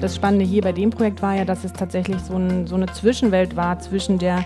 Das 0.00 0.16
Spannende 0.16 0.44
hier 0.44 0.60
bei 0.60 0.72
dem 0.72 0.90
Projekt 0.90 1.22
war 1.22 1.34
ja, 1.34 1.46
dass 1.46 1.64
es 1.64 1.72
tatsächlich 1.72 2.20
so, 2.20 2.34
ein, 2.36 2.66
so 2.66 2.74
eine 2.74 2.86
Zwischenwelt 2.86 3.56
war 3.56 3.78
zwischen 3.78 4.18
der 4.18 4.44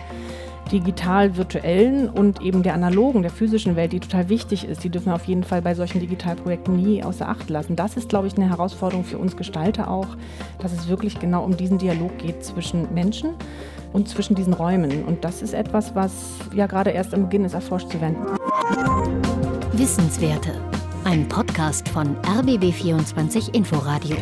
digital-virtuellen 0.70 2.08
und 2.08 2.42
eben 2.42 2.62
der 2.62 2.74
analogen, 2.74 3.22
der 3.22 3.30
physischen 3.30 3.74
Welt, 3.74 3.92
die 3.92 4.00
total 4.00 4.28
wichtig 4.28 4.68
ist. 4.68 4.84
Die 4.84 4.90
dürfen 4.90 5.06
wir 5.06 5.14
auf 5.14 5.24
jeden 5.24 5.42
Fall 5.42 5.62
bei 5.62 5.74
solchen 5.74 5.98
Digitalprojekten 5.98 6.76
nie 6.76 7.02
außer 7.02 7.28
Acht 7.28 7.50
lassen. 7.50 7.74
Das 7.74 7.96
ist, 7.96 8.08
glaube 8.08 8.28
ich, 8.28 8.36
eine 8.36 8.48
Herausforderung 8.48 9.02
für 9.02 9.18
uns 9.18 9.36
Gestalter 9.36 9.90
auch, 9.90 10.08
dass 10.60 10.72
es 10.72 10.88
wirklich 10.88 11.18
genau 11.18 11.42
um 11.42 11.56
diesen 11.56 11.78
Dialog 11.78 12.16
geht 12.18 12.44
zwischen 12.44 12.92
Menschen 12.94 13.30
und 13.92 14.08
zwischen 14.08 14.36
diesen 14.36 14.52
Räumen. 14.52 15.04
Und 15.04 15.24
das 15.24 15.42
ist 15.42 15.54
etwas, 15.54 15.94
was 15.96 16.12
ja 16.54 16.66
gerade 16.66 16.90
erst 16.90 17.14
am 17.14 17.22
Beginn 17.22 17.44
ist, 17.44 17.54
erforscht 17.54 17.90
zu 17.90 18.00
werden. 18.00 18.16
Wissenswerte. 19.72 20.67
Ein 21.10 21.26
Podcast 21.26 21.88
von 21.88 22.18
RBB24 22.18 23.54
Inforadio. 23.54 24.14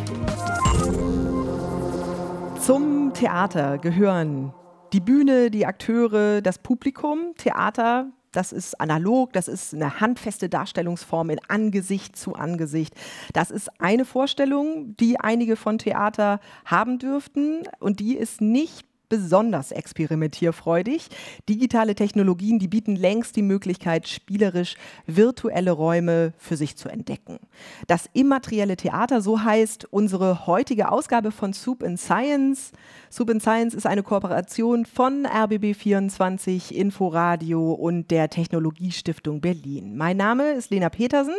Zum 2.61 3.11
Theater 3.13 3.77
gehören 3.77 4.53
die 4.93 5.01
Bühne, 5.01 5.51
die 5.51 5.65
Akteure, 5.65 6.41
das 6.41 6.59
Publikum. 6.59 7.33
Theater, 7.37 8.07
das 8.31 8.53
ist 8.53 8.79
analog, 8.79 9.33
das 9.33 9.49
ist 9.49 9.73
eine 9.73 9.99
handfeste 9.99 10.47
Darstellungsform 10.47 11.31
in 11.31 11.39
Angesicht 11.49 12.15
zu 12.15 12.35
Angesicht. 12.35 12.93
Das 13.33 13.51
ist 13.51 13.69
eine 13.81 14.05
Vorstellung, 14.05 14.95
die 14.95 15.19
einige 15.19 15.57
von 15.57 15.79
Theater 15.79 16.39
haben 16.63 16.99
dürften 16.99 17.63
und 17.79 17.99
die 17.99 18.15
ist 18.15 18.39
nicht 18.39 18.86
besonders 19.09 19.71
experimentierfreudig. 19.71 21.07
Digitale 21.47 21.95
Technologien, 21.95 22.59
die 22.59 22.67
bieten 22.67 22.95
längst 22.95 23.35
die 23.35 23.41
Möglichkeit, 23.41 24.07
spielerisch 24.07 24.75
virtuelle 25.05 25.71
Räume 25.71 26.33
für 26.37 26.57
sich 26.57 26.77
zu 26.77 26.89
entdecken. 26.89 27.39
Das 27.87 28.09
immaterielle 28.13 28.77
Theater, 28.77 29.21
so 29.21 29.43
heißt 29.43 29.85
unsere 29.91 30.47
heutige 30.47 30.91
Ausgabe 30.91 31.31
von 31.31 31.53
Soup 31.53 31.83
in 31.83 31.97
Science. 31.97 32.71
Soup 33.09 33.29
in 33.29 33.39
Science 33.39 33.73
ist 33.73 33.85
eine 33.85 34.03
Kooperation 34.03 34.85
von 34.85 35.25
RBB24, 35.25 36.71
Inforadio 36.71 37.71
und 37.73 38.11
der 38.11 38.29
Technologiestiftung 38.29 39.41
Berlin. 39.41 39.95
Mein 39.97 40.17
Name 40.17 40.51
ist 40.51 40.71
Lena 40.71 40.89
Petersen 40.89 41.35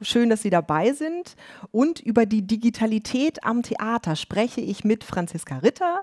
Schön, 0.00 0.30
dass 0.30 0.42
Sie 0.42 0.50
dabei 0.50 0.92
sind. 0.92 1.34
Und 1.72 1.98
über 2.00 2.24
die 2.24 2.46
Digitalität 2.46 3.42
am 3.44 3.62
Theater 3.62 4.14
spreche 4.14 4.60
ich 4.60 4.84
mit 4.84 5.02
Franziska 5.02 5.58
Ritter. 5.58 6.02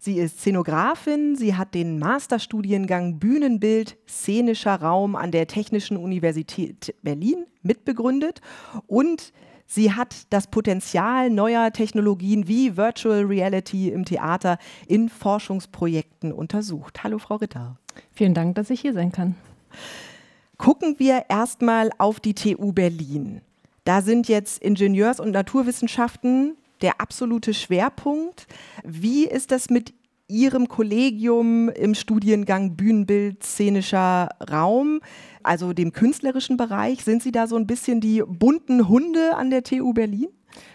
Sie 0.00 0.18
ist 0.18 0.40
Szenografin. 0.54 1.34
Sie 1.34 1.56
hat 1.56 1.74
den 1.74 1.98
Masterstudiengang 1.98 3.18
Bühnenbild, 3.18 3.96
szenischer 4.08 4.76
Raum 4.76 5.16
an 5.16 5.32
der 5.32 5.48
Technischen 5.48 5.96
Universität 5.96 6.94
Berlin 7.02 7.46
mitbegründet. 7.62 8.40
Und 8.86 9.32
Sie 9.66 9.92
hat 9.92 10.32
das 10.32 10.46
Potenzial 10.46 11.28
neuer 11.28 11.72
Technologien 11.72 12.46
wie 12.46 12.76
Virtual 12.76 13.24
Reality 13.24 13.88
im 13.88 14.04
Theater 14.04 14.58
in 14.86 15.08
Forschungsprojekten 15.08 16.32
untersucht. 16.32 17.02
Hallo, 17.02 17.18
Frau 17.18 17.36
Ritter. 17.36 17.76
Vielen 18.12 18.34
Dank, 18.34 18.54
dass 18.54 18.70
ich 18.70 18.80
hier 18.80 18.92
sein 18.92 19.10
kann. 19.10 19.34
Gucken 20.56 20.94
wir 20.98 21.24
erstmal 21.30 21.90
auf 21.98 22.20
die 22.20 22.34
TU 22.34 22.72
Berlin. 22.72 23.40
Da 23.84 24.02
sind 24.02 24.28
jetzt 24.28 24.62
Ingenieurs- 24.62 25.18
und 25.18 25.32
Naturwissenschaften 25.32 26.56
der 26.80 27.00
absolute 27.00 27.54
Schwerpunkt. 27.54 28.46
Wie 28.84 29.24
ist 29.24 29.50
das 29.50 29.70
mit 29.70 29.94
Ihrem 30.28 30.68
Kollegium 30.68 31.68
im 31.68 31.94
Studiengang 31.94 32.76
Bühnenbild, 32.76 33.42
szenischer 33.42 34.30
Raum, 34.50 35.00
also 35.42 35.74
dem 35.74 35.92
künstlerischen 35.92 36.56
Bereich? 36.56 37.04
Sind 37.04 37.22
Sie 37.22 37.30
da 37.30 37.46
so 37.46 37.56
ein 37.56 37.66
bisschen 37.66 38.00
die 38.00 38.22
bunten 38.26 38.88
Hunde 38.88 39.36
an 39.36 39.50
der 39.50 39.62
TU 39.62 39.92
Berlin? 39.92 40.28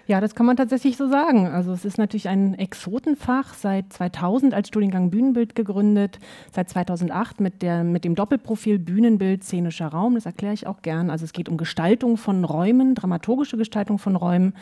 Ja, 0.07 0.19
das 0.19 0.33
kann 0.33 0.47
man 0.47 0.57
tatsächlich 0.57 0.97
so 0.97 1.07
sagen. 1.07 1.47
Also 1.47 1.71
es 1.71 1.85
ist 1.85 1.99
natürlich 1.99 2.27
ein 2.27 2.55
Exotenfach, 2.55 3.53
seit 3.53 3.93
2000 3.93 4.55
als 4.55 4.67
Studiengang 4.67 5.11
Bühnenbild 5.11 5.53
gegründet, 5.53 6.19
seit 6.51 6.67
2008 6.69 7.39
mit, 7.39 7.61
der, 7.61 7.83
mit 7.83 8.05
dem 8.05 8.15
Doppelprofil 8.15 8.79
Bühnenbild, 8.79 9.43
szenischer 9.43 9.87
Raum, 9.87 10.15
das 10.15 10.25
erkläre 10.25 10.55
ich 10.55 10.65
auch 10.65 10.81
gern. 10.81 11.11
Also 11.11 11.25
es 11.25 11.33
geht 11.33 11.47
um 11.47 11.57
Gestaltung 11.57 12.17
von 12.17 12.43
Räumen, 12.43 12.95
dramaturgische 12.95 13.55
Gestaltung 13.55 13.99
von 13.99 14.15
Räumen 14.15 14.53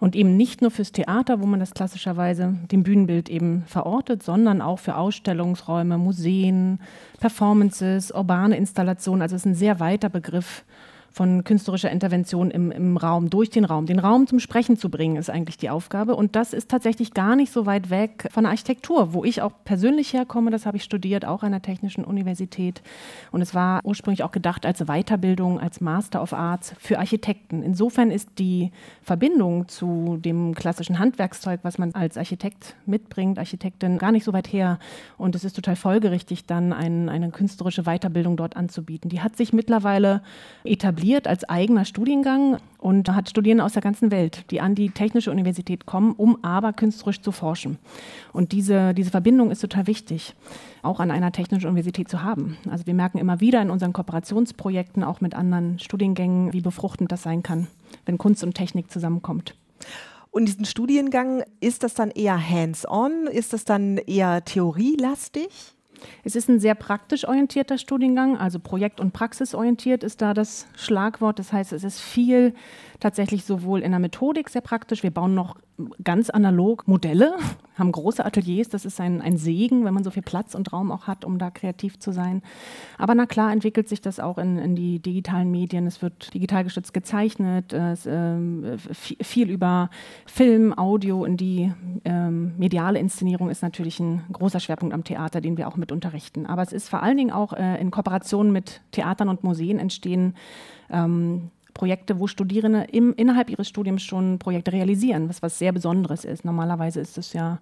und 0.00 0.14
eben 0.14 0.36
nicht 0.36 0.60
nur 0.60 0.70
fürs 0.70 0.92
Theater, 0.92 1.40
wo 1.40 1.46
man 1.46 1.60
das 1.60 1.72
klassischerweise 1.72 2.56
dem 2.70 2.82
Bühnenbild 2.82 3.30
eben 3.30 3.64
verortet, 3.66 4.22
sondern 4.22 4.60
auch 4.60 4.80
für 4.80 4.96
Ausstellungsräume, 4.96 5.96
Museen, 5.96 6.78
Performances, 7.20 8.12
urbane 8.12 8.56
Installationen. 8.56 9.22
Also 9.22 9.36
es 9.36 9.42
ist 9.42 9.46
ein 9.46 9.54
sehr 9.54 9.80
weiter 9.80 10.10
Begriff 10.10 10.64
von 11.12 11.42
künstlerischer 11.42 11.90
Intervention 11.90 12.50
im, 12.50 12.70
im 12.70 12.96
Raum, 12.96 13.30
durch 13.30 13.50
den 13.50 13.64
Raum. 13.64 13.86
Den 13.86 13.98
Raum 13.98 14.26
zum 14.26 14.38
Sprechen 14.38 14.76
zu 14.76 14.90
bringen, 14.90 15.16
ist 15.16 15.28
eigentlich 15.28 15.58
die 15.58 15.68
Aufgabe. 15.68 16.14
Und 16.14 16.36
das 16.36 16.52
ist 16.52 16.70
tatsächlich 16.70 17.14
gar 17.14 17.34
nicht 17.34 17.52
so 17.52 17.66
weit 17.66 17.90
weg 17.90 18.28
von 18.30 18.44
der 18.44 18.52
Architektur, 18.52 19.12
wo 19.12 19.24
ich 19.24 19.42
auch 19.42 19.52
persönlich 19.64 20.12
herkomme. 20.12 20.50
Das 20.50 20.66
habe 20.66 20.76
ich 20.76 20.84
studiert, 20.84 21.24
auch 21.24 21.42
an 21.42 21.50
der 21.50 21.62
Technischen 21.62 22.04
Universität. 22.04 22.80
Und 23.32 23.42
es 23.42 23.54
war 23.54 23.80
ursprünglich 23.82 24.22
auch 24.22 24.30
gedacht 24.30 24.64
als 24.64 24.84
Weiterbildung, 24.86 25.58
als 25.58 25.80
Master 25.80 26.22
of 26.22 26.32
Arts 26.32 26.74
für 26.78 26.98
Architekten. 26.98 27.62
Insofern 27.62 28.12
ist 28.12 28.28
die 28.38 28.70
Verbindung 29.02 29.66
zu 29.66 30.18
dem 30.20 30.54
klassischen 30.54 31.00
Handwerkszeug, 31.00 31.60
was 31.62 31.76
man 31.76 31.92
als 31.94 32.16
Architekt 32.16 32.76
mitbringt, 32.86 33.38
Architektin, 33.38 33.98
gar 33.98 34.12
nicht 34.12 34.24
so 34.24 34.32
weit 34.32 34.52
her. 34.52 34.78
Und 35.18 35.34
es 35.34 35.42
ist 35.42 35.56
total 35.56 35.76
folgerichtig, 35.76 36.46
dann 36.46 36.72
ein, 36.72 37.08
eine 37.08 37.30
künstlerische 37.30 37.82
Weiterbildung 37.82 38.36
dort 38.36 38.56
anzubieten. 38.56 39.08
Die 39.08 39.20
hat 39.20 39.36
sich 39.36 39.52
mittlerweile 39.52 40.22
etabliert 40.64 40.99
etabliert 41.00 41.26
als 41.26 41.48
eigener 41.48 41.86
Studiengang 41.86 42.58
und 42.78 43.08
hat 43.08 43.30
Studierende 43.30 43.64
aus 43.64 43.72
der 43.72 43.80
ganzen 43.80 44.10
Welt, 44.10 44.44
die 44.50 44.60
an 44.60 44.74
die 44.74 44.90
Technische 44.90 45.30
Universität 45.30 45.86
kommen, 45.86 46.12
um 46.12 46.44
aber 46.44 46.74
künstlerisch 46.74 47.22
zu 47.22 47.32
forschen. 47.32 47.78
Und 48.34 48.52
diese, 48.52 48.92
diese 48.92 49.10
Verbindung 49.10 49.50
ist 49.50 49.60
total 49.60 49.86
wichtig, 49.86 50.34
auch 50.82 51.00
an 51.00 51.10
einer 51.10 51.32
Technischen 51.32 51.68
Universität 51.68 52.10
zu 52.10 52.22
haben. 52.22 52.58
Also 52.68 52.86
wir 52.86 52.92
merken 52.92 53.16
immer 53.16 53.40
wieder 53.40 53.62
in 53.62 53.70
unseren 53.70 53.94
Kooperationsprojekten, 53.94 55.02
auch 55.02 55.22
mit 55.22 55.34
anderen 55.34 55.78
Studiengängen, 55.78 56.52
wie 56.52 56.60
befruchtend 56.60 57.10
das 57.10 57.22
sein 57.22 57.42
kann, 57.42 57.66
wenn 58.04 58.18
Kunst 58.18 58.44
und 58.44 58.54
Technik 58.54 58.90
zusammenkommt. 58.90 59.54
Und 60.30 60.46
diesen 60.46 60.66
Studiengang, 60.66 61.42
ist 61.60 61.82
das 61.82 61.94
dann 61.94 62.10
eher 62.10 62.38
hands-on? 62.38 63.26
Ist 63.26 63.54
das 63.54 63.64
dann 63.64 63.96
eher 63.96 64.44
theorielastig? 64.44 65.48
Es 66.24 66.36
ist 66.36 66.48
ein 66.48 66.60
sehr 66.60 66.74
praktisch 66.74 67.26
orientierter 67.26 67.78
Studiengang, 67.78 68.36
also 68.36 68.58
projekt- 68.58 69.00
und 69.00 69.12
praxisorientiert 69.12 70.04
ist 70.04 70.22
da 70.22 70.34
das 70.34 70.66
Schlagwort. 70.76 71.38
Das 71.38 71.52
heißt, 71.52 71.72
es 71.72 71.84
ist 71.84 72.00
viel 72.00 72.54
tatsächlich 73.00 73.44
sowohl 73.44 73.80
in 73.80 73.90
der 73.90 74.00
Methodik 74.00 74.48
sehr 74.50 74.60
praktisch. 74.60 75.02
Wir 75.02 75.10
bauen 75.10 75.34
noch 75.34 75.56
ganz 76.04 76.30
analog 76.30 76.86
Modelle, 76.86 77.34
haben 77.76 77.92
große 77.92 78.24
Ateliers. 78.24 78.68
Das 78.68 78.84
ist 78.84 79.00
ein, 79.00 79.22
ein 79.22 79.38
Segen, 79.38 79.84
wenn 79.84 79.94
man 79.94 80.04
so 80.04 80.10
viel 80.10 80.22
Platz 80.22 80.54
und 80.54 80.72
Raum 80.72 80.92
auch 80.92 81.06
hat, 81.06 81.24
um 81.24 81.38
da 81.38 81.50
kreativ 81.50 81.98
zu 81.98 82.12
sein. 82.12 82.42
Aber 82.98 83.14
na 83.14 83.26
klar 83.26 83.52
entwickelt 83.52 83.88
sich 83.88 84.02
das 84.02 84.20
auch 84.20 84.36
in, 84.36 84.58
in 84.58 84.74
die 84.76 84.98
digitalen 84.98 85.50
Medien. 85.50 85.86
Es 85.86 86.02
wird 86.02 86.34
digital 86.34 86.64
gestützt 86.64 86.92
gezeichnet, 86.92 87.72
es, 87.72 88.04
äh, 88.06 88.36
viel 88.94 89.50
über 89.50 89.88
Film, 90.26 90.76
Audio 90.76 91.24
in 91.24 91.36
die 91.36 91.72
ähm, 92.04 92.52
mediale 92.58 92.98
Inszenierung 92.98 93.48
ist 93.48 93.62
natürlich 93.62 93.98
ein 94.00 94.24
großer 94.32 94.60
Schwerpunkt 94.60 94.94
am 94.94 95.04
Theater, 95.04 95.40
den 95.40 95.56
wir 95.56 95.68
auch 95.68 95.76
mit 95.76 95.89
unterrichten. 95.92 96.46
Aber 96.46 96.62
es 96.62 96.72
ist 96.72 96.88
vor 96.88 97.02
allen 97.02 97.16
Dingen 97.16 97.30
auch 97.30 97.52
äh, 97.52 97.80
in 97.80 97.90
Kooperation 97.90 98.52
mit 98.52 98.80
Theatern 98.92 99.28
und 99.28 99.44
Museen 99.44 99.78
entstehen 99.78 100.34
ähm, 100.90 101.50
Projekte, 101.74 102.18
wo 102.18 102.26
Studierende 102.26 102.84
im, 102.90 103.14
innerhalb 103.14 103.50
ihres 103.50 103.68
Studiums 103.68 104.02
schon 104.02 104.38
Projekte 104.38 104.72
realisieren, 104.72 105.28
was 105.28 105.42
was 105.42 105.58
sehr 105.58 105.72
Besonderes 105.72 106.24
ist. 106.24 106.44
Normalerweise 106.44 107.00
ist 107.00 107.18
es 107.18 107.32
ja, 107.32 107.58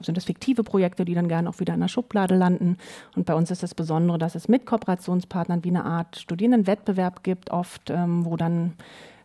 sind 0.00 0.16
das 0.16 0.24
fiktive 0.24 0.62
Projekte, 0.64 1.04
die 1.04 1.14
dann 1.14 1.28
gerne 1.28 1.48
auch 1.48 1.60
wieder 1.60 1.74
in 1.74 1.80
der 1.80 1.88
Schublade 1.88 2.36
landen. 2.36 2.76
Und 3.16 3.26
bei 3.26 3.34
uns 3.34 3.50
ist 3.50 3.62
das 3.62 3.74
Besondere, 3.74 4.18
dass 4.18 4.34
es 4.34 4.48
mit 4.48 4.66
Kooperationspartnern 4.66 5.64
wie 5.64 5.70
eine 5.70 5.84
Art 5.84 6.16
Studierendenwettbewerb 6.16 7.22
gibt, 7.22 7.50
oft, 7.50 7.90
ähm, 7.90 8.24
wo 8.24 8.36
dann 8.36 8.72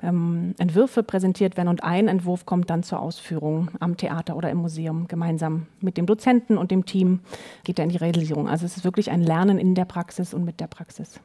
ähm, 0.03 0.53
Entwürfe 0.57 1.03
präsentiert 1.03 1.57
werden 1.57 1.69
und 1.69 1.83
ein 1.83 2.07
Entwurf 2.07 2.45
kommt 2.45 2.69
dann 2.69 2.83
zur 2.83 2.99
Ausführung 2.99 3.69
am 3.79 3.97
Theater 3.97 4.35
oder 4.35 4.49
im 4.49 4.57
Museum 4.57 5.07
gemeinsam 5.07 5.67
mit 5.81 5.97
dem 5.97 6.05
Dozenten 6.05 6.57
und 6.57 6.71
dem 6.71 6.85
Team 6.85 7.19
geht 7.63 7.79
er 7.79 7.85
in 7.85 7.91
die 7.91 7.97
Realisierung. 7.97 8.47
Also 8.47 8.65
es 8.65 8.77
ist 8.77 8.83
wirklich 8.83 9.11
ein 9.11 9.21
Lernen 9.21 9.57
in 9.57 9.75
der 9.75 9.85
Praxis 9.85 10.33
und 10.33 10.43
mit 10.45 10.59
der 10.59 10.67
Praxis. 10.67 11.19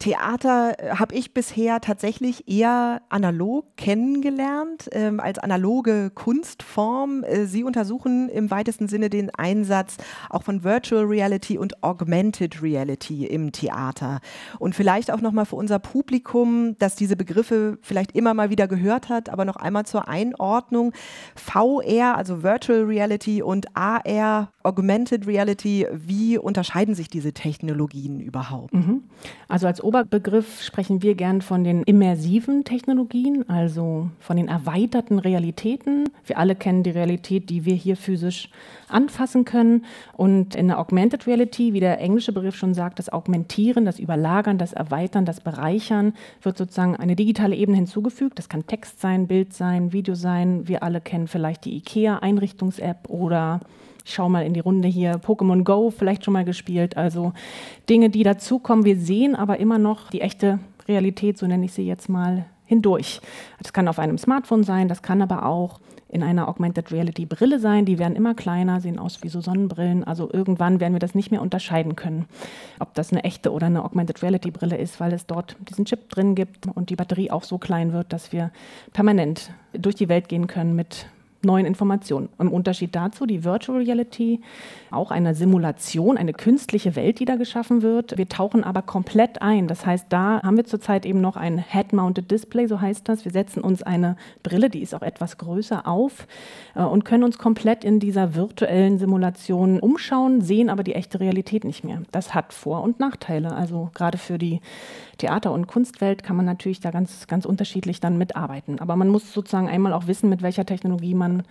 Theater 0.00 0.76
äh, 0.78 0.96
habe 0.96 1.14
ich 1.14 1.34
bisher 1.34 1.80
tatsächlich 1.80 2.48
eher 2.48 3.02
analog 3.10 3.76
kennengelernt, 3.76 4.88
ähm, 4.92 5.20
als 5.20 5.38
analoge 5.38 6.10
Kunstform. 6.10 7.22
Äh, 7.22 7.44
Sie 7.44 7.62
untersuchen 7.62 8.30
im 8.30 8.50
weitesten 8.50 8.88
Sinne 8.88 9.10
den 9.10 9.30
Einsatz 9.30 9.98
auch 10.30 10.42
von 10.42 10.64
Virtual 10.64 11.04
Reality 11.04 11.58
und 11.58 11.84
Augmented 11.84 12.62
Reality 12.62 13.26
im 13.26 13.52
Theater. 13.52 14.20
Und 14.58 14.74
vielleicht 14.74 15.10
auch 15.10 15.20
nochmal 15.20 15.44
für 15.44 15.56
unser 15.56 15.78
Publikum, 15.78 16.76
das 16.78 16.96
diese 16.96 17.14
Begriffe 17.14 17.78
vielleicht 17.82 18.12
immer 18.12 18.32
mal 18.32 18.48
wieder 18.48 18.68
gehört 18.68 19.10
hat, 19.10 19.28
aber 19.28 19.44
noch 19.44 19.56
einmal 19.56 19.84
zur 19.84 20.08
Einordnung. 20.08 20.94
VR, 21.36 22.16
also 22.16 22.42
Virtual 22.42 22.84
Reality 22.84 23.42
und 23.42 23.76
AR, 23.76 24.50
Augmented 24.62 25.26
Reality, 25.26 25.86
wie 25.92 26.38
unterscheiden 26.38 26.94
sich 26.94 27.08
diese 27.08 27.34
Technologien 27.34 28.20
überhaupt? 28.20 28.72
Mhm. 28.72 29.04
Also 29.48 29.66
als 29.66 29.82
Oberbegriff 29.90 30.62
sprechen 30.62 31.02
wir 31.02 31.16
gern 31.16 31.42
von 31.42 31.64
den 31.64 31.82
immersiven 31.82 32.62
Technologien, 32.62 33.48
also 33.48 34.08
von 34.20 34.36
den 34.36 34.46
erweiterten 34.46 35.18
Realitäten. 35.18 36.04
Wir 36.24 36.38
alle 36.38 36.54
kennen 36.54 36.84
die 36.84 36.90
Realität, 36.90 37.50
die 37.50 37.64
wir 37.64 37.74
hier 37.74 37.96
physisch 37.96 38.50
anfassen 38.88 39.44
können. 39.44 39.84
Und 40.12 40.54
in 40.54 40.68
der 40.68 40.78
Augmented 40.78 41.26
Reality, 41.26 41.72
wie 41.72 41.80
der 41.80 41.98
englische 41.98 42.32
Begriff 42.32 42.54
schon 42.54 42.72
sagt, 42.72 43.00
das 43.00 43.08
Augmentieren, 43.08 43.84
das 43.84 43.98
Überlagern, 43.98 44.58
das 44.58 44.72
Erweitern, 44.72 45.24
das 45.24 45.40
Bereichern, 45.40 46.14
wird 46.40 46.56
sozusagen 46.56 46.94
eine 46.94 47.16
digitale 47.16 47.56
Ebene 47.56 47.78
hinzugefügt. 47.78 48.38
Das 48.38 48.48
kann 48.48 48.68
Text 48.68 49.00
sein, 49.00 49.26
Bild 49.26 49.54
sein, 49.54 49.92
Video 49.92 50.14
sein. 50.14 50.68
Wir 50.68 50.84
alle 50.84 51.00
kennen 51.00 51.26
vielleicht 51.26 51.64
die 51.64 51.76
IKEA-Einrichtungs-App 51.78 53.10
oder 53.10 53.58
ich 54.04 54.14
schaue 54.14 54.30
mal 54.30 54.44
in 54.44 54.54
die 54.54 54.60
Runde 54.60 54.88
hier, 54.88 55.16
Pokémon 55.20 55.64
Go 55.64 55.90
vielleicht 55.90 56.24
schon 56.24 56.34
mal 56.34 56.44
gespielt. 56.44 56.96
Also 56.96 57.32
Dinge, 57.88 58.10
die 58.10 58.22
dazukommen. 58.22 58.84
Wir 58.84 58.96
sehen 58.96 59.34
aber 59.34 59.58
immer 59.58 59.78
noch 59.78 60.10
die 60.10 60.20
echte 60.20 60.58
Realität, 60.88 61.38
so 61.38 61.46
nenne 61.46 61.64
ich 61.64 61.72
sie 61.72 61.86
jetzt 61.86 62.08
mal, 62.08 62.46
hindurch. 62.66 63.20
Das 63.58 63.72
kann 63.72 63.88
auf 63.88 63.98
einem 63.98 64.18
Smartphone 64.18 64.62
sein, 64.62 64.88
das 64.88 65.02
kann 65.02 65.22
aber 65.22 65.44
auch 65.44 65.80
in 66.10 66.22
einer 66.22 66.48
Augmented 66.48 66.90
Reality 66.90 67.24
Brille 67.24 67.60
sein. 67.60 67.84
Die 67.84 67.98
werden 67.98 68.16
immer 68.16 68.34
kleiner, 68.34 68.80
sehen 68.80 68.98
aus 68.98 69.22
wie 69.22 69.28
so 69.28 69.40
Sonnenbrillen. 69.40 70.04
Also 70.04 70.28
irgendwann 70.32 70.80
werden 70.80 70.92
wir 70.92 70.98
das 70.98 71.14
nicht 71.14 71.30
mehr 71.30 71.40
unterscheiden 71.40 71.96
können, 71.96 72.26
ob 72.80 72.94
das 72.94 73.12
eine 73.12 73.24
echte 73.24 73.52
oder 73.52 73.66
eine 73.66 73.84
Augmented 73.84 74.22
Reality 74.22 74.50
Brille 74.50 74.76
ist, 74.76 74.98
weil 74.98 75.12
es 75.12 75.26
dort 75.26 75.56
diesen 75.68 75.84
Chip 75.84 76.08
drin 76.08 76.34
gibt 76.34 76.66
und 76.66 76.90
die 76.90 76.96
Batterie 76.96 77.30
auch 77.30 77.44
so 77.44 77.58
klein 77.58 77.92
wird, 77.92 78.12
dass 78.12 78.32
wir 78.32 78.50
permanent 78.92 79.52
durch 79.72 79.94
die 79.94 80.08
Welt 80.08 80.28
gehen 80.28 80.48
können 80.48 80.74
mit 80.74 81.06
neuen 81.42 81.66
Informationen. 81.66 82.28
Im 82.38 82.52
Unterschied 82.52 82.94
dazu 82.94 83.26
die 83.26 83.44
Virtual 83.44 83.78
Reality, 83.78 84.40
auch 84.90 85.10
eine 85.10 85.34
Simulation, 85.34 86.16
eine 86.16 86.32
künstliche 86.32 86.96
Welt, 86.96 87.20
die 87.20 87.24
da 87.24 87.36
geschaffen 87.36 87.82
wird. 87.82 88.18
Wir 88.18 88.28
tauchen 88.28 88.64
aber 88.64 88.82
komplett 88.82 89.40
ein. 89.40 89.68
Das 89.68 89.86
heißt, 89.86 90.06
da 90.08 90.42
haben 90.42 90.56
wir 90.56 90.64
zurzeit 90.64 91.06
eben 91.06 91.20
noch 91.20 91.36
ein 91.36 91.58
Head-Mounted 91.58 92.30
Display, 92.30 92.66
so 92.66 92.80
heißt 92.80 93.08
das. 93.08 93.24
Wir 93.24 93.32
setzen 93.32 93.62
uns 93.62 93.82
eine 93.82 94.16
Brille, 94.42 94.70
die 94.70 94.82
ist 94.82 94.94
auch 94.94 95.02
etwas 95.02 95.38
größer, 95.38 95.86
auf 95.86 96.26
äh, 96.74 96.82
und 96.82 97.04
können 97.04 97.24
uns 97.24 97.38
komplett 97.38 97.84
in 97.84 98.00
dieser 98.00 98.34
virtuellen 98.34 98.98
Simulation 98.98 99.80
umschauen, 99.80 100.40
sehen 100.40 100.70
aber 100.70 100.82
die 100.82 100.94
echte 100.94 101.20
Realität 101.20 101.64
nicht 101.64 101.84
mehr. 101.84 102.02
Das 102.12 102.34
hat 102.34 102.52
Vor- 102.52 102.82
und 102.82 103.00
Nachteile. 103.00 103.52
Also 103.52 103.90
gerade 103.94 104.18
für 104.18 104.38
die 104.38 104.60
Theater- 105.20 105.52
und 105.52 105.66
Kunstwelt 105.66 106.22
kann 106.22 106.36
man 106.36 106.46
natürlich 106.46 106.80
da 106.80 106.90
ganz, 106.90 107.26
ganz 107.26 107.44
unterschiedlich 107.44 108.00
dann 108.00 108.16
mitarbeiten. 108.16 108.80
Aber 108.80 108.96
man 108.96 109.08
muss 109.08 109.32
sozusagen 109.32 109.68
einmal 109.68 109.92
auch 109.92 110.06
wissen, 110.06 110.30
mit 110.30 110.40
welcher 110.40 110.64
Technologie 110.64 111.14
man 111.14 111.42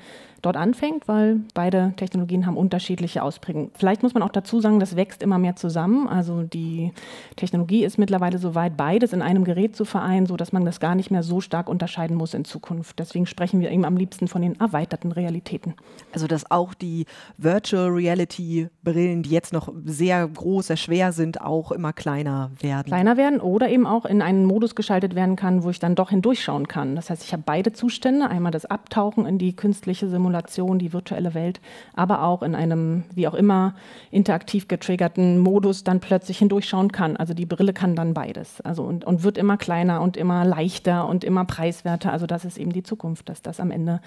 dort 0.42 0.58
anfängt, 0.58 1.08
weil 1.08 1.42
beide 1.54 1.94
Technologien 1.98 2.46
haben 2.46 2.58
unterschiedliche 2.58 3.24
Ausprägungen. 3.24 3.72
Vielleicht 3.76 4.04
muss 4.04 4.14
man 4.14 4.24
auch 4.24 4.30
dazu 4.30 4.62
sagen, 4.62 4.80
das 4.80 4.96
wächst 4.96 5.22
immer 5.22 5.38
mehr 5.38 5.56
zusammen. 5.56 6.08
Also 6.08 6.44
die 6.44 6.94
Technologie 7.36 7.84
ist 7.84 7.98
mittlerweile 7.98 8.38
so 8.38 8.56
weit, 8.56 8.78
beides 8.78 9.14
in 9.14 9.22
einem 9.22 9.44
Gerät 9.44 9.76
zu 9.76 9.86
vereinen, 9.86 10.26
sodass 10.26 10.52
man 10.52 10.66
das 10.66 10.80
gar 10.80 10.96
nicht 10.96 11.12
mehr 11.12 11.24
so 11.24 11.42
stark 11.42 11.70
unterscheiden 11.70 12.16
muss 12.16 12.34
in 12.34 12.46
Zukunft. 12.46 13.00
Deswegen 13.00 13.26
sprechen 13.26 13.60
wir 13.60 13.72
eben 13.72 13.86
am 13.86 13.98
liebsten 13.98 14.28
von 14.28 14.42
den 14.42 14.60
erweiterten 14.60 15.12
Realitäten. 15.12 15.76
Also 16.14 16.28
dass 16.28 16.50
auch 16.50 16.74
die 16.74 17.06
Virtual 17.38 17.90
Reality 17.90 18.70
Brillen, 18.84 19.24
die 19.24 19.32
jetzt 19.32 19.54
noch 19.54 19.72
sehr 19.86 20.28
groß, 20.28 20.68
sehr 20.68 20.78
schwer 20.78 21.12
sind, 21.12 21.42
auch 21.42 21.72
immer 21.72 21.94
kleiner 21.94 22.52
werden. 22.62 22.88
Kleiner 22.88 23.18
werden 23.18 23.42
oder 23.42 23.59
eben 23.68 23.86
auch 23.86 24.06
in 24.06 24.22
einen 24.22 24.46
Modus 24.46 24.76
geschaltet 24.76 25.16
werden 25.16 25.36
kann, 25.36 25.64
wo 25.64 25.70
ich 25.70 25.80
dann 25.80 25.96
doch 25.96 26.12
hindurchschauen 26.12 26.68
kann. 26.68 26.96
Das 26.96 27.10
heißt, 27.10 27.24
ich 27.24 27.34
habe 27.34 27.44
beide 27.46 27.74
Zustände, 27.74 28.30
einmal 28.30 28.54
das 28.54 28.66
Abtauchen 28.66 29.26
in 29.26 29.38
die 29.38 29.56
künstliche 29.56 30.08
Simulation 30.08 30.30
Simulation, 30.30 30.80
die 30.80 30.94
virtuelle 30.94 31.34
Welt, 31.34 31.60
aber 31.94 32.24
auch 32.24 32.44
in 32.44 32.56
einem, 32.56 33.04
wie 33.14 33.28
auch 33.28 33.34
immer, 33.34 33.74
interaktiv 34.12 34.68
getriggerten 34.68 35.40
Modus 35.40 35.84
dann 35.84 36.00
plötzlich 36.00 36.38
hindurchschauen 36.38 36.92
kann. 36.92 37.18
Also 37.18 37.34
die 37.34 37.46
Brille 37.46 37.74
kann 37.74 37.96
dann 37.96 38.14
beides. 38.14 38.62
Also 38.62 38.84
und, 38.84 39.06
und 39.06 39.24
wird 39.24 39.38
immer 39.38 39.58
kleiner 39.58 40.02
und 40.02 40.18
immer 40.18 40.46
leichter 40.46 41.08
und 41.08 41.24
immer 41.24 41.46
preiswerter. 41.46 42.12
Also 42.12 42.26
das 42.26 42.46
ist 42.46 42.58
eben 42.58 42.72
die 42.72 42.84
Zukunft, 42.84 43.30
dass 43.30 43.42
das 43.42 43.60
am 43.60 43.72
Ende 43.72 44.02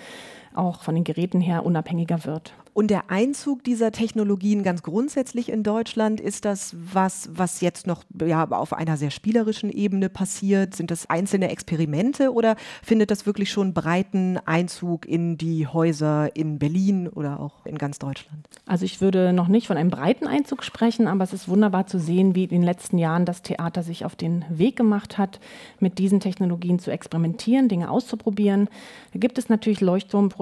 auch 0.54 0.82
von 0.82 0.94
den 0.94 1.04
Geräten 1.04 1.40
her 1.40 1.64
unabhängiger 1.64 2.24
wird. 2.24 2.54
Und 2.74 2.88
der 2.88 3.10
Einzug 3.10 3.64
dieser 3.64 3.92
Technologien 3.92 4.62
ganz 4.62 4.82
grundsätzlich 4.82 5.50
in 5.50 5.62
Deutschland, 5.62 6.20
ist 6.20 6.46
das 6.46 6.74
was, 6.74 7.28
was 7.30 7.60
jetzt 7.60 7.86
noch 7.86 8.02
ja, 8.18 8.48
auf 8.48 8.72
einer 8.72 8.96
sehr 8.96 9.10
spielerischen 9.10 9.70
Ebene 9.70 10.08
passiert? 10.08 10.74
Sind 10.74 10.90
das 10.90 11.10
einzelne 11.10 11.50
Experimente 11.50 12.32
oder 12.32 12.56
findet 12.82 13.10
das 13.10 13.26
wirklich 13.26 13.50
schon 13.50 13.74
breiten 13.74 14.38
Einzug 14.46 15.04
in 15.06 15.36
die 15.36 15.66
Häuser 15.66 16.34
in 16.34 16.58
Berlin 16.58 17.08
oder 17.08 17.40
auch 17.40 17.66
in 17.66 17.76
ganz 17.76 17.98
Deutschland? 17.98 18.48
Also 18.64 18.86
ich 18.86 19.02
würde 19.02 19.34
noch 19.34 19.48
nicht 19.48 19.66
von 19.66 19.76
einem 19.76 19.90
breiten 19.90 20.26
Einzug 20.26 20.64
sprechen, 20.64 21.08
aber 21.08 21.24
es 21.24 21.34
ist 21.34 21.48
wunderbar 21.48 21.86
zu 21.86 21.98
sehen, 21.98 22.34
wie 22.34 22.44
in 22.44 22.50
den 22.50 22.62
letzten 22.62 22.96
Jahren 22.96 23.26
das 23.26 23.42
Theater 23.42 23.82
sich 23.82 24.06
auf 24.06 24.16
den 24.16 24.46
Weg 24.48 24.76
gemacht 24.76 25.18
hat, 25.18 25.40
mit 25.78 25.98
diesen 25.98 26.20
Technologien 26.20 26.78
zu 26.78 26.90
experimentieren, 26.90 27.68
Dinge 27.68 27.90
auszuprobieren. 27.90 28.70
Da 29.12 29.18
gibt 29.18 29.36
es 29.36 29.50
natürlich 29.50 29.82
Leuchtturmprojekte, 29.82 30.41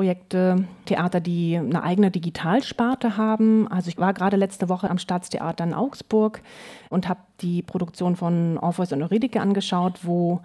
Theater, 0.87 1.21
die 1.21 1.57
eine 1.57 1.83
eigene 1.83 2.11
Digitalsparte 2.11 3.17
haben. 3.17 3.69
Also 3.69 3.89
ich 3.89 3.99
war 3.99 4.13
gerade 4.15 4.37
letzte 4.37 4.69
Woche 4.69 4.91
am 4.91 4.99
Staatstheater 4.99 5.65
in 5.65 5.75
Augsburg 5.75 6.43
und 6.89 7.09
habe 7.09 7.21
die 7.41 7.63
Produktion 7.63 8.17
von 8.17 8.59
Orpheus 8.59 8.93
und 8.93 9.03
Euridike 9.03 9.41
angeschaut, 9.41 10.01
wo 10.03 10.41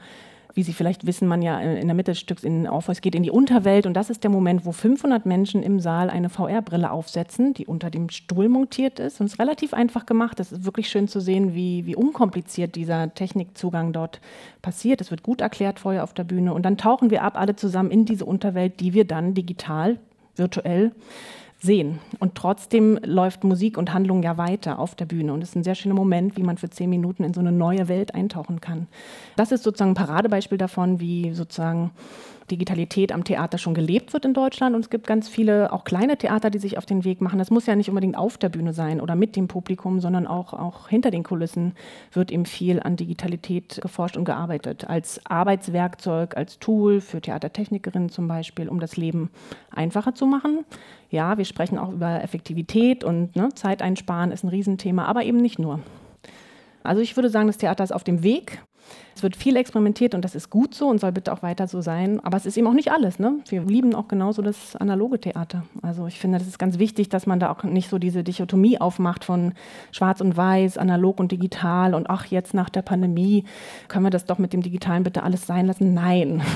wie 0.55 0.63
Sie 0.63 0.73
vielleicht 0.73 1.05
wissen, 1.05 1.27
man 1.27 1.41
ja 1.41 1.59
in 1.59 1.87
der 1.87 1.95
Mitte 1.95 2.11
des 2.11 2.19
Stücks 2.19 2.43
in 2.43 2.67
Orpheus 2.67 3.01
geht 3.01 3.13
in 3.13 3.23
die 3.23 3.29
Unterwelt 3.29 3.85
und 3.85 3.93
das 3.93 4.09
ist 4.09 4.23
der 4.23 4.31
Moment, 4.31 4.65
wo 4.65 4.71
500 4.71 5.25
Menschen 5.25 5.61
im 5.61 5.81
Saal 5.81 6.09
eine 6.09 6.29
VR-Brille 6.29 6.89
aufsetzen, 6.89 7.53
die 7.53 7.67
unter 7.67 7.89
dem 7.91 8.09
Stuhl 8.09 8.47
montiert 8.47 8.99
ist 8.99 9.19
und 9.19 9.27
es 9.27 9.33
ist 9.33 9.39
relativ 9.39 9.73
einfach 9.73 10.05
gemacht. 10.05 10.39
Es 10.39 10.53
ist 10.53 10.65
wirklich 10.65 10.89
schön 10.89 11.09
zu 11.09 11.19
sehen, 11.19 11.53
wie, 11.53 11.85
wie 11.85 11.95
unkompliziert 11.95 12.75
dieser 12.75 13.13
Technikzugang 13.13 13.91
dort 13.91 14.21
passiert. 14.61 15.01
Es 15.01 15.11
wird 15.11 15.23
gut 15.23 15.41
erklärt 15.41 15.79
vorher 15.79 16.03
auf 16.03 16.13
der 16.13 16.23
Bühne 16.23 16.53
und 16.53 16.63
dann 16.63 16.77
tauchen 16.77 17.11
wir 17.11 17.23
ab 17.23 17.37
alle 17.37 17.57
zusammen 17.57 17.91
in 17.91 18.05
diese 18.05 18.23
Unterwelt, 18.23 18.79
die 18.79 18.93
wir 18.93 19.05
dann 19.05 19.33
digital, 19.33 19.99
virtuell 20.37 20.93
sehen. 21.65 21.99
Und 22.19 22.35
trotzdem 22.35 22.97
läuft 23.03 23.43
Musik 23.43 23.77
und 23.77 23.93
Handlung 23.93 24.23
ja 24.23 24.37
weiter 24.37 24.79
auf 24.79 24.95
der 24.95 25.05
Bühne. 25.05 25.33
Und 25.33 25.41
es 25.41 25.49
ist 25.49 25.55
ein 25.55 25.63
sehr 25.63 25.75
schöner 25.75 25.95
Moment, 25.95 26.37
wie 26.37 26.43
man 26.43 26.57
für 26.57 26.69
zehn 26.69 26.89
Minuten 26.89 27.23
in 27.23 27.33
so 27.33 27.41
eine 27.41 27.51
neue 27.51 27.87
Welt 27.87 28.15
eintauchen 28.15 28.61
kann. 28.61 28.87
Das 29.35 29.51
ist 29.51 29.63
sozusagen 29.63 29.91
ein 29.91 29.95
Paradebeispiel 29.95 30.57
davon, 30.57 30.99
wie 30.99 31.33
sozusagen 31.33 31.91
Digitalität 32.51 33.11
am 33.11 33.23
Theater 33.23 33.57
schon 33.57 33.73
gelebt 33.73 34.13
wird 34.13 34.25
in 34.25 34.33
Deutschland. 34.33 34.75
Und 34.75 34.81
es 34.81 34.89
gibt 34.89 35.07
ganz 35.07 35.27
viele, 35.27 35.73
auch 35.73 35.83
kleine 35.83 36.17
Theater, 36.17 36.49
die 36.49 36.59
sich 36.59 36.77
auf 36.77 36.85
den 36.85 37.03
Weg 37.03 37.21
machen. 37.21 37.39
Das 37.39 37.49
muss 37.49 37.65
ja 37.65 37.75
nicht 37.75 37.89
unbedingt 37.89 38.17
auf 38.17 38.37
der 38.37 38.49
Bühne 38.49 38.73
sein 38.73 39.01
oder 39.01 39.15
mit 39.15 39.35
dem 39.35 39.47
Publikum, 39.47 39.99
sondern 39.99 40.27
auch, 40.27 40.53
auch 40.53 40.87
hinter 40.87 41.11
den 41.11 41.23
Kulissen 41.23 41.73
wird 42.11 42.31
eben 42.31 42.45
viel 42.45 42.79
an 42.79 42.95
Digitalität 42.95 43.79
geforscht 43.81 44.17
und 44.17 44.25
gearbeitet. 44.25 44.87
Als 44.87 45.19
Arbeitswerkzeug, 45.25 46.37
als 46.37 46.59
Tool 46.59 47.01
für 47.01 47.21
Theatertechnikerinnen 47.21 48.09
zum 48.09 48.27
Beispiel, 48.27 48.69
um 48.69 48.79
das 48.79 48.97
Leben 48.97 49.31
einfacher 49.71 50.13
zu 50.13 50.25
machen. 50.25 50.65
Ja, 51.09 51.37
wir 51.37 51.45
sprechen 51.45 51.77
auch 51.77 51.91
über 51.91 52.23
Effektivität 52.23 53.03
und 53.03 53.35
ne, 53.35 53.49
Zeit 53.55 53.81
einsparen 53.81 54.31
ist 54.31 54.43
ein 54.43 54.49
Riesenthema, 54.49 55.05
aber 55.05 55.23
eben 55.23 55.37
nicht 55.37 55.59
nur. 55.59 55.79
Also 56.83 57.01
ich 57.01 57.15
würde 57.15 57.29
sagen, 57.29 57.47
das 57.47 57.57
Theater 57.57 57.83
ist 57.83 57.93
auf 57.93 58.03
dem 58.03 58.21
Weg. 58.21 58.59
Es 59.15 59.23
wird 59.23 59.37
viel 59.37 59.55
experimentiert 59.55 60.13
und 60.13 60.23
das 60.23 60.35
ist 60.35 60.49
gut 60.49 60.75
so 60.75 60.89
und 60.89 60.99
soll 60.99 61.13
bitte 61.13 61.31
auch 61.31 61.41
weiter 61.41 61.67
so 61.67 61.79
sein. 61.79 62.19
Aber 62.19 62.35
es 62.35 62.45
ist 62.45 62.57
eben 62.57 62.67
auch 62.67 62.73
nicht 62.73 62.91
alles. 62.91 63.17
Ne? 63.17 63.39
Wir 63.47 63.63
lieben 63.63 63.95
auch 63.95 64.09
genauso 64.09 64.41
das 64.41 64.75
analoge 64.75 65.21
Theater. 65.21 65.63
Also 65.81 66.05
ich 66.07 66.19
finde, 66.19 66.37
das 66.37 66.47
ist 66.47 66.59
ganz 66.59 66.79
wichtig, 66.79 67.07
dass 67.07 67.25
man 67.25 67.39
da 67.39 67.49
auch 67.49 67.63
nicht 67.63 67.89
so 67.89 67.97
diese 67.97 68.25
Dichotomie 68.25 68.79
aufmacht 68.79 69.23
von 69.23 69.53
Schwarz 69.93 70.19
und 70.19 70.35
Weiß, 70.35 70.77
analog 70.77 71.19
und 71.21 71.31
digital 71.31 71.93
und 71.93 72.09
ach, 72.09 72.25
jetzt 72.25 72.53
nach 72.53 72.69
der 72.69 72.81
Pandemie 72.81 73.45
können 73.87 74.05
wir 74.05 74.09
das 74.09 74.25
doch 74.25 74.37
mit 74.37 74.51
dem 74.51 74.61
Digitalen 74.61 75.03
bitte 75.03 75.23
alles 75.23 75.47
sein 75.47 75.65
lassen. 75.65 75.93
Nein. 75.93 76.41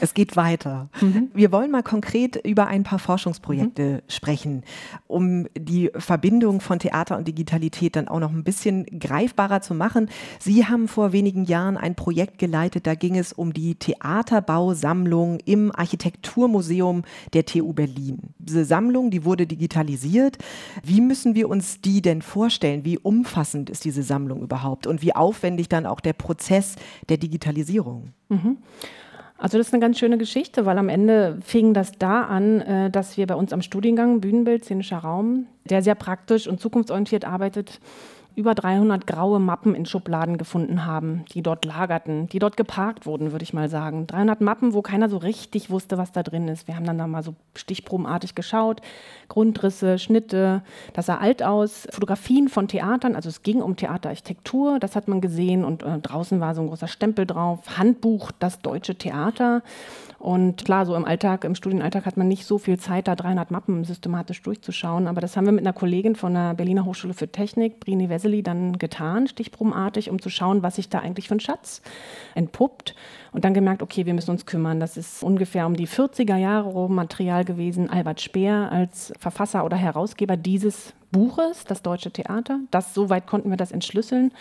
Es 0.00 0.14
geht 0.14 0.36
weiter. 0.36 0.88
Mhm. 1.00 1.30
Wir 1.34 1.50
wollen 1.50 1.72
mal 1.72 1.82
konkret 1.82 2.36
über 2.46 2.68
ein 2.68 2.84
paar 2.84 3.00
Forschungsprojekte 3.00 3.82
mhm. 3.82 4.00
sprechen, 4.06 4.62
um 5.08 5.48
die 5.58 5.90
Verbindung 5.96 6.60
von 6.60 6.78
Theater 6.78 7.16
und 7.16 7.26
Digitalität 7.26 7.96
dann 7.96 8.06
auch 8.06 8.20
noch 8.20 8.30
ein 8.30 8.44
bisschen 8.44 8.86
greifbarer 8.86 9.60
zu 9.60 9.74
machen. 9.74 10.08
Sie 10.38 10.66
haben 10.66 10.86
vor 10.86 11.12
wenigen 11.12 11.37
einigen 11.38 11.44
Jahren 11.44 11.76
ein 11.76 11.94
Projekt 11.94 12.38
geleitet, 12.38 12.86
da 12.86 12.94
ging 12.94 13.16
es 13.16 13.32
um 13.32 13.52
die 13.52 13.74
Theaterbausammlung 13.76 15.38
im 15.44 15.72
Architekturmuseum 15.74 17.02
der 17.32 17.44
TU 17.44 17.72
Berlin. 17.72 18.34
Diese 18.38 18.64
Sammlung, 18.64 19.10
die 19.10 19.24
wurde 19.24 19.46
digitalisiert. 19.46 20.38
Wie 20.82 21.00
müssen 21.00 21.34
wir 21.34 21.48
uns 21.48 21.80
die 21.80 22.02
denn 22.02 22.22
vorstellen? 22.22 22.84
Wie 22.84 22.98
umfassend 22.98 23.70
ist 23.70 23.84
diese 23.84 24.02
Sammlung 24.02 24.42
überhaupt 24.42 24.86
und 24.86 25.02
wie 25.02 25.14
aufwendig 25.14 25.68
dann 25.68 25.86
auch 25.86 26.00
der 26.00 26.12
Prozess 26.12 26.76
der 27.08 27.18
Digitalisierung? 27.18 28.12
Mhm. 28.28 28.58
Also 29.40 29.56
das 29.56 29.68
ist 29.68 29.72
eine 29.72 29.80
ganz 29.80 29.98
schöne 29.98 30.18
Geschichte, 30.18 30.66
weil 30.66 30.78
am 30.78 30.88
Ende 30.88 31.38
fing 31.42 31.72
das 31.72 31.92
da 31.92 32.22
an, 32.22 32.60
äh, 32.60 32.90
dass 32.90 33.16
wir 33.16 33.26
bei 33.28 33.36
uns 33.36 33.52
am 33.52 33.62
Studiengang 33.62 34.20
Bühnenbild, 34.20 34.64
szenischer 34.64 34.98
Raum, 34.98 35.46
der 35.70 35.82
sehr 35.82 35.94
praktisch 35.94 36.48
und 36.48 36.58
zukunftsorientiert 36.58 37.24
arbeitet, 37.24 37.80
über 38.38 38.54
300 38.54 39.04
graue 39.04 39.40
Mappen 39.40 39.74
in 39.74 39.84
Schubladen 39.84 40.38
gefunden 40.38 40.86
haben, 40.86 41.24
die 41.34 41.42
dort 41.42 41.64
lagerten, 41.64 42.28
die 42.28 42.38
dort 42.38 42.56
geparkt 42.56 43.04
wurden, 43.04 43.32
würde 43.32 43.42
ich 43.42 43.52
mal 43.52 43.68
sagen. 43.68 44.06
300 44.06 44.40
Mappen, 44.40 44.74
wo 44.74 44.80
keiner 44.80 45.08
so 45.08 45.16
richtig 45.16 45.70
wusste, 45.70 45.98
was 45.98 46.12
da 46.12 46.22
drin 46.22 46.46
ist. 46.46 46.68
Wir 46.68 46.76
haben 46.76 46.84
dann 46.84 46.98
da 46.98 47.08
mal 47.08 47.24
so 47.24 47.34
stichprobenartig 47.56 48.36
geschaut, 48.36 48.80
Grundrisse, 49.28 49.98
Schnitte, 49.98 50.62
das 50.92 51.06
sah 51.06 51.16
alt 51.16 51.42
aus, 51.42 51.88
Fotografien 51.90 52.48
von 52.48 52.68
Theatern, 52.68 53.16
also 53.16 53.28
es 53.28 53.42
ging 53.42 53.60
um 53.60 53.74
Theaterarchitektur, 53.74 54.78
das 54.78 54.94
hat 54.94 55.08
man 55.08 55.20
gesehen. 55.20 55.64
Und 55.64 55.82
äh, 55.82 55.98
draußen 55.98 56.38
war 56.38 56.54
so 56.54 56.60
ein 56.60 56.68
großer 56.68 56.86
Stempel 56.86 57.26
drauf, 57.26 57.76
Handbuch, 57.76 58.30
das 58.38 58.60
deutsche 58.60 58.94
Theater. 58.94 59.62
Und 60.18 60.64
klar, 60.64 60.84
so 60.84 60.96
im 60.96 61.04
Alltag, 61.04 61.44
im 61.44 61.54
Studienalltag 61.54 62.04
hat 62.04 62.16
man 62.16 62.26
nicht 62.26 62.44
so 62.44 62.58
viel 62.58 62.76
Zeit, 62.78 63.06
da 63.06 63.14
300 63.14 63.52
Mappen 63.52 63.84
systematisch 63.84 64.42
durchzuschauen. 64.42 65.06
Aber 65.06 65.20
das 65.20 65.36
haben 65.36 65.44
wir 65.44 65.52
mit 65.52 65.64
einer 65.64 65.72
Kollegin 65.72 66.16
von 66.16 66.34
der 66.34 66.54
Berliner 66.54 66.84
Hochschule 66.84 67.14
für 67.14 67.28
Technik, 67.28 67.78
Brini 67.78 68.08
Wessely, 68.08 68.42
dann 68.42 68.78
getan, 68.78 69.28
stichprobenartig, 69.28 70.10
um 70.10 70.20
zu 70.20 70.28
schauen, 70.28 70.64
was 70.64 70.74
sich 70.76 70.88
da 70.88 70.98
eigentlich 70.98 71.28
für 71.28 71.36
ein 71.36 71.40
Schatz 71.40 71.82
entpuppt. 72.34 72.96
Und 73.32 73.44
dann 73.44 73.54
gemerkt, 73.54 73.82
okay, 73.82 74.06
wir 74.06 74.14
müssen 74.14 74.30
uns 74.30 74.46
kümmern. 74.46 74.80
Das 74.80 74.96
ist 74.96 75.22
ungefähr 75.22 75.66
um 75.66 75.74
die 75.74 75.88
40er 75.88 76.36
Jahre 76.36 76.88
Material 76.88 77.44
gewesen. 77.44 77.90
Albert 77.90 78.20
Speer 78.20 78.70
als 78.72 79.12
Verfasser 79.18 79.64
oder 79.64 79.76
Herausgeber 79.76 80.36
dieses 80.36 80.94
Buches, 81.10 81.64
das 81.64 81.82
Deutsche 81.82 82.10
Theater. 82.10 82.60
Das, 82.70 82.94
soweit 82.94 83.26
konnten 83.26 83.50
wir 83.50 83.56
das 83.56 83.72
entschlüsseln. 83.72 84.32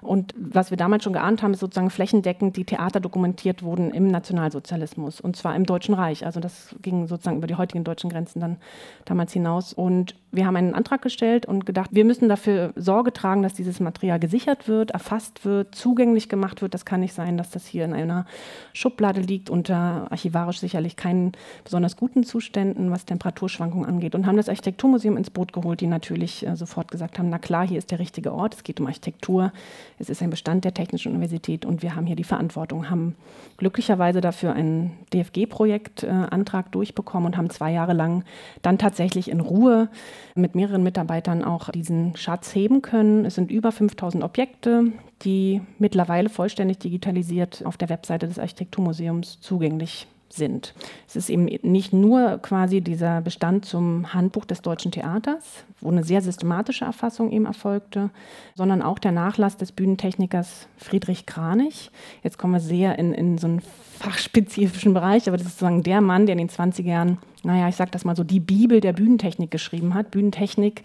Und 0.00 0.34
was 0.36 0.70
wir 0.70 0.76
damals 0.76 1.04
schon 1.04 1.12
geahnt 1.12 1.42
haben, 1.42 1.52
ist 1.52 1.60
sozusagen 1.60 1.90
flächendeckend 1.90 2.56
die 2.56 2.64
Theater 2.64 3.00
dokumentiert 3.00 3.62
wurden 3.62 3.90
im 3.92 4.08
Nationalsozialismus 4.08 5.20
und 5.20 5.36
zwar 5.36 5.56
im 5.56 5.66
Deutschen 5.66 5.94
Reich. 5.94 6.24
Also 6.24 6.40
das 6.40 6.74
ging 6.82 7.06
sozusagen 7.06 7.38
über 7.38 7.46
die 7.46 7.56
heutigen 7.56 7.84
deutschen 7.84 8.10
Grenzen 8.10 8.40
dann 8.40 8.56
damals 9.04 9.32
hinaus. 9.32 9.72
Und 9.72 10.14
wir 10.32 10.46
haben 10.46 10.56
einen 10.56 10.74
Antrag 10.74 11.02
gestellt 11.02 11.44
und 11.44 11.66
gedacht, 11.66 11.90
wir 11.92 12.06
müssen 12.06 12.28
dafür 12.30 12.72
Sorge 12.74 13.12
tragen, 13.12 13.42
dass 13.42 13.52
dieses 13.52 13.80
Material 13.80 14.18
gesichert 14.18 14.66
wird, 14.66 14.92
erfasst 14.92 15.44
wird, 15.44 15.74
zugänglich 15.74 16.30
gemacht 16.30 16.62
wird. 16.62 16.72
Das 16.72 16.86
kann 16.86 17.00
nicht 17.00 17.12
sein, 17.12 17.36
dass 17.36 17.50
das 17.50 17.66
hier 17.66 17.84
in 17.84 17.92
einer 17.92 18.24
Schublade 18.72 19.20
liegt, 19.20 19.50
unter 19.50 20.10
archivarisch 20.10 20.58
sicherlich 20.58 20.96
keinen 20.96 21.32
besonders 21.64 21.98
guten 21.98 22.24
Zuständen, 22.24 22.90
was 22.90 23.04
Temperaturschwankungen 23.04 23.86
angeht. 23.86 24.14
Und 24.14 24.26
haben 24.26 24.38
das 24.38 24.48
Architekturmuseum 24.48 25.18
ins 25.18 25.28
Boot 25.28 25.52
geholt, 25.52 25.82
die 25.82 25.86
natürlich 25.86 26.46
äh, 26.46 26.56
sofort 26.56 26.90
gesagt 26.90 27.18
haben, 27.18 27.28
na 27.28 27.38
klar, 27.38 27.68
hier 27.68 27.76
ist 27.76 27.90
der 27.90 27.98
richtige 27.98 28.32
Ort, 28.32 28.54
es 28.54 28.64
geht 28.64 28.80
um 28.80 28.86
Architektur, 28.86 29.52
es 29.98 30.08
ist 30.08 30.22
ein 30.22 30.30
Bestand 30.30 30.64
der 30.64 30.72
Technischen 30.72 31.10
Universität 31.10 31.66
und 31.66 31.82
wir 31.82 31.94
haben 31.94 32.06
hier 32.06 32.16
die 32.16 32.24
Verantwortung, 32.24 32.88
haben 32.88 33.16
glücklicherweise 33.58 34.22
dafür 34.22 34.54
einen 34.54 34.92
DFG-Projektantrag 35.12 36.66
äh, 36.66 36.70
durchbekommen 36.70 37.26
und 37.26 37.36
haben 37.36 37.50
zwei 37.50 37.70
Jahre 37.70 37.92
lang 37.92 38.24
dann 38.62 38.78
tatsächlich 38.78 39.30
in 39.30 39.40
Ruhe 39.40 39.90
mit 40.34 40.54
mehreren 40.54 40.82
Mitarbeitern 40.82 41.44
auch 41.44 41.70
diesen 41.70 42.16
Schatz 42.16 42.54
heben 42.54 42.82
können. 42.82 43.24
Es 43.24 43.34
sind 43.34 43.50
über 43.50 43.72
5000 43.72 44.24
Objekte, 44.24 44.92
die 45.22 45.62
mittlerweile 45.78 46.28
vollständig 46.28 46.78
digitalisiert 46.78 47.64
auf 47.64 47.76
der 47.76 47.88
Webseite 47.88 48.26
des 48.26 48.38
Architekturmuseums 48.38 49.40
zugänglich 49.40 50.06
sind. 50.32 50.74
Es 51.06 51.16
ist 51.16 51.30
eben 51.30 51.44
nicht 51.44 51.92
nur 51.92 52.38
quasi 52.38 52.80
dieser 52.80 53.20
Bestand 53.20 53.64
zum 53.64 54.12
Handbuch 54.14 54.44
des 54.44 54.62
deutschen 54.62 54.90
Theaters, 54.90 55.64
wo 55.80 55.90
eine 55.90 56.04
sehr 56.04 56.22
systematische 56.22 56.84
Erfassung 56.84 57.30
eben 57.30 57.46
erfolgte, 57.46 58.10
sondern 58.54 58.82
auch 58.82 58.98
der 58.98 59.12
Nachlass 59.12 59.56
des 59.56 59.72
Bühnentechnikers 59.72 60.68
Friedrich 60.76 61.26
Kranich. 61.26 61.90
Jetzt 62.22 62.38
kommen 62.38 62.54
wir 62.54 62.60
sehr 62.60 62.98
in, 62.98 63.12
in 63.12 63.38
so 63.38 63.46
einen 63.46 63.62
fachspezifischen 63.98 64.94
Bereich, 64.94 65.28
aber 65.28 65.36
das 65.36 65.46
ist 65.46 65.58
sozusagen 65.58 65.82
der 65.82 66.00
Mann, 66.00 66.26
der 66.26 66.32
in 66.32 66.38
den 66.38 66.50
20er 66.50 66.82
Jahren, 66.82 67.18
naja, 67.44 67.68
ich 67.68 67.76
sage 67.76 67.90
das 67.90 68.04
mal 68.04 68.16
so, 68.16 68.24
die 68.24 68.40
Bibel 68.40 68.80
der 68.80 68.92
Bühnentechnik 68.92 69.50
geschrieben 69.50 69.94
hat. 69.94 70.10
Bühnentechnik 70.10 70.82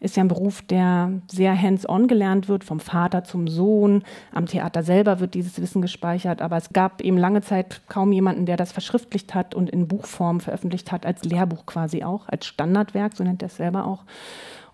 ist 0.00 0.16
ja 0.16 0.22
ein 0.22 0.28
Beruf, 0.28 0.62
der 0.62 1.12
sehr 1.30 1.60
hands-on 1.60 2.08
gelernt 2.08 2.48
wird, 2.48 2.64
vom 2.64 2.80
Vater 2.80 3.24
zum 3.24 3.48
Sohn. 3.48 4.04
Am 4.32 4.46
Theater 4.46 4.82
selber 4.82 5.20
wird 5.20 5.34
dieses 5.34 5.60
Wissen 5.60 5.82
gespeichert, 5.82 6.40
aber 6.40 6.56
es 6.56 6.72
gab 6.72 7.00
eben 7.02 7.18
lange 7.18 7.42
Zeit 7.42 7.82
kaum 7.88 8.12
jemanden, 8.12 8.46
der 8.46 8.56
das 8.56 8.72
verschriftlicht 8.72 9.34
hat 9.34 9.54
und 9.54 9.68
in 9.68 9.88
Buchform 9.88 10.40
veröffentlicht 10.40 10.92
hat, 10.92 11.04
als 11.04 11.24
Lehrbuch 11.24 11.66
quasi 11.66 12.04
auch, 12.04 12.28
als 12.28 12.46
Standardwerk, 12.46 13.16
so 13.16 13.24
nennt 13.24 13.42
er 13.42 13.46
es 13.46 13.56
selber 13.56 13.86
auch. 13.86 14.04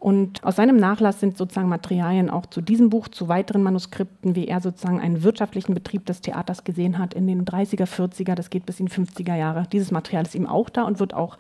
Und 0.04 0.44
aus 0.44 0.56
seinem 0.56 0.76
Nachlass 0.76 1.20
sind 1.20 1.38
sozusagen 1.38 1.70
Materialien 1.70 2.28
auch 2.28 2.44
zu 2.44 2.60
diesem 2.60 2.90
Buch, 2.90 3.08
zu 3.08 3.28
weiteren 3.28 3.62
Manuskripten, 3.62 4.36
wie 4.36 4.46
er 4.46 4.60
sozusagen 4.60 5.00
einen 5.00 5.22
wirtschaftlichen 5.22 5.72
Betrieb 5.72 6.04
des 6.04 6.20
Theaters 6.20 6.62
gesehen 6.62 6.98
hat 6.98 7.14
in 7.14 7.26
den 7.26 7.46
30er, 7.46 7.86
40er, 7.86 8.34
das 8.34 8.50
geht 8.50 8.66
bis 8.66 8.80
in 8.80 8.86
die 8.86 8.92
50er 8.92 9.34
Jahre. 9.34 9.66
Dieses 9.72 9.92
Material 9.92 10.26
ist 10.26 10.34
ihm 10.34 10.46
auch 10.46 10.68
da 10.68 10.82
und 10.82 11.00
wird 11.00 11.14
auch 11.14 11.38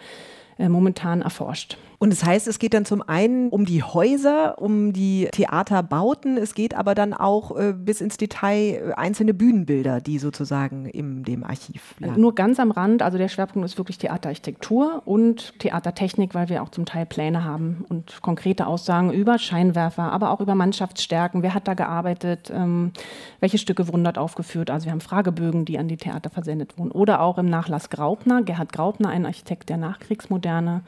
äh, 0.58 0.70
momentan 0.70 1.20
erforscht. 1.20 1.76
Und 1.98 2.12
das 2.12 2.24
heißt, 2.24 2.48
es 2.48 2.58
geht 2.58 2.74
dann 2.74 2.84
zum 2.84 3.02
einen 3.02 3.48
um 3.48 3.64
die 3.64 3.82
Häuser, 3.82 4.60
um 4.60 4.92
die 4.92 5.28
Theaterbauten, 5.32 6.36
es 6.36 6.54
geht 6.54 6.74
aber 6.74 6.94
dann 6.94 7.14
auch 7.14 7.56
äh, 7.56 7.72
bis 7.72 8.00
ins 8.00 8.16
Detail 8.16 8.90
äh, 8.90 8.92
einzelne 8.94 9.34
Bühnenbilder, 9.34 10.00
die 10.00 10.18
sozusagen 10.18 10.86
in 10.86 11.24
dem 11.24 11.44
Archiv 11.44 11.94
liegen. 11.98 12.20
Nur 12.20 12.34
ganz 12.34 12.58
am 12.60 12.70
Rand, 12.70 13.02
also 13.02 13.18
der 13.18 13.28
Schwerpunkt 13.28 13.66
ist 13.66 13.78
wirklich 13.78 13.98
Theaterarchitektur 13.98 15.02
und 15.04 15.58
Theatertechnik, 15.58 16.34
weil 16.34 16.48
wir 16.48 16.62
auch 16.62 16.70
zum 16.70 16.84
Teil 16.86 17.06
Pläne 17.06 17.44
haben 17.44 17.84
und 17.88 18.22
konkrete 18.22 18.66
Aussagen 18.66 19.12
über 19.12 19.38
Scheinwerfer, 19.38 20.12
aber 20.12 20.30
auch 20.30 20.40
über 20.40 20.54
Mannschaftsstärken, 20.54 21.42
wer 21.42 21.54
hat 21.54 21.68
da 21.68 21.74
gearbeitet, 21.74 22.52
ähm, 22.54 22.92
welche 23.40 23.58
Stücke 23.58 23.88
wurden 23.88 24.04
dort 24.04 24.18
aufgeführt. 24.18 24.70
Also 24.70 24.86
wir 24.86 24.92
haben 24.92 25.00
Fragebögen, 25.00 25.64
die 25.64 25.78
an 25.78 25.88
die 25.88 25.96
Theater 25.96 26.30
versendet 26.30 26.78
wurden. 26.78 26.90
Oder 26.90 27.20
auch 27.20 27.38
im 27.38 27.46
Nachlass 27.46 27.90
Graupner, 27.90 28.42
Gerhard 28.42 28.72
Graupner, 28.72 29.08
ein 29.08 29.26
Architekt 29.26 29.68
der 29.68 29.76
Nachkriegsmoderne, 29.76 30.82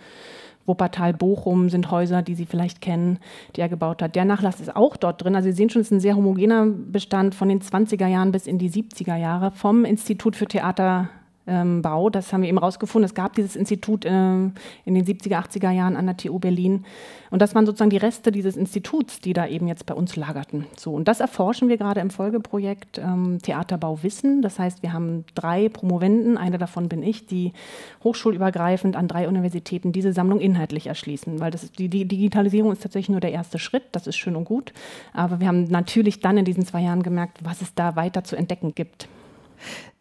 Wuppertal, 0.66 1.14
Bochum 1.14 1.68
sind 1.68 1.90
Häuser, 1.90 2.22
die 2.22 2.34
Sie 2.34 2.46
vielleicht 2.46 2.80
kennen, 2.80 3.18
die 3.54 3.60
er 3.60 3.68
gebaut 3.68 4.02
hat. 4.02 4.16
Der 4.16 4.24
Nachlass 4.24 4.60
ist 4.60 4.74
auch 4.74 4.96
dort 4.96 5.22
drin. 5.22 5.36
Also 5.36 5.50
Sie 5.50 5.56
sehen 5.56 5.70
schon, 5.70 5.82
es 5.82 5.88
ist 5.88 5.92
ein 5.92 6.00
sehr 6.00 6.16
homogener 6.16 6.66
Bestand 6.66 7.34
von 7.34 7.48
den 7.48 7.60
20er 7.60 8.06
Jahren 8.06 8.32
bis 8.32 8.46
in 8.46 8.58
die 8.58 8.70
70er 8.70 9.16
Jahre 9.16 9.50
vom 9.50 9.84
Institut 9.84 10.36
für 10.36 10.46
Theater 10.46 11.08
ähm, 11.46 11.82
Bau. 11.82 12.10
Das 12.10 12.32
haben 12.32 12.42
wir 12.42 12.48
eben 12.48 12.58
rausgefunden. 12.58 13.04
Es 13.04 13.14
gab 13.14 13.34
dieses 13.34 13.56
Institut 13.56 14.04
äh, 14.04 14.10
in 14.10 14.52
den 14.84 15.04
70er, 15.04 15.42
80er 15.42 15.70
Jahren 15.70 15.96
an 15.96 16.06
der 16.06 16.16
TU 16.16 16.38
Berlin. 16.38 16.84
Und 17.30 17.42
das 17.42 17.54
waren 17.54 17.66
sozusagen 17.66 17.90
die 17.90 17.96
Reste 17.96 18.30
dieses 18.32 18.56
Instituts, 18.56 19.20
die 19.20 19.32
da 19.32 19.46
eben 19.46 19.66
jetzt 19.66 19.86
bei 19.86 19.94
uns 19.94 20.16
lagerten. 20.16 20.66
So, 20.76 20.92
und 20.92 21.08
das 21.08 21.20
erforschen 21.20 21.68
wir 21.68 21.76
gerade 21.76 22.00
im 22.00 22.10
Folgeprojekt 22.10 22.98
ähm, 22.98 23.38
Theaterbau 23.42 24.02
Wissen. 24.02 24.42
Das 24.42 24.58
heißt, 24.58 24.82
wir 24.82 24.92
haben 24.92 25.24
drei 25.34 25.68
Promovenden, 25.68 26.38
eine 26.38 26.58
davon 26.58 26.88
bin 26.88 27.02
ich, 27.02 27.26
die 27.26 27.52
hochschulübergreifend 28.04 28.96
an 28.96 29.08
drei 29.08 29.28
Universitäten 29.28 29.92
diese 29.92 30.12
Sammlung 30.12 30.40
inhaltlich 30.40 30.86
erschließen. 30.86 31.40
Weil 31.40 31.50
das 31.50 31.70
die, 31.72 31.88
die 31.88 32.06
Digitalisierung 32.06 32.72
ist 32.72 32.82
tatsächlich 32.82 33.10
nur 33.10 33.20
der 33.20 33.32
erste 33.32 33.58
Schritt, 33.58 33.84
das 33.92 34.06
ist 34.06 34.16
schön 34.16 34.36
und 34.36 34.44
gut. 34.44 34.72
Aber 35.12 35.40
wir 35.40 35.48
haben 35.48 35.64
natürlich 35.64 36.20
dann 36.20 36.38
in 36.38 36.44
diesen 36.44 36.64
zwei 36.64 36.82
Jahren 36.82 37.02
gemerkt, 37.02 37.38
was 37.42 37.60
es 37.60 37.74
da 37.74 37.96
weiter 37.96 38.24
zu 38.24 38.36
entdecken 38.36 38.74
gibt. 38.74 39.08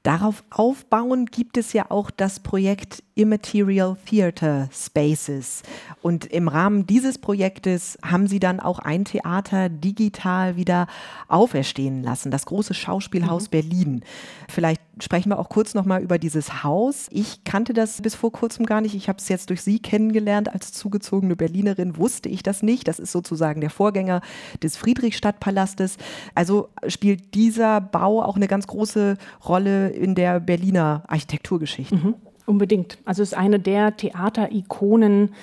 Darauf 0.06 0.44
aufbauen 0.52 1.26
gibt 1.26 1.58
es 1.58 1.74
ja 1.74 1.90
auch 1.90 2.12
das 2.12 2.40
Projekt 2.40 3.02
Immaterial 3.16 3.96
Theater 4.06 4.68
Spaces. 4.74 5.64
Und 6.02 6.26
im 6.26 6.50
Rahmen 6.50 6.86
dieses 6.86 7.18
Projektes 7.18 7.98
haben 8.04 8.28
Sie 8.28 8.40
dann 8.40 8.60
auch 8.60 8.80
ein 8.80 9.06
Theater 9.06 9.70
digital 9.70 10.58
wieder 10.58 10.88
auferstehen 11.30 12.04
lassen, 12.04 12.30
das 12.30 12.46
große 12.46 12.74
Schauspielhaus 12.74 13.46
mhm. 13.46 13.52
Berlin. 13.52 14.02
Vielleicht 14.50 14.82
sprechen 15.02 15.30
wir 15.30 15.40
auch 15.40 15.48
kurz 15.48 15.74
nochmal 15.74 16.02
über 16.02 16.20
dieses 16.20 16.64
Haus. 16.64 17.08
Ich 17.10 17.46
kannte 17.46 17.74
das 17.74 18.02
bis 18.02 18.16
vor 18.16 18.34
kurzem 18.34 18.66
gar 18.66 18.82
nicht. 18.82 18.96
Ich 18.96 19.08
habe 19.08 19.20
es 19.20 19.30
jetzt 19.30 19.50
durch 19.50 19.62
Sie 19.62 19.80
kennengelernt. 19.80 20.54
Als 20.54 20.74
zugezogene 20.74 21.38
Berlinerin 21.38 21.98
wusste 21.98 22.28
ich 22.28 22.44
das 22.44 22.64
nicht. 22.64 22.88
Das 22.88 23.00
ist 23.00 23.14
sozusagen 23.14 23.62
der 23.62 23.70
Vorgänger 23.70 24.22
des 24.62 24.76
Friedrichstadtpalastes. 24.76 25.98
Also 26.34 26.68
spielt 26.88 27.34
dieser 27.34 27.80
Bau 27.80 28.22
auch 28.22 28.36
eine 28.36 28.48
ganz 28.48 28.68
große 28.68 29.18
Rolle 29.48 29.90
in 29.90 30.16
der 30.16 30.42
Berliner 30.42 31.04
Architekturgeschichte. 31.08 31.96
Mhm. 31.96 32.16
Unbedingt. 32.46 33.00
Also 33.06 33.24
es 33.24 33.32
ist 33.32 33.38
eine 33.38 33.60
der 33.60 33.98
Theaterikonen 33.98 35.34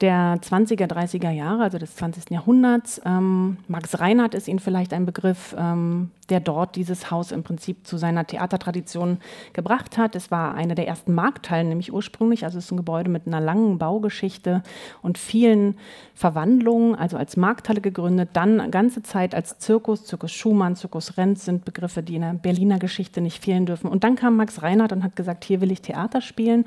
der 0.00 0.38
20er, 0.40 0.86
30er 0.86 1.30
Jahre, 1.30 1.62
also 1.62 1.78
des 1.78 1.96
20. 1.96 2.30
Jahrhunderts. 2.30 3.00
Ähm, 3.04 3.56
Max 3.68 3.98
Reinhardt 3.98 4.34
ist 4.34 4.48
Ihnen 4.48 4.58
vielleicht 4.60 4.92
ein 4.92 5.06
Begriff, 5.06 5.56
ähm, 5.58 6.10
der 6.32 6.40
dort 6.40 6.76
dieses 6.76 7.10
Haus 7.10 7.30
im 7.30 7.42
Prinzip 7.42 7.86
zu 7.86 7.98
seiner 7.98 8.26
Theatertradition 8.26 9.18
gebracht 9.52 9.98
hat. 9.98 10.16
Es 10.16 10.30
war 10.30 10.54
eine 10.54 10.74
der 10.74 10.88
ersten 10.88 11.12
Markthallen, 11.12 11.68
nämlich 11.68 11.92
ursprünglich. 11.92 12.44
Also 12.44 12.56
es 12.56 12.64
ist 12.64 12.70
ein 12.70 12.78
Gebäude 12.78 13.10
mit 13.10 13.26
einer 13.26 13.40
langen 13.40 13.76
Baugeschichte 13.76 14.62
und 15.02 15.18
vielen 15.18 15.76
Verwandlungen, 16.14 16.94
also 16.94 17.18
als 17.18 17.36
Markthalle 17.36 17.82
gegründet, 17.82 18.30
dann 18.32 18.70
ganze 18.70 19.02
Zeit 19.02 19.34
als 19.34 19.58
Zirkus, 19.58 20.06
Zirkus 20.06 20.32
Schumann, 20.32 20.74
Zirkus 20.74 21.18
Renz 21.18 21.44
sind 21.44 21.66
Begriffe, 21.66 22.02
die 22.02 22.14
in 22.14 22.22
der 22.22 22.32
Berliner 22.32 22.78
Geschichte 22.78 23.20
nicht 23.20 23.44
fehlen 23.44 23.66
dürfen. 23.66 23.90
Und 23.90 24.02
dann 24.02 24.16
kam 24.16 24.36
Max 24.36 24.62
Reinhardt 24.62 24.92
und 24.92 25.04
hat 25.04 25.16
gesagt, 25.16 25.44
hier 25.44 25.60
will 25.60 25.70
ich 25.70 25.82
Theater 25.82 26.22
spielen, 26.22 26.64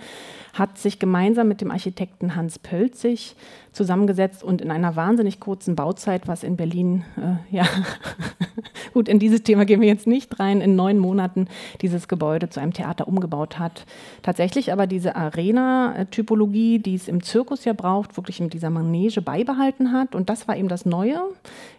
hat 0.54 0.78
sich 0.78 1.00
gemeinsam 1.00 1.48
mit 1.48 1.62
dem 1.62 1.72
Architekten 1.72 2.36
Hans 2.36 2.60
Pölzig 2.60 3.36
zusammengesetzt 3.76 4.44
und 4.44 4.62
in 4.62 4.70
einer 4.70 4.96
wahnsinnig 4.96 5.40
kurzen 5.40 5.76
Bauzeit, 5.76 6.28
was 6.28 6.44
in 6.44 6.56
Berlin, 6.56 7.04
äh, 7.18 7.56
ja, 7.56 7.66
gut, 8.94 9.10
in 9.10 9.18
diese 9.18 9.42
Theorie 9.42 9.56
Thema 9.56 9.64
gehen 9.64 9.80
wir 9.80 9.88
jetzt 9.88 10.06
nicht 10.06 10.38
rein, 10.38 10.60
in 10.60 10.76
neun 10.76 11.00
Monaten 11.00 11.48
dieses 11.80 12.10
Gebäude 12.10 12.50
zu 12.50 12.60
einem 12.60 12.74
Theater 12.74 13.08
umgebaut 13.08 13.58
hat. 13.58 13.86
Tatsächlich 14.22 14.74
aber 14.74 14.86
diese 14.86 15.16
Arena-Typologie, 15.16 16.80
die 16.80 16.96
es 16.96 17.08
im 17.08 17.24
Zirkus 17.24 17.64
ja 17.64 17.72
braucht, 17.72 18.18
wirklich 18.18 18.42
mit 18.42 18.52
dieser 18.52 18.70
Manege 18.70 19.22
beibehalten 19.22 19.94
hat. 19.94 20.14
Und 20.14 20.30
das 20.30 20.50
war 20.50 20.58
eben 20.58 20.68
das 20.68 20.86
Neue 20.86 21.22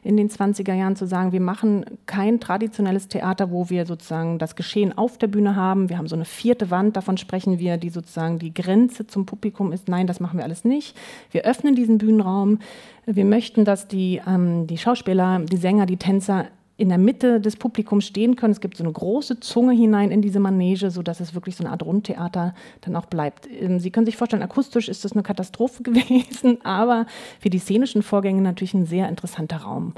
in 0.03 0.17
den 0.17 0.31
20er 0.31 0.73
Jahren, 0.73 0.97
zu 0.97 1.07
sagen, 1.07 1.33
wir 1.33 1.43
machen 1.43 1.85
kein 2.07 2.41
traditionelles 2.41 3.09
Theater, 3.09 3.51
wo 3.51 3.69
wir 3.69 3.85
sozusagen 3.85 4.39
das 4.39 4.57
Geschehen 4.57 4.97
auf 4.97 5.19
der 5.19 5.27
Bühne 5.27 5.55
haben. 5.55 5.91
Wir 5.91 5.99
haben 5.99 6.09
so 6.09 6.17
eine 6.17 6.25
vierte 6.25 6.71
Wand, 6.71 6.97
davon 6.97 7.19
sprechen 7.19 7.59
wir, 7.59 7.77
die 7.77 7.91
sozusagen 7.91 8.39
die 8.39 8.55
Grenze 8.55 9.07
zum 9.07 9.27
Publikum 9.27 9.71
ist. 9.71 9.87
Nein, 9.87 10.07
das 10.07 10.19
machen 10.19 10.39
wir 10.39 10.45
alles 10.45 10.65
nicht. 10.65 10.97
Wir 11.31 11.43
öffnen 11.43 11.75
diesen 11.87 11.99
Bühnenraum. 11.99 12.59
Wir 13.07 13.25
möchten, 13.25 13.65
dass 13.65 13.87
die, 13.87 14.21
ähm, 14.27 14.67
die 14.67 14.79
Schauspieler, 14.79 15.41
die 15.41 15.57
Sänger, 15.57 15.87
die 15.87 15.97
Tänzer 15.97 16.47
in 16.79 16.91
der 16.91 16.99
Mitte 16.99 17.41
des 17.41 17.57
Publikums 17.57 18.05
stehen 18.05 18.37
können. 18.37 18.53
Es 18.53 18.61
gibt 18.61 18.77
so 18.77 18.85
eine 18.85 18.93
große 18.93 19.41
Zunge 19.41 19.73
hinein 19.73 20.11
in 20.11 20.21
diese 20.21 20.41
Manege, 20.41 20.91
sodass 20.91 21.21
es 21.21 21.35
wirklich 21.35 21.57
so 21.57 21.65
eine 21.65 21.73
Art 21.73 21.83
Rundtheater 21.83 22.55
dann 22.83 22.97
auch 22.97 23.07
bleibt. 23.07 23.49
Ähm, 23.51 23.81
Sie 23.81 23.91
können 23.91 24.05
sich 24.05 24.17
vorstellen, 24.17 24.43
akustisch 24.43 24.89
ist 24.89 25.05
das 25.05 25.13
eine 25.13 25.23
Katastrophe 25.23 25.83
gewesen, 25.85 26.59
aber 26.65 27.07
für 27.41 27.51
die 27.51 27.59
szenischen 27.59 28.03
Vorgänge 28.03 28.43
natürlich 28.43 28.75
ein 28.75 28.87
sehr 28.87 29.09
interessanter 29.09 29.59
Raum. 29.59 29.95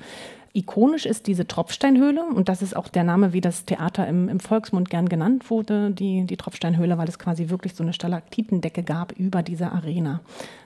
Ikonisch 0.58 1.06
ist 1.06 1.28
diese 1.28 1.46
Tropfsteinhöhle 1.46 2.24
und 2.24 2.48
das 2.48 2.62
ist 2.62 2.74
auch 2.74 2.88
der 2.88 3.04
Name, 3.04 3.32
wie 3.32 3.40
das 3.40 3.64
Theater 3.64 4.08
im, 4.08 4.28
im 4.28 4.40
Volksmund 4.40 4.90
gern 4.90 5.08
genannt 5.08 5.50
wurde, 5.50 5.92
die, 5.92 6.26
die 6.26 6.36
Tropfsteinhöhle, 6.36 6.98
weil 6.98 7.08
es 7.08 7.20
quasi 7.20 7.48
wirklich 7.48 7.74
so 7.74 7.84
eine 7.84 7.92
Stalaktitendecke 7.92 8.82
gab 8.82 9.12
über 9.12 9.44
dieser 9.44 9.72
Arena. 9.72 10.20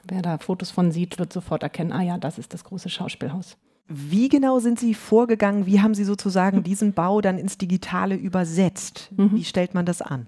Wer 0.09 0.23
da 0.23 0.39
Fotos 0.39 0.71
von 0.71 0.93
sieht, 0.93 1.19
wird 1.19 1.31
sofort 1.31 1.63
erkennen, 1.63 1.93
ah 1.93 2.01
ja, 2.01 2.17
das 2.17 2.39
ist 2.39 2.55
das 2.55 2.65
große 2.65 2.89
Schauspielhaus. 2.89 3.59
Wie 3.87 4.31
genau 4.31 4.61
sind 4.61 4.81
Sie 4.81 4.95
vorgegangen? 4.95 5.67
Wie 5.67 5.83
haben 5.83 5.95
Sie 5.95 6.05
sozusagen 6.05 6.63
diesen 6.65 6.95
Bau 6.95 7.21
dann 7.21 7.37
ins 7.37 7.59
Digitale 7.59 8.15
übersetzt? 8.15 9.11
Mhm. 9.15 9.33
Wie 9.35 9.45
stellt 9.45 9.75
man 9.75 9.85
das 9.85 10.01
an? 10.01 10.27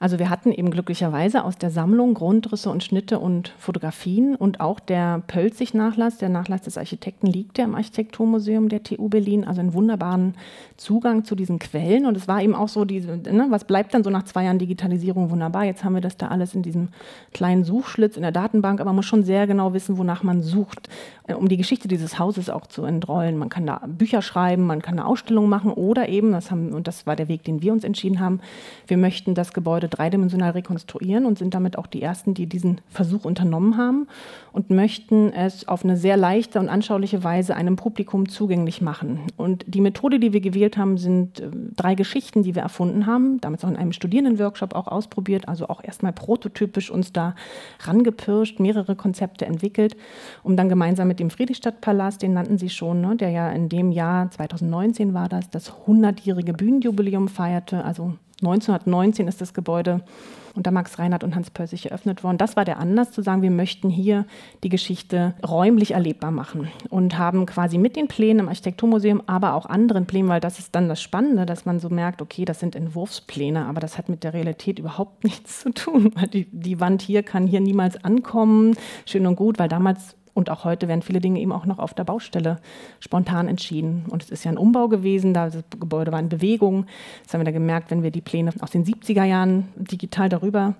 Also 0.00 0.18
wir 0.18 0.30
hatten 0.30 0.52
eben 0.52 0.70
glücklicherweise 0.70 1.44
aus 1.44 1.56
der 1.56 1.70
Sammlung 1.70 2.14
Grundrisse 2.14 2.70
und 2.70 2.82
Schnitte 2.82 3.18
und 3.18 3.54
Fotografien 3.58 4.34
und 4.34 4.60
auch 4.60 4.80
der 4.80 5.22
Pölzig-Nachlass, 5.26 6.18
der 6.18 6.28
Nachlass 6.28 6.62
des 6.62 6.78
Architekten 6.78 7.26
liegt 7.26 7.58
ja 7.58 7.64
im 7.64 7.74
Architekturmuseum 7.74 8.68
der 8.68 8.82
TU 8.82 9.08
Berlin, 9.08 9.44
also 9.44 9.60
einen 9.60 9.74
wunderbaren 9.74 10.34
Zugang 10.76 11.24
zu 11.24 11.34
diesen 11.34 11.58
Quellen. 11.58 12.06
Und 12.06 12.16
es 12.16 12.28
war 12.28 12.42
eben 12.42 12.54
auch 12.54 12.68
so, 12.68 12.84
diese, 12.84 13.16
ne, 13.16 13.46
was 13.50 13.64
bleibt 13.64 13.94
dann 13.94 14.04
so 14.04 14.10
nach 14.10 14.24
zwei 14.24 14.44
Jahren 14.44 14.58
Digitalisierung 14.58 15.30
wunderbar? 15.30 15.64
Jetzt 15.64 15.84
haben 15.84 15.94
wir 15.94 16.00
das 16.00 16.16
da 16.16 16.28
alles 16.28 16.54
in 16.54 16.62
diesem 16.62 16.88
kleinen 17.32 17.64
Suchschlitz 17.64 18.16
in 18.16 18.22
der 18.22 18.32
Datenbank, 18.32 18.80
aber 18.80 18.90
man 18.90 18.96
muss 18.96 19.06
schon 19.06 19.24
sehr 19.24 19.46
genau 19.46 19.72
wissen, 19.72 19.98
wonach 19.98 20.22
man 20.22 20.42
sucht, 20.42 20.88
äh, 21.26 21.34
um 21.34 21.48
die 21.48 21.56
Geschichte 21.56 21.88
dieses 21.88 22.18
Hauses 22.18 22.50
auch 22.50 22.66
zu 22.66 22.84
entrollen. 22.84 23.38
Man 23.38 23.48
kann 23.48 23.66
da 23.66 23.80
Bücher 23.86 24.22
schreiben, 24.22 24.66
man 24.66 24.82
kann 24.82 24.98
eine 24.98 25.06
Ausstellung 25.06 25.48
machen 25.48 25.72
oder 25.72 26.08
eben, 26.08 26.32
das 26.32 26.50
haben, 26.50 26.72
und 26.72 26.88
das 26.88 27.06
war 27.06 27.16
der 27.16 27.28
Weg, 27.28 27.44
den 27.44 27.62
wir 27.62 27.72
uns 27.72 27.84
entschieden 27.84 28.20
haben, 28.20 28.40
wir 28.86 28.96
möchten 28.96 29.34
das 29.34 29.52
Gebäude 29.52 29.88
dreidimensional 29.94 30.50
rekonstruieren 30.50 31.26
und 31.26 31.38
sind 31.38 31.54
damit 31.54 31.78
auch 31.78 31.86
die 31.86 32.02
Ersten, 32.02 32.34
die 32.34 32.46
diesen 32.46 32.80
Versuch 32.88 33.24
unternommen 33.24 33.76
haben 33.76 34.06
und 34.52 34.70
möchten 34.70 35.32
es 35.32 35.66
auf 35.68 35.84
eine 35.84 35.96
sehr 35.96 36.16
leichte 36.16 36.58
und 36.60 36.68
anschauliche 36.68 37.24
Weise 37.24 37.54
einem 37.54 37.76
Publikum 37.76 38.28
zugänglich 38.28 38.80
machen. 38.80 39.20
Und 39.36 39.64
die 39.66 39.80
Methode, 39.80 40.18
die 40.18 40.32
wir 40.32 40.40
gewählt 40.40 40.76
haben, 40.76 40.98
sind 40.98 41.40
äh, 41.40 41.50
drei 41.76 41.94
Geschichten, 41.94 42.42
die 42.42 42.54
wir 42.54 42.62
erfunden 42.62 43.06
haben, 43.06 43.40
damit 43.40 43.64
auch 43.64 43.68
in 43.68 43.76
einem 43.76 43.92
Studierendenworkshop 43.92 44.74
auch 44.74 44.88
ausprobiert, 44.88 45.48
also 45.48 45.68
auch 45.68 45.82
erstmal 45.82 46.12
prototypisch 46.12 46.90
uns 46.90 47.12
da 47.12 47.34
rangepirscht, 47.80 48.60
mehrere 48.60 48.96
Konzepte 48.96 49.46
entwickelt, 49.46 49.96
um 50.42 50.56
dann 50.56 50.68
gemeinsam 50.68 51.08
mit 51.08 51.20
dem 51.20 51.30
Friedrichstadtpalast, 51.30 52.22
den 52.22 52.32
nannten 52.32 52.58
Sie 52.58 52.70
schon, 52.70 53.00
ne, 53.00 53.16
der 53.16 53.30
ja 53.30 53.50
in 53.50 53.68
dem 53.68 53.92
Jahr 53.92 54.30
2019 54.30 55.14
war 55.14 55.28
das, 55.28 55.50
das 55.50 55.72
100-jährige 55.86 56.52
Bühnenjubiläum 56.52 57.28
feierte, 57.28 57.84
also 57.84 58.14
1919 58.40 59.28
ist 59.28 59.40
das 59.40 59.54
Gebäude 59.54 60.02
unter 60.54 60.70
Max 60.70 60.98
Reinhardt 60.98 61.24
und 61.24 61.34
Hans 61.34 61.50
Pössig 61.50 61.86
eröffnet 61.86 62.22
worden. 62.22 62.38
Das 62.38 62.56
war 62.56 62.64
der 62.64 62.78
Anlass 62.78 63.10
zu 63.10 63.22
sagen, 63.22 63.42
wir 63.42 63.50
möchten 63.50 63.90
hier 63.90 64.24
die 64.62 64.68
Geschichte 64.68 65.34
räumlich 65.46 65.92
erlebbar 65.92 66.30
machen 66.30 66.68
und 66.90 67.18
haben 67.18 67.46
quasi 67.46 67.76
mit 67.78 67.96
den 67.96 68.08
Plänen 68.08 68.40
im 68.40 68.48
Architekturmuseum, 68.48 69.22
aber 69.26 69.54
auch 69.54 69.66
anderen 69.66 70.06
Plänen, 70.06 70.28
weil 70.28 70.40
das 70.40 70.58
ist 70.58 70.74
dann 70.74 70.88
das 70.88 71.02
Spannende, 71.02 71.46
dass 71.46 71.64
man 71.64 71.80
so 71.80 71.90
merkt, 71.90 72.22
okay, 72.22 72.44
das 72.44 72.60
sind 72.60 72.76
Entwurfspläne, 72.76 73.66
aber 73.66 73.80
das 73.80 73.98
hat 73.98 74.08
mit 74.08 74.22
der 74.22 74.32
Realität 74.32 74.78
überhaupt 74.78 75.24
nichts 75.24 75.60
zu 75.60 75.70
tun. 75.70 76.12
Die, 76.32 76.46
die 76.50 76.80
Wand 76.80 77.02
hier 77.02 77.22
kann 77.22 77.46
hier 77.46 77.60
niemals 77.60 78.02
ankommen, 78.04 78.76
schön 79.06 79.26
und 79.26 79.36
gut, 79.36 79.58
weil 79.58 79.68
damals 79.68 80.16
und 80.34 80.50
auch 80.50 80.64
heute 80.64 80.88
werden 80.88 81.02
viele 81.02 81.20
Dinge 81.20 81.40
eben 81.40 81.52
auch 81.52 81.64
noch 81.64 81.78
auf 81.78 81.94
der 81.94 82.04
Baustelle 82.04 82.58
spontan 82.98 83.46
entschieden. 83.48 84.04
Und 84.10 84.24
es 84.24 84.30
ist 84.30 84.44
ja 84.44 84.50
ein 84.50 84.58
Umbau 84.58 84.88
gewesen, 84.88 85.32
das 85.32 85.56
Gebäude 85.70 86.10
war 86.10 86.18
in 86.18 86.28
Bewegung. 86.28 86.86
Das 87.22 87.32
haben 87.32 87.40
wir 87.40 87.44
da 87.44 87.52
gemerkt, 87.52 87.92
wenn 87.92 88.02
wir 88.02 88.10
die 88.10 88.20
Pläne 88.20 88.52
aus 88.60 88.72
den 88.72 88.84
70er 88.84 89.24
Jahren 89.24 89.68
digital 89.76 90.28
darüber 90.28 90.74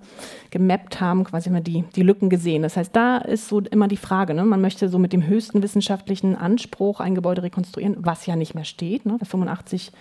gemappt 0.51 1.01
haben, 1.01 1.23
quasi 1.23 1.49
immer 1.49 1.61
die, 1.61 1.85
die 1.95 2.03
Lücken 2.03 2.31
gesehen. 2.31 2.63
Das 2.63 2.77
heißt, 2.77 2.95
da 2.95 3.19
ist 3.19 3.49
so 3.49 3.61
immer 3.61 3.87
die 3.87 3.97
Frage, 3.97 4.35
ne? 4.35 4.45
man 4.45 4.61
möchte 4.61 4.89
so 4.89 4.99
mit 4.99 5.13
dem 5.13 5.27
höchsten 5.27 5.63
wissenschaftlichen 5.63 6.35
Anspruch 6.35 6.99
ein 6.99 7.15
Gebäude 7.15 7.45
rekonstruieren, 7.45 7.97
was 8.01 8.27
ja 8.27 8.35
nicht 8.35 8.55
mehr 8.55 8.65
steht. 8.65 9.07
Ne? 9.07 9.19
85 9.23 9.93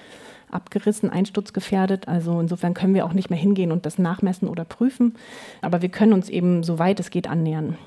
abgerissen, 0.54 1.10
einsturzgefährdet. 1.10 2.08
Also 2.08 2.40
insofern 2.40 2.74
können 2.74 2.94
wir 2.94 3.06
auch 3.06 3.14
nicht 3.14 3.30
mehr 3.30 3.40
hingehen 3.40 3.72
und 3.72 3.86
das 3.86 3.98
nachmessen 3.98 4.48
oder 4.48 4.66
prüfen. 4.66 5.16
Aber 5.62 5.82
wir 5.82 5.90
können 5.90 6.14
uns 6.14 6.30
eben, 6.30 6.64
soweit 6.64 7.00
es 7.00 7.10
geht, 7.10 7.28
annähern. 7.28 7.78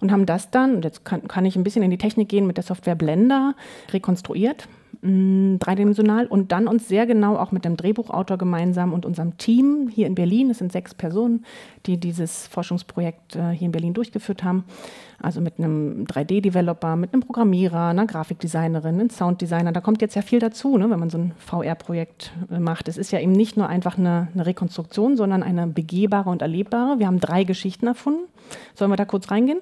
Und 0.00 0.12
haben 0.12 0.26
das 0.26 0.50
dann, 0.50 0.76
und 0.76 0.84
jetzt 0.84 1.04
kann, 1.04 1.28
kann 1.28 1.44
ich 1.44 1.56
ein 1.56 1.64
bisschen 1.64 1.82
in 1.82 1.90
die 1.90 1.98
Technik 1.98 2.28
gehen, 2.28 2.46
mit 2.46 2.56
der 2.56 2.64
Software 2.64 2.94
Blender 2.94 3.54
rekonstruiert 3.92 4.68
mm, 5.02 5.56
dreidimensional 5.58 6.26
und 6.26 6.52
dann 6.52 6.68
uns 6.68 6.88
sehr 6.88 7.06
genau 7.06 7.36
auch 7.36 7.52
mit 7.52 7.64
dem 7.64 7.76
Drehbuchautor 7.76 8.38
gemeinsam 8.38 8.92
und 8.92 9.04
unserem 9.04 9.36
Team 9.38 9.88
hier 9.92 10.06
in 10.06 10.14
Berlin, 10.14 10.50
es 10.50 10.58
sind 10.58 10.72
sechs 10.72 10.94
Personen, 10.94 11.44
die 11.86 11.98
dieses 11.98 12.46
Forschungsprojekt 12.46 13.36
äh, 13.36 13.50
hier 13.50 13.66
in 13.66 13.72
Berlin 13.72 13.94
durchgeführt 13.94 14.42
haben, 14.42 14.64
also 15.20 15.40
mit 15.40 15.58
einem 15.58 16.04
3D-Developer, 16.04 16.94
mit 16.94 17.12
einem 17.12 17.22
Programmierer, 17.22 17.88
einer 17.88 18.06
Grafikdesignerin, 18.06 18.94
einem 18.94 19.10
Sounddesigner. 19.10 19.72
Da 19.72 19.80
kommt 19.80 20.00
jetzt 20.00 20.14
ja 20.14 20.22
viel 20.22 20.38
dazu, 20.38 20.78
ne, 20.78 20.88
wenn 20.90 21.00
man 21.00 21.10
so 21.10 21.18
ein 21.18 21.32
VR-Projekt 21.38 22.32
äh, 22.50 22.60
macht. 22.60 22.86
Es 22.88 22.96
ist 22.96 23.10
ja 23.10 23.18
eben 23.18 23.32
nicht 23.32 23.56
nur 23.56 23.68
einfach 23.68 23.98
eine, 23.98 24.28
eine 24.32 24.46
Rekonstruktion, 24.46 25.16
sondern 25.16 25.42
eine 25.42 25.66
begehbare 25.66 26.30
und 26.30 26.40
erlebbare. 26.40 27.00
Wir 27.00 27.08
haben 27.08 27.18
drei 27.18 27.42
Geschichten 27.42 27.88
erfunden. 27.88 28.28
Sollen 28.74 28.90
wir 28.90 28.96
da 28.96 29.04
kurz 29.04 29.30
reingehen? 29.30 29.60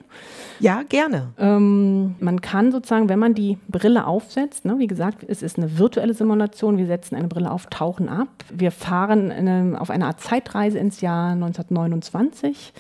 Ja, 0.61 0.83
gerne. 0.83 1.29
Ähm, 1.39 2.17
man 2.21 2.41
kann 2.43 2.71
sozusagen, 2.71 3.09
wenn 3.09 3.19
man 3.19 3.35
die 3.35 3.59
Brille 3.69 4.07
aufsetzt, 4.07 4.67
ne, 4.67 4.79
wie 4.79 4.87
gesagt, 4.87 5.25
es 5.27 5.43
ist 5.43 5.57
eine 5.57 5.79
virtuelle 5.79 6.13
Simulation, 6.13 6.77
wir 6.77 6.87
setzen 6.87 7.17
eine 7.17 7.29
Brille 7.29 7.51
auf, 7.51 7.67
tauchen 7.67 8.11
ab. 8.11 8.29
Wir 8.53 8.71
fahren 8.71 9.33
eine, 9.33 9.81
auf 9.81 9.89
eine 9.89 10.07
Art 10.07 10.21
Zeitreise 10.21 10.79
ins 10.79 11.01
Jahr 11.01 11.33
1929 11.33 12.75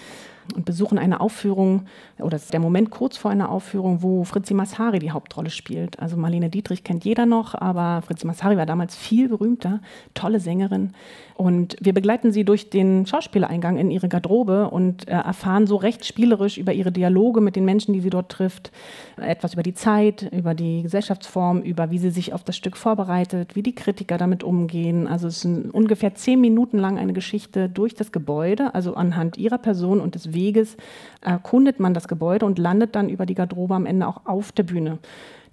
und 0.54 0.64
besuchen 0.64 0.98
eine 0.98 1.20
Aufführung 1.20 1.86
oder 2.18 2.38
der 2.38 2.60
Moment 2.60 2.90
kurz 2.90 3.16
vor 3.16 3.30
einer 3.30 3.50
Aufführung, 3.50 4.02
wo 4.02 4.24
Fritzi 4.24 4.54
Massari 4.54 4.98
die 4.98 5.10
Hauptrolle 5.10 5.50
spielt. 5.50 5.98
Also 5.98 6.16
Marlene 6.16 6.50
Dietrich 6.50 6.84
kennt 6.84 7.04
jeder 7.04 7.26
noch, 7.26 7.54
aber 7.54 8.02
Fritzi 8.02 8.26
Massari 8.26 8.56
war 8.56 8.66
damals 8.66 8.96
viel 8.96 9.28
berühmter, 9.28 9.80
tolle 10.14 10.40
Sängerin. 10.40 10.92
Und 11.36 11.76
wir 11.80 11.92
begleiten 11.92 12.32
sie 12.32 12.44
durch 12.44 12.70
den 12.70 13.04
Schauspielereingang 13.04 13.76
in 13.76 13.90
ihre 13.90 14.08
Garderobe 14.08 14.70
und 14.70 15.06
äh, 15.06 15.12
erfahren 15.12 15.66
so 15.66 15.76
recht 15.76 16.06
spielerisch 16.06 16.56
über 16.56 16.72
ihre 16.72 16.90
Dialoge 16.90 17.42
mit 17.42 17.56
den 17.56 17.66
Menschen, 17.66 17.92
die 17.92 18.00
sie 18.00 18.08
dort 18.08 18.30
trifft, 18.30 18.72
etwas 19.18 19.52
über 19.52 19.62
die 19.62 19.74
Zeit, 19.74 20.30
über 20.32 20.54
die 20.54 20.82
Gesellschaftsform, 20.82 21.60
über 21.60 21.90
wie 21.90 21.98
sie 21.98 22.08
sich 22.08 22.32
auf 22.32 22.42
das 22.42 22.56
Stück 22.56 22.78
vorbereitet, 22.78 23.54
wie 23.54 23.62
die 23.62 23.74
Kritiker 23.74 24.16
damit 24.16 24.44
umgehen. 24.44 25.06
Also 25.06 25.28
es 25.28 25.44
ist 25.44 25.74
ungefähr 25.74 26.14
zehn 26.14 26.40
Minuten 26.40 26.78
lang 26.78 26.96
eine 26.96 27.12
Geschichte 27.12 27.68
durch 27.68 27.94
das 27.94 28.12
Gebäude, 28.12 28.74
also 28.74 28.94
anhand 28.94 29.36
ihrer 29.36 29.58
Person 29.58 30.00
und 30.00 30.14
des 30.14 30.32
Weges 30.32 30.78
erkundet 31.20 31.80
man 31.80 31.92
das 31.92 32.08
Gebäude 32.08 32.46
und 32.46 32.58
landet 32.58 32.94
dann 32.94 33.10
über 33.10 33.26
die 33.26 33.34
Garderobe 33.34 33.74
am 33.74 33.84
Ende 33.84 34.08
auch 34.08 34.22
auf 34.24 34.52
der 34.52 34.62
Bühne. 34.62 34.98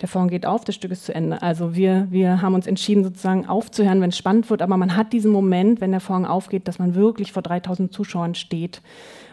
Der 0.04 0.10
Vorhang 0.10 0.28
geht 0.28 0.46
auf, 0.46 0.66
das 0.66 0.76
Stück 0.76 0.92
ist 0.92 1.06
zu 1.06 1.16
Ende. 1.16 1.42
Also 1.42 1.76
wir, 1.76 2.08
wir 2.10 2.42
haben 2.42 2.56
uns 2.56 2.68
entschieden, 2.68 3.06
sozusagen 3.06 3.46
aufzuhören, 3.46 4.02
wenn 4.02 4.10
es 4.10 4.18
spannend 4.18 4.50
wird, 4.50 4.62
aber 4.62 4.76
man 4.76 4.98
hat 4.98 5.14
diesen 5.14 5.32
Moment, 5.32 5.80
wenn 5.80 5.92
der 5.92 6.02
Vorhang 6.02 6.26
aufgeht, 6.26 6.68
dass 6.68 6.78
man 6.78 6.94
wirklich 6.94 7.32
vor 7.32 7.42
3000 7.42 7.94
Zuschauern 7.94 8.36
steht 8.36 8.82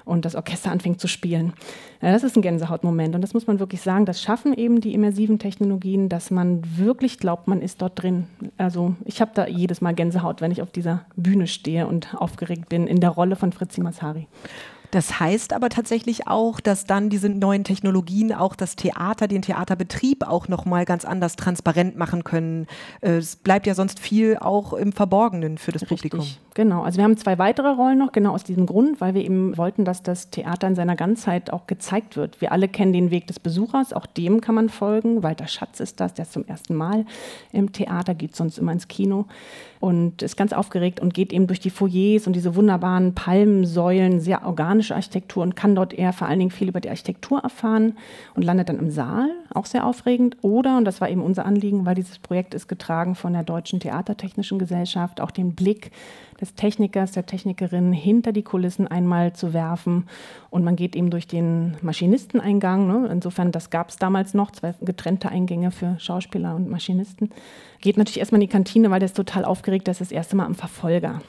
und 0.05 0.25
das 0.25 0.37
Orchester 0.37 0.71
anfängt 0.71 1.01
zu 1.01 1.09
spielen. 1.09 1.55
Ja, 2.01 2.13
das 2.13 2.23
ist 2.23 2.37
ein 2.37 2.43
Gänsehautmoment 2.43 3.17
und 3.17 3.21
das 3.21 3.35
muss 3.35 3.49
man 3.49 3.59
wirklich 3.59 3.81
sagen, 3.81 4.07
das 4.07 4.23
schaffen 4.23 4.55
eben 4.55 4.81
die 4.81 4.95
immersiven 4.95 5.41
Technologien, 5.41 6.09
dass 6.09 6.31
man 6.31 6.63
wirklich 6.79 7.19
glaubt, 7.19 7.49
man 7.49 7.63
ist 7.63 7.83
dort 7.83 8.01
drin. 8.01 8.29
Also 8.57 8.95
ich 9.05 9.21
habe 9.21 9.33
da 9.35 9.49
jedes 9.49 9.81
Mal 9.81 9.95
Gänsehaut, 9.95 10.41
wenn 10.41 10.53
ich 10.53 10.63
auf 10.63 10.71
dieser 10.71 11.05
Bühne 11.17 11.49
stehe 11.49 11.89
und 11.89 12.15
aufgeregt 12.15 12.69
bin 12.69 12.87
in 12.87 13.01
der 13.01 13.11
Rolle 13.11 13.35
von 13.35 13.51
Fritzi 13.51 13.81
Masari. 13.81 14.29
Das 14.91 15.21
heißt 15.21 15.53
aber 15.53 15.69
tatsächlich 15.69 16.27
auch, 16.27 16.59
dass 16.61 16.85
dann 16.85 17.11
diese 17.11 17.29
neuen 17.29 17.65
Technologien 17.65 18.33
auch 18.33 18.57
das 18.57 18.75
Theater, 18.75 19.29
den 19.29 19.43
Theaterbetrieb 19.43 20.27
auch 20.27 20.49
nochmal 20.49 20.85
ganz 20.85 21.05
anders 21.05 21.37
transparent 21.37 21.97
machen 21.97 22.25
können. 22.25 22.67
Äh, 23.01 23.19
es 23.19 23.37
bleibt 23.37 23.67
ja 23.67 23.75
sonst 23.75 24.01
viel 24.01 24.37
auch 24.39 24.73
im 24.73 24.93
Verborgenen 24.93 25.59
für 25.59 25.73
das 25.73 25.83
Richtig, 25.83 26.11
Publikum. 26.11 26.27
Genau, 26.55 26.83
also 26.83 26.97
wir 26.99 27.05
haben 27.05 27.17
zwei 27.17 27.39
weitere 27.39 27.69
Rollen 27.69 27.99
noch, 27.99 28.13
genau 28.13 28.35
aus 28.35 28.43
diesem 28.43 28.67
Grund, 28.67 29.01
weil 29.01 29.15
wir 29.15 29.25
eben 29.25 29.57
wollten, 29.57 29.85
dass 29.85 30.03
das 30.03 30.31
Theater 30.31 30.67
in 30.67 30.75
seiner 30.75 30.97
Ganzheit 30.97 31.53
auch 31.53 31.67
gezeigt 31.67 32.17
wird. 32.17 32.41
Wir 32.41 32.51
alle 32.51 32.69
kennen 32.69 32.93
den 32.93 33.11
Weg 33.13 33.29
des 33.29 33.39
Besuchers, 33.39 33.93
auch 33.93 34.07
dem 34.07 34.41
kann 34.41 34.57
man 34.57 34.69
folgen. 34.69 35.23
Walter 35.23 35.47
Schatz 35.47 35.79
ist 35.79 36.01
das, 36.01 36.15
der 36.15 36.25
ist 36.25 36.33
zum 36.33 36.47
ersten 36.47 36.75
Mal 36.75 37.07
im 37.53 37.73
Theater, 37.73 38.15
geht 38.15 38.35
sonst 38.35 38.59
immer 38.59 38.73
ins 38.73 38.89
Kino 38.89 39.27
und 39.81 40.21
ist 40.21 40.37
ganz 40.37 40.53
aufgeregt 40.53 41.01
und 41.01 41.15
geht 41.15 41.33
eben 41.33 41.47
durch 41.47 41.59
die 41.59 41.71
Foyers 41.71 42.27
und 42.27 42.35
diese 42.35 42.55
wunderbaren 42.55 43.15
Palmensäulen, 43.15 44.21
sehr 44.21 44.47
organische 44.47 44.95
Architektur 44.95 45.43
und 45.43 45.57
kann 45.57 45.75
dort 45.75 45.95
eher 45.95 46.13
vor 46.13 46.29
allen 46.29 46.39
Dingen 46.39 46.51
viel 46.51 46.69
über 46.69 46.81
die 46.81 46.91
Architektur 46.91 47.41
erfahren 47.41 47.97
und 48.35 48.45
landet 48.45 48.69
dann 48.69 48.79
im 48.79 48.91
Saal, 48.91 49.31
auch 49.55 49.65
sehr 49.65 49.87
aufregend. 49.87 50.37
Oder, 50.43 50.77
und 50.77 50.85
das 50.85 51.01
war 51.01 51.09
eben 51.09 51.23
unser 51.23 51.47
Anliegen, 51.47 51.87
weil 51.87 51.95
dieses 51.95 52.19
Projekt 52.19 52.53
ist 52.53 52.69
getragen 52.69 53.15
von 53.15 53.33
der 53.33 53.43
Deutschen 53.43 53.81
Theatertechnischen 53.81 54.59
Gesellschaft, 54.59 55.21
auch 55.21 55.31
den 55.31 55.55
Blick 55.55 55.91
des 56.41 56.55
Technikers, 56.55 57.13
der 57.13 57.27
Technikerin 57.27 57.93
hinter 57.93 58.33
die 58.33 58.43
Kulissen 58.43 58.89
einmal 58.89 59.33
zu 59.33 59.53
werfen. 59.53 60.07
Und 60.49 60.65
man 60.65 60.77
geht 60.77 60.97
eben 60.97 61.11
durch 61.11 61.27
den 61.27 61.77
Maschinisteneingang. 61.83 62.87
Ne? 62.87 63.09
Insofern, 63.11 63.53
das 63.53 63.71
gab 63.71 63.91
es 63.91 63.97
damals 63.97 64.35
noch, 64.35 64.51
zwei 64.51 64.75
getrennte 64.81 65.29
Eingänge 65.29 65.71
für 65.71 65.97
Schauspieler 65.99 66.57
und 66.57 66.69
Maschinisten. 66.69 67.31
Geht 67.81 67.97
natürlich 67.97 68.19
erstmal 68.19 68.43
in 68.43 68.47
die 68.47 68.53
Kantine, 68.53 68.91
weil 68.91 69.01
der 69.01 69.07
ist 69.07 69.17
total 69.17 69.45
aufgeregt, 69.45 69.89
das 69.89 70.01
ist 70.01 70.11
das 70.11 70.17
erste 70.17 70.37
Mal 70.37 70.45
am 70.45 70.55
Verfolger. 70.55 71.23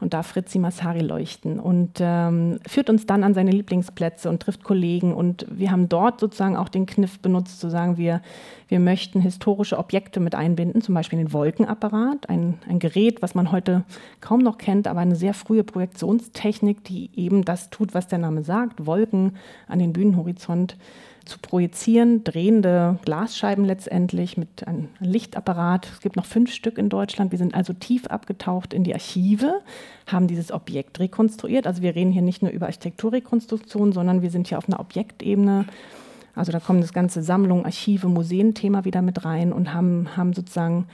Und 0.00 0.12
da 0.12 0.22
Fritzi 0.22 0.58
Massari 0.58 1.00
leuchten 1.00 1.58
und 1.58 1.92
ähm, 2.00 2.58
führt 2.66 2.90
uns 2.90 3.06
dann 3.06 3.24
an 3.24 3.32
seine 3.32 3.52
Lieblingsplätze 3.52 4.28
und 4.28 4.42
trifft 4.42 4.64
Kollegen. 4.64 5.14
Und 5.14 5.46
wir 5.50 5.70
haben 5.70 5.88
dort 5.88 6.20
sozusagen 6.20 6.56
auch 6.56 6.68
den 6.68 6.84
Kniff 6.84 7.20
benutzt, 7.20 7.58
zu 7.58 7.70
sagen, 7.70 7.96
wir, 7.96 8.20
wir 8.68 8.80
möchten 8.80 9.20
historische 9.20 9.78
Objekte 9.78 10.20
mit 10.20 10.34
einbinden, 10.34 10.82
zum 10.82 10.94
Beispiel 10.94 11.18
den 11.18 11.32
Wolkenapparat, 11.32 12.28
ein, 12.28 12.58
ein 12.68 12.80
Gerät, 12.80 13.22
was 13.22 13.34
man 13.34 13.50
heute 13.50 13.84
kaum 14.20 14.40
noch 14.40 14.53
kennt, 14.58 14.86
aber 14.86 15.00
eine 15.00 15.16
sehr 15.16 15.34
frühe 15.34 15.64
Projektionstechnik, 15.64 16.84
die 16.84 17.10
eben 17.14 17.44
das 17.44 17.70
tut, 17.70 17.94
was 17.94 18.08
der 18.08 18.18
Name 18.18 18.42
sagt, 18.42 18.86
Wolken 18.86 19.36
an 19.66 19.78
den 19.78 19.92
Bühnenhorizont 19.92 20.76
zu 21.24 21.38
projizieren, 21.38 22.22
drehende 22.24 22.98
Glasscheiben 23.04 23.64
letztendlich 23.64 24.36
mit 24.36 24.66
einem 24.66 24.88
Lichtapparat. 25.00 25.88
Es 25.92 26.00
gibt 26.00 26.16
noch 26.16 26.26
fünf 26.26 26.52
Stück 26.52 26.76
in 26.78 26.88
Deutschland. 26.88 27.30
Wir 27.32 27.38
sind 27.38 27.54
also 27.54 27.72
tief 27.72 28.06
abgetaucht 28.06 28.74
in 28.74 28.84
die 28.84 28.92
Archive, 28.92 29.60
haben 30.06 30.26
dieses 30.26 30.52
Objekt 30.52 31.00
rekonstruiert. 31.00 31.66
Also 31.66 31.82
wir 31.82 31.94
reden 31.94 32.12
hier 32.12 32.22
nicht 32.22 32.42
nur 32.42 32.50
über 32.50 32.66
Architekturrekonstruktion, 32.66 33.92
sondern 33.92 34.22
wir 34.22 34.30
sind 34.30 34.48
hier 34.48 34.58
auf 34.58 34.68
einer 34.68 34.80
Objektebene. 34.80 35.64
Also 36.34 36.52
da 36.52 36.60
kommen 36.60 36.80
das 36.80 36.92
ganze 36.92 37.22
Sammlung, 37.22 37.64
Archive, 37.64 38.08
Museen-Thema 38.08 38.84
wieder 38.84 39.02
mit 39.02 39.24
rein 39.24 39.52
und 39.52 39.72
haben, 39.72 40.16
haben 40.16 40.32
sozusagen 40.32 40.86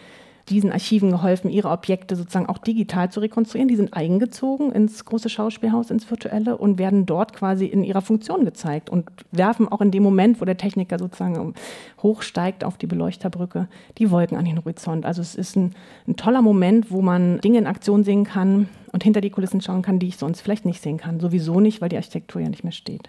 diesen 0.48 0.72
Archiven 0.72 1.11
geholfen, 1.11 1.50
ihre 1.50 1.70
Objekte 1.70 2.16
sozusagen 2.16 2.46
auch 2.46 2.59
digital 2.59 3.11
zu 3.11 3.20
rekonstruieren. 3.20 3.68
Die 3.68 3.76
sind 3.76 3.94
eingezogen 3.94 4.72
ins 4.72 5.05
große 5.05 5.29
Schauspielhaus, 5.29 5.90
ins 5.90 6.11
virtuelle 6.11 6.57
und 6.57 6.79
werden 6.79 7.07
dort 7.07 7.33
quasi 7.33 7.66
in 7.66 7.85
ihrer 7.85 8.03
Funktion 8.03 8.44
gezeigt 8.44 8.90
und 8.90 9.11
werfen 9.31 9.68
auch 9.68 9.81
in 9.81 9.90
dem 9.90 10.03
Moment, 10.03 10.40
wo 10.40 10.44
der 10.44 10.57
Techniker 10.57 10.98
sozusagen 10.98 11.55
hochsteigt 12.03 12.64
auf 12.64 12.79
die 12.79 12.87
Beleuchterbrücke, 12.87 13.68
die 13.98 14.11
Wolken 14.11 14.37
an 14.37 14.44
den 14.44 14.59
Horizont. 14.59 15.05
Also 15.07 15.20
es 15.20 15.35
ist 15.35 15.57
ein, 15.57 15.74
ein 16.09 16.16
toller 16.16 16.42
Moment, 16.42 16.90
wo 16.90 17.03
man 17.03 17.40
Dinge 17.40 17.59
in 17.59 17.66
Aktion 17.66 18.05
sehen 18.05 18.24
kann 18.24 18.68
und 18.92 19.05
hinter 19.05 19.20
die 19.20 19.31
Kulissen 19.31 19.61
schauen 19.61 19.83
kann, 19.83 19.98
die 19.98 20.09
ich 20.09 20.16
sonst 20.16 20.40
vielleicht 20.40 20.64
nicht 20.64 20.83
sehen 20.83 20.98
kann. 20.98 21.20
Sowieso 21.20 21.61
nicht, 21.61 21.81
weil 21.81 21.88
die 21.88 21.96
Architektur 21.96 22.40
ja 22.40 22.48
nicht 22.48 22.64
mehr 22.64 22.72
steht. 22.72 23.09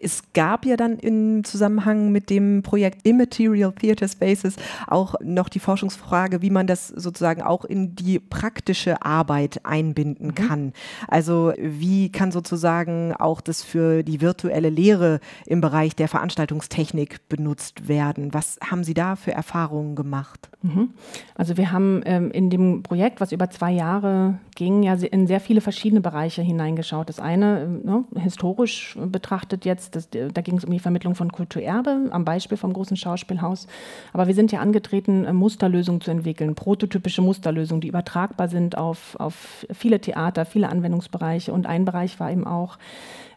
Es 0.00 0.22
gab 0.34 0.66
ja 0.66 0.76
dann 0.76 0.98
im 0.98 1.44
Zusammenhang 1.44 2.12
mit 2.12 2.30
dem 2.30 2.62
Projekt 2.62 3.06
Immaterial 3.06 3.72
Theater 3.72 4.08
Spaces 4.08 4.56
auch 4.86 5.14
noch 5.22 5.48
die 5.48 5.58
Forschungsfrage, 5.58 6.42
wie 6.42 6.50
man 6.50 6.66
das 6.66 6.88
sozusagen 6.88 7.42
auch 7.42 7.64
in 7.64 7.94
die 7.94 8.18
praktische 8.18 9.02
Arbeit 9.02 9.64
einbinden 9.64 10.28
mhm. 10.28 10.34
kann. 10.34 10.72
Also 11.08 11.52
wie 11.58 12.10
kann 12.10 12.32
sozusagen 12.32 13.14
auch 13.14 13.40
das 13.40 13.62
für 13.62 14.02
die 14.02 14.20
virtuelle 14.20 14.70
Lehre 14.70 15.20
im 15.46 15.60
Bereich 15.60 15.96
der 15.96 16.08
Veranstaltungstechnik 16.08 17.28
benutzt 17.28 17.88
werden? 17.88 18.34
Was 18.34 18.58
haben 18.62 18.84
Sie 18.84 18.94
da 18.94 19.16
für 19.16 19.32
Erfahrungen 19.32 19.96
gemacht? 19.96 20.50
Mhm. 20.62 20.90
Also 21.34 21.56
wir 21.56 21.72
haben 21.72 22.02
ähm, 22.04 22.30
in 22.30 22.50
dem 22.50 22.82
Projekt, 22.82 23.20
was 23.20 23.32
über 23.32 23.50
zwei 23.50 23.72
Jahre 23.72 24.38
ging, 24.54 24.82
ja 24.82 24.94
in 24.94 25.26
sehr 25.26 25.40
viele 25.40 25.60
verschiedene 25.60 26.00
Bereiche 26.00 26.42
hineingeschaut. 26.42 27.08
Das 27.08 27.20
eine, 27.20 27.62
ähm, 27.62 27.80
ne, 27.84 28.04
historisch 28.20 28.96
betrachtet 28.98 29.64
jetzt, 29.64 29.85
das, 29.90 30.08
da 30.10 30.40
ging 30.40 30.56
es 30.56 30.64
um 30.64 30.70
die 30.70 30.78
Vermittlung 30.78 31.14
von 31.14 31.30
Kulturerbe, 31.32 32.08
am 32.10 32.24
Beispiel 32.24 32.56
vom 32.58 32.72
großen 32.72 32.96
Schauspielhaus. 32.96 33.66
Aber 34.12 34.26
wir 34.26 34.34
sind 34.34 34.52
ja 34.52 34.60
angetreten, 34.60 35.24
äh, 35.24 35.32
Musterlösungen 35.32 36.00
zu 36.00 36.10
entwickeln, 36.10 36.54
prototypische 36.54 37.22
Musterlösungen, 37.22 37.80
die 37.80 37.88
übertragbar 37.88 38.48
sind 38.48 38.78
auf, 38.78 39.16
auf 39.18 39.66
viele 39.72 40.00
Theater, 40.00 40.44
viele 40.44 40.68
Anwendungsbereiche. 40.68 41.52
Und 41.52 41.66
ein 41.66 41.84
Bereich 41.84 42.18
war 42.20 42.30
eben 42.30 42.46
auch, 42.46 42.78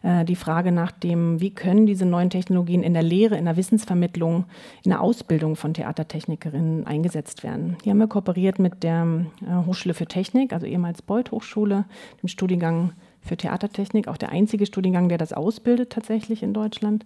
äh, 0.02 0.24
die 0.24 0.36
Frage 0.36 0.72
nach 0.72 0.92
dem, 0.92 1.40
wie 1.40 1.50
können 1.50 1.86
diese 1.86 2.06
neuen 2.06 2.30
Technologien 2.30 2.82
in 2.82 2.94
der 2.94 3.02
Lehre, 3.02 3.36
in 3.36 3.44
der 3.44 3.56
Wissensvermittlung, 3.56 4.44
in 4.84 4.90
der 4.90 5.00
Ausbildung 5.00 5.56
von 5.56 5.74
Theatertechnikerinnen 5.74 6.86
eingesetzt 6.86 7.42
werden. 7.42 7.76
Hier 7.82 7.90
haben 7.90 7.98
wir 7.98 8.08
kooperiert 8.08 8.58
mit 8.58 8.82
der 8.82 9.06
äh, 9.46 9.66
Hochschule 9.66 9.94
für 9.94 10.06
Technik, 10.06 10.52
also 10.52 10.66
ehemals 10.66 11.02
Beuth 11.02 11.30
Hochschule, 11.30 11.84
dem 12.22 12.28
Studiengang 12.28 12.92
für 13.22 13.36
Theatertechnik, 13.36 14.08
auch 14.08 14.16
der 14.16 14.30
einzige 14.30 14.66
Studiengang, 14.66 15.08
der 15.08 15.18
das 15.18 15.32
ausbildet 15.32 15.90
tatsächlich 15.90 16.42
in 16.42 16.54
Deutschland. 16.54 17.04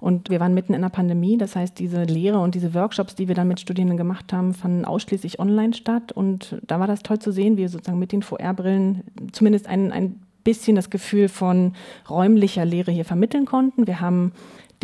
Und 0.00 0.30
wir 0.30 0.40
waren 0.40 0.54
mitten 0.54 0.74
in 0.74 0.82
der 0.82 0.88
Pandemie, 0.88 1.36
das 1.36 1.56
heißt, 1.56 1.78
diese 1.78 2.04
Lehre 2.04 2.38
und 2.38 2.54
diese 2.54 2.74
Workshops, 2.74 3.14
die 3.14 3.28
wir 3.28 3.34
dann 3.34 3.48
mit 3.48 3.60
Studierenden 3.60 3.96
gemacht 3.96 4.32
haben, 4.32 4.54
fanden 4.54 4.84
ausschließlich 4.84 5.38
online 5.38 5.74
statt. 5.74 6.12
Und 6.12 6.58
da 6.66 6.80
war 6.80 6.86
das 6.86 7.02
toll 7.02 7.18
zu 7.18 7.32
sehen, 7.32 7.56
wie 7.56 7.62
wir 7.62 7.68
sozusagen 7.68 7.98
mit 7.98 8.12
den 8.12 8.22
VR-Brillen 8.22 9.02
zumindest 9.32 9.66
ein, 9.66 9.92
ein 9.92 10.20
bisschen 10.44 10.76
das 10.76 10.90
Gefühl 10.90 11.28
von 11.28 11.72
räumlicher 12.08 12.64
Lehre 12.64 12.92
hier 12.92 13.04
vermitteln 13.04 13.46
konnten. 13.46 13.88
Wir 13.88 14.00
haben 14.00 14.32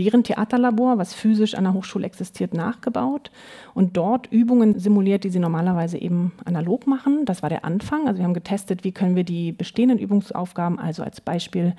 deren 0.02 0.24
Theaterlabor, 0.24 0.98
was 0.98 1.14
physisch 1.14 1.54
an 1.54 1.64
der 1.64 1.74
Hochschule 1.74 2.06
existiert, 2.06 2.54
nachgebaut 2.54 3.30
und 3.72 3.96
dort 3.96 4.26
Übungen 4.32 4.80
simuliert, 4.80 5.22
die 5.22 5.30
sie 5.30 5.38
normalerweise 5.38 5.96
eben 5.96 6.32
analog 6.44 6.88
machen. 6.88 7.24
Das 7.24 7.42
war 7.42 7.48
der 7.48 7.64
Anfang. 7.64 8.08
Also 8.08 8.18
wir 8.18 8.24
haben 8.24 8.34
getestet, 8.34 8.82
wie 8.82 8.90
können 8.90 9.14
wir 9.14 9.24
die 9.24 9.52
bestehenden 9.52 9.98
Übungsaufgaben, 9.98 10.80
also 10.80 11.04
als 11.04 11.20
Beispiel 11.20 11.74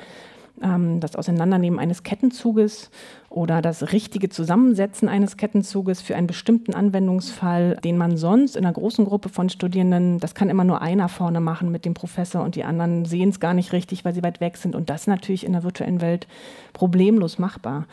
das 0.56 1.16
Auseinandernehmen 1.16 1.80
eines 1.80 2.04
Kettenzuges 2.04 2.92
oder 3.30 3.62
das 3.62 3.92
richtige 3.92 4.30
Zusammensetzen 4.30 5.10
eines 5.10 5.36
Kettenzuges 5.36 6.02
für 6.02 6.16
einen 6.16 6.28
bestimmten 6.28 6.76
Anwendungsfall, 6.76 7.78
den 7.84 7.98
man 7.98 8.18
sonst 8.18 8.56
in 8.56 8.64
einer 8.64 8.74
großen 8.74 9.04
Gruppe 9.04 9.30
von 9.30 9.50
Studierenden, 9.50 10.20
das 10.20 10.36
kann 10.36 10.50
immer 10.50 10.64
nur 10.64 10.82
einer 10.82 11.10
vorne 11.10 11.42
machen 11.42 11.72
mit 11.72 11.86
dem 11.86 11.96
Professor 11.96 12.44
und 12.44 12.56
die 12.56 12.64
anderen 12.64 13.06
sehen 13.06 13.30
es 13.30 13.40
gar 13.40 13.56
nicht 13.56 13.74
richtig, 13.74 14.06
weil 14.06 14.14
sie 14.14 14.24
weit 14.24 14.42
weg 14.42 14.58
sind. 14.58 14.76
Und 14.76 14.92
das 14.92 15.08
natürlich 15.08 15.44
in 15.44 15.54
der 15.54 15.64
virtuellen 15.64 16.02
Welt 16.02 16.28
problemlos 16.72 17.40
machbar 17.40 17.86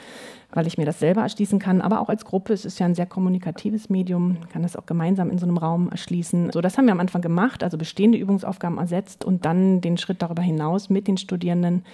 weil 0.53 0.67
ich 0.67 0.79
mir 0.79 0.85
das 0.85 0.99
selber 0.99 1.23
erschließen 1.23 1.59
kann, 1.59 1.81
aber 1.81 2.01
auch 2.01 2.09
als 2.09 2.25
Gruppe. 2.25 2.53
Es 2.53 2.65
ist 2.65 2.79
ja 2.79 2.87
ein 2.87 2.95
sehr 2.95 3.07
kommunikatives 3.07 3.89
Medium, 3.89 4.39
kann 4.53 4.63
das 4.63 4.77
auch 4.77 4.87
gemeinsam 4.87 5.31
in 5.31 5.39
so 5.39 5.47
einem 5.47 5.57
Raum 5.57 5.91
erschließen. 5.91 6.51
So, 6.53 6.61
das 6.61 6.77
haben 6.77 6.87
wir 6.87 6.93
am 6.93 7.01
Anfang 7.01 7.23
gemacht, 7.23 7.63
also 7.63 7.79
bestehende 7.79 8.19
Übungsaufgaben 8.19 8.79
ersetzt 8.79 9.25
und 9.25 9.45
dann 9.45 9.81
den 9.81 9.97
Schritt 9.97 10.23
darüber 10.23 10.43
hinaus 10.43 10.91
mit 10.91 11.07
den 11.07 11.17
Studierenden 11.17 11.85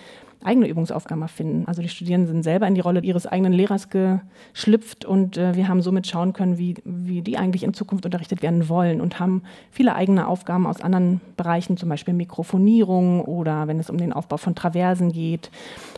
eigene 0.45 0.69
Übungsaufgaben 0.69 1.23
erfinden. 1.23 1.65
Also 1.67 1.83
die 1.83 1.89
Studierenden 1.89 2.29
sind 2.29 2.43
selber 2.43 2.67
in 2.67 2.75
die 2.75 2.81
Rolle 2.81 3.01
ihres 3.01 3.27
eigenen 3.27 3.53
Lehrers 3.53 3.89
geschlüpft 3.89 5.05
und 5.05 5.37
äh, 5.37 5.57
wir 5.57 5.69
haben 5.69 5.83
somit 5.83 6.07
schauen 6.07 6.33
können, 6.33 6.59
wie, 6.59 6.77
wie 6.85 7.23
die 7.23 7.37
eigentlich 7.37 7.65
in 7.65 7.75
Zukunft 7.75 8.05
unterrichtet 8.05 8.43
werden 8.43 8.69
wollen 8.69 9.01
und 9.01 9.19
haben 9.19 9.43
viele 9.71 9.95
eigene 9.95 10.27
Aufgaben 10.29 10.67
aus 10.67 10.81
anderen 10.81 11.21
Bereichen, 11.37 11.77
zum 11.77 11.89
Beispiel 11.89 12.15
Mikrofonierung 12.15 13.23
oder 13.23 13.67
wenn 13.67 13.81
es 13.81 13.91
um 13.91 13.99
den 13.99 14.13
Aufbau 14.13 14.37
von 14.37 14.55
Traversen 14.55 15.13
geht, 15.13 15.51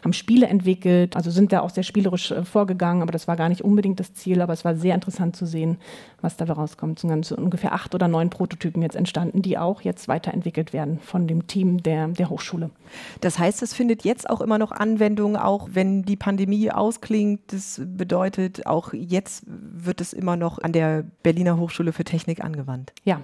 haben 0.02 0.12
Spiele 0.12 0.46
entwickelt, 0.46 1.16
also 1.16 1.30
sind 1.30 1.52
da 1.52 1.60
auch 1.60 1.70
sehr 1.70 1.82
spielerisch 1.82 2.30
äh, 2.30 2.44
vorgegangen, 2.44 3.02
aber 3.02 3.12
das 3.12 3.28
war 3.28 3.36
gar 3.36 3.48
nicht 3.48 3.62
unbedingt 3.62 4.00
das 4.00 4.14
Ziel, 4.14 4.40
aber 4.40 4.52
es 4.52 4.64
war 4.64 4.76
sehr 4.76 4.94
interessant 4.94 5.36
zu 5.36 5.46
sehen, 5.46 5.78
was 6.20 6.36
da 6.36 6.44
rauskommt. 6.44 6.98
Es 6.98 7.28
sind 7.28 7.38
ungefähr 7.38 7.72
acht 7.72 7.94
oder 7.94 8.08
neun 8.08 8.30
Prototypen 8.30 8.82
jetzt 8.82 8.96
entstanden, 8.96 9.42
die 9.42 9.58
auch 9.58 9.82
jetzt 9.82 10.08
weiterentwickelt 10.08 10.72
werden 10.72 10.98
von 11.00 11.26
dem 11.26 11.46
Team 11.46 11.82
der, 11.82 12.08
der 12.08 12.30
Hochschule. 12.30 12.70
Das 13.20 13.38
heißt, 13.38 13.62
es 13.62 13.74
findet 13.74 14.04
jetzt 14.04 14.27
auch 14.30 14.40
immer 14.40 14.58
noch 14.58 14.72
Anwendung, 14.72 15.36
auch 15.36 15.68
wenn 15.72 16.02
die 16.02 16.16
Pandemie 16.16 16.70
ausklingt. 16.70 17.52
Das 17.52 17.80
bedeutet, 17.84 18.66
auch 18.66 18.92
jetzt 18.92 19.44
wird 19.46 20.00
es 20.00 20.12
immer 20.12 20.36
noch 20.36 20.58
an 20.58 20.72
der 20.72 21.04
Berliner 21.22 21.58
Hochschule 21.58 21.92
für 21.92 22.04
Technik 22.04 22.44
angewandt. 22.44 22.92
Ja, 23.04 23.20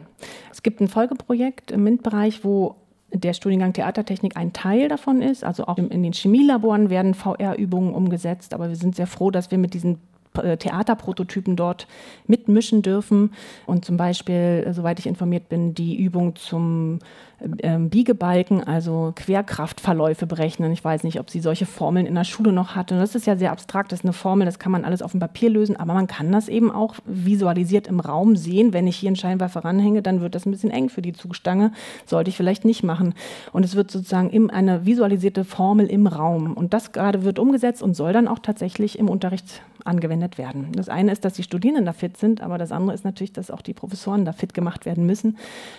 es 0.51 0.63
gibt 0.63 0.81
ein 0.81 0.89
Folgeprojekt 0.89 1.71
im 1.71 1.85
MINT-Bereich, 1.85 2.45
wo 2.45 2.77
der 3.13 3.33
Studiengang 3.33 3.73
Theatertechnik 3.73 4.37
ein 4.37 4.53
Teil 4.53 4.89
davon 4.89 5.23
ist. 5.23 5.45
Also 5.45 5.67
auch 5.67 5.79
in 5.79 6.03
den 6.03 6.13
Chemielaboren 6.13 6.91
werden 6.91 7.15
VR-Übungen 7.15 7.95
umgesetzt. 7.95 8.55
Aber 8.55 8.69
wir 8.69 8.77
sind 8.77 8.97
sehr 8.97 9.07
froh, 9.07 9.31
dass 9.31 9.51
wir 9.51 9.59
mit 9.59 9.75
diesen 9.75 9.99
äh, 10.43 10.57
Theaterprototypen 10.57 11.55
dort 11.55 11.87
mitmischen 12.27 12.83
dürfen 12.83 13.31
und 13.67 13.85
zum 13.85 13.97
Beispiel, 13.97 14.65
äh, 14.67 14.73
soweit 14.73 14.99
ich 14.99 15.07
informiert 15.07 15.49
bin, 15.49 15.75
die 15.75 15.97
Übung 15.97 16.35
zum 16.35 16.99
Biegebalken, 17.47 18.65
also 18.65 19.13
Querkraftverläufe 19.15 20.27
berechnen. 20.27 20.73
Ich 20.73 20.85
weiß 20.85 21.05
nicht, 21.05 21.21
ob 21.21 21.31
sie 21.31 21.41
solche 21.41 21.67
Formeln 21.67 22.07
in 22.07 22.15
der 22.15 22.25
Schule 22.25 22.53
noch 22.53 22.75
hatten. 22.75 22.99
Das 22.99 23.15
ist 23.15 23.27
ja 23.27 23.37
sehr 23.37 23.53
abstrakt, 23.53 23.93
das 23.93 24.01
ist 24.01 24.05
eine 24.05 24.13
Formel, 24.13 24.47
das 24.47 24.59
kann 24.59 24.73
man 24.73 24.85
alles 24.85 25.03
auf 25.03 25.11
dem 25.11 25.21
Papier 25.21 25.51
lösen, 25.51 25.77
aber 25.77 25.95
man 25.95 26.07
kann 26.07 26.33
das 26.33 26.49
eben 26.49 26.71
auch 26.71 26.95
visualisiert 27.05 27.87
im 27.87 28.01
Raum 28.01 28.37
sehen. 28.37 28.73
Wenn 28.73 28.87
ich 28.87 28.97
hier 28.97 29.09
einen 29.09 29.17
Scheinwerfer 29.17 29.65
ranhänge, 29.65 30.03
dann 30.03 30.21
wird 30.21 30.35
das 30.35 30.47
ein 30.47 30.51
bisschen 30.51 30.71
eng 30.71 30.89
für 30.89 31.03
die 31.03 31.13
Zugstange. 31.13 31.73
Sollte 32.07 32.31
ich 32.31 32.37
vielleicht 32.37 32.65
nicht 32.65 32.83
machen. 32.83 33.15
Und 33.53 33.65
es 33.65 33.77
wird 33.77 33.91
sozusagen 33.91 34.31
im, 34.31 34.51
eine 34.51 34.87
visualisierte 34.87 35.45
Formel 35.45 35.87
im 35.87 36.07
Raum. 36.07 36.55
Und 36.55 36.75
das 36.75 36.93
gerade 36.93 37.25
wird 37.25 37.39
umgesetzt 37.39 37.83
und 37.83 37.95
soll 37.95 38.13
dann 38.13 38.29
auch 38.29 38.39
tatsächlich 38.39 38.99
im 38.99 39.09
Unterricht 39.09 39.63
angewendet 39.85 40.39
werden. 40.39 40.73
Das 40.73 40.89
eine 40.89 41.13
ist, 41.13 41.25
dass 41.25 41.35
die 41.35 41.43
Studierenden 41.43 41.85
da 41.85 41.93
fit 41.93 42.17
sind, 42.17 42.41
aber 42.41 42.59
das 42.59 42.73
andere 42.73 42.95
ist 42.95 43.05
natürlich, 43.05 43.33
dass 43.33 43.51
auch 43.51 43.61
die 43.61 43.75
Professoren 43.75 44.25
da 44.25 44.33
fit 44.33 44.55
gemacht 44.55 44.87
werden 44.87 45.07
müssen, 45.07 45.37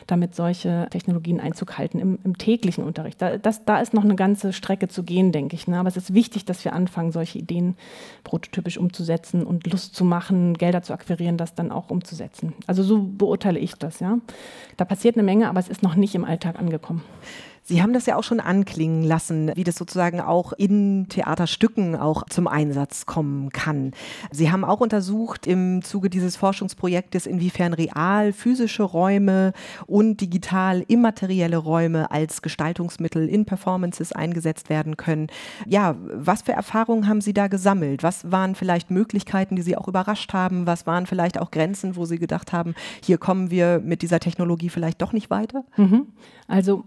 damit 0.08 0.36
solche 0.36 0.88
Technologien 0.92 1.40
Einzug 1.56 1.78
halten 1.78 2.00
im, 2.00 2.20
im 2.26 2.38
täglichen 2.38 2.84
Unterricht. 2.84 3.22
Da, 3.22 3.38
das, 3.38 3.64
da 3.64 3.80
ist 3.80 3.94
noch 3.94 4.04
eine 4.04 4.16
ganze 4.16 4.52
Strecke 4.52 4.90
zu 4.90 5.04
gehen, 5.04 5.32
denke 5.32 5.56
ich. 5.56 5.68
Ne? 5.68 5.80
Aber 5.80 5.88
es 5.88 5.96
ist 5.96 6.14
wichtig, 6.14 6.44
dass 6.44 6.66
wir 6.66 6.74
anfangen, 6.74 7.14
solche 7.14 7.40
Ideen 7.40 7.78
prototypisch 8.26 8.78
umzusetzen 8.78 9.46
und 9.46 9.72
Lust 9.72 9.96
zu 9.96 10.04
machen, 10.04 10.56
Gelder 10.56 10.82
zu 10.82 10.92
akquirieren, 10.92 11.38
das 11.38 11.56
dann 11.56 11.72
auch 11.72 11.90
umzusetzen. 11.90 12.54
Also 12.68 12.84
so 12.84 13.02
beurteile 13.02 13.60
ich 13.60 13.76
das. 13.76 14.02
Ja? 14.02 14.20
Da 14.76 14.84
passiert 14.84 15.16
eine 15.16 15.24
Menge, 15.24 15.48
aber 15.48 15.62
es 15.62 15.70
ist 15.70 15.82
noch 15.82 15.96
nicht 15.96 16.14
im 16.14 16.26
Alltag 16.26 16.60
angekommen. 16.60 17.04
Sie 17.68 17.82
haben 17.82 17.94
das 17.94 18.06
ja 18.06 18.16
auch 18.16 18.24
schon 18.24 18.40
anklingen 18.40 19.04
lassen, 19.04 19.52
wie 19.56 19.64
das 19.64 19.76
sozusagen 19.76 20.22
auch 20.22 20.54
in 20.54 21.08
Theaterstücken 21.10 21.96
auch 21.96 22.24
zum 22.30 22.48
Einsatz 22.48 23.08
kommen 23.08 23.50
kann. 23.50 23.92
Sie 24.30 24.52
haben 24.52 24.64
auch 24.64 24.82
untersucht 24.82 25.48
im 25.48 25.82
Zuge 25.82 26.12
dieses 26.12 26.36
Forschungsprojektes, 26.36 27.26
inwiefern 27.26 27.74
real 27.74 28.34
physische 28.34 28.84
Räume 28.84 29.52
und 29.88 30.22
digital 30.22 30.86
immaterielle 30.88 31.58
Räume 31.58 32.12
als 32.12 32.44
Gestaltungsmittel 32.44 33.28
in 33.28 33.46
Performances 33.46 34.12
eingesetzt 34.12 34.70
werden 34.70 34.96
können. 34.96 35.26
Ja, 35.66 35.96
was 36.14 36.44
für 36.44 36.54
Erfahrungen 36.54 37.08
haben 37.08 37.22
Sie 37.22 37.34
da 37.34 37.48
gesammelt? 37.48 38.04
Was 38.04 38.32
waren 38.32 38.54
vielleicht 38.54 38.92
Möglichkeiten, 38.92 39.56
die 39.56 39.64
Sie 39.64 39.76
auch 39.76 39.88
überrascht 39.88 40.34
haben? 40.34 40.68
Was 40.68 40.86
waren 40.86 41.08
vielleicht 41.08 41.40
auch 41.40 41.50
Grenzen, 41.50 41.96
wo 41.96 42.06
Sie 42.06 42.20
gedacht 42.20 42.54
haben, 42.54 42.76
hier 43.04 43.18
kommen 43.18 43.50
wir 43.50 43.82
mit 43.84 44.04
dieser 44.04 44.20
Technologie 44.20 44.70
vielleicht 44.70 45.02
doch 45.02 45.14
nicht 45.14 45.32
weiter? 45.32 45.64
Mhm. 45.78 46.10
Also 46.48 46.84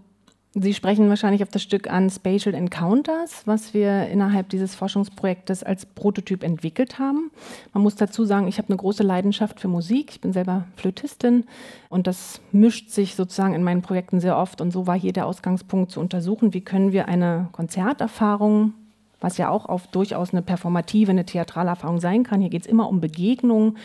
Sie 0.55 0.73
sprechen 0.73 1.09
wahrscheinlich 1.09 1.43
auf 1.43 1.49
das 1.49 1.61
Stück 1.61 1.91
an 1.91 2.09
Spatial 2.09 2.55
Encounters, 2.55 3.43
was 3.45 3.75
wir 3.75 4.07
innerhalb 4.07 4.49
dieses 4.49 4.73
Forschungsprojektes 4.73 5.63
als 5.63 5.85
Prototyp 5.85 6.41
entwickelt 6.41 6.97
haben. 6.97 7.29
Man 7.71 7.83
muss 7.83 7.95
dazu 7.95 8.25
sagen, 8.25 8.47
ich 8.47 8.57
habe 8.57 8.69
eine 8.69 8.77
große 8.77 9.03
Leidenschaft 9.03 9.59
für 9.59 9.67
Musik. 9.67 10.09
Ich 10.09 10.21
bin 10.21 10.33
selber 10.33 10.65
Flötistin 10.75 11.43
und 11.89 12.07
das 12.07 12.41
mischt 12.51 12.89
sich 12.89 13.13
sozusagen 13.13 13.53
in 13.53 13.61
meinen 13.61 13.83
Projekten 13.83 14.19
sehr 14.19 14.37
oft. 14.37 14.59
Und 14.59 14.71
so 14.71 14.87
war 14.87 14.97
hier 14.97 15.13
der 15.13 15.27
Ausgangspunkt 15.27 15.91
zu 15.91 15.99
untersuchen, 15.99 16.51
wie 16.51 16.61
können 16.61 16.93
wir 16.93 17.07
eine 17.07 17.49
Konzerterfahrung 17.51 18.73
was 19.21 19.37
ja 19.37 19.49
auch 19.49 19.65
auf 19.65 19.87
durchaus 19.87 20.31
eine 20.31 20.41
performative, 20.41 21.11
eine 21.11 21.25
theatrale 21.25 21.69
Erfahrung 21.69 21.99
sein 21.99 22.23
kann. 22.23 22.41
Hier 22.41 22.49
geht 22.49 22.63
es 22.63 22.67
immer 22.67 22.87
um 22.87 23.01
Begegnung 23.01 23.75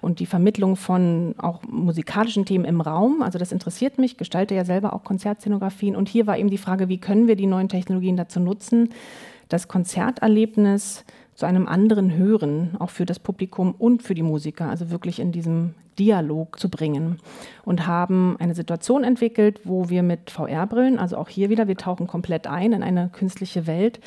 und 0.00 0.20
die 0.20 0.26
Vermittlung 0.26 0.76
von 0.76 1.34
auch 1.38 1.62
musikalischen 1.62 2.44
Themen 2.44 2.64
im 2.64 2.80
Raum. 2.80 3.22
Also 3.22 3.38
das 3.38 3.52
interessiert 3.52 3.98
mich, 3.98 4.16
gestalte 4.16 4.54
ja 4.54 4.64
selber 4.64 4.92
auch 4.92 5.04
Konzertszenografien. 5.04 5.96
Und 5.96 6.08
hier 6.08 6.26
war 6.26 6.38
eben 6.38 6.50
die 6.50 6.58
Frage, 6.58 6.88
wie 6.88 6.98
können 6.98 7.26
wir 7.26 7.36
die 7.36 7.46
neuen 7.46 7.68
Technologien 7.68 8.16
dazu 8.16 8.40
nutzen, 8.40 8.90
das 9.48 9.68
Konzerterlebnis 9.68 11.04
zu 11.38 11.46
einem 11.46 11.68
anderen 11.68 12.16
Hören, 12.16 12.74
auch 12.80 12.90
für 12.90 13.06
das 13.06 13.20
Publikum 13.20 13.72
und 13.78 14.02
für 14.02 14.14
die 14.14 14.24
Musiker, 14.24 14.68
also 14.68 14.90
wirklich 14.90 15.20
in 15.20 15.30
diesem 15.30 15.74
Dialog 15.96 16.58
zu 16.58 16.68
bringen. 16.68 17.20
Und 17.64 17.86
haben 17.86 18.34
eine 18.40 18.56
Situation 18.56 19.04
entwickelt, 19.04 19.60
wo 19.62 19.88
wir 19.88 20.02
mit 20.02 20.32
VR-Brillen, 20.32 20.98
also 20.98 21.16
auch 21.16 21.28
hier 21.28 21.48
wieder, 21.48 21.68
wir 21.68 21.76
tauchen 21.76 22.08
komplett 22.08 22.48
ein 22.48 22.72
in 22.72 22.82
eine 22.82 23.08
künstliche 23.10 23.68
Welt, 23.68 24.00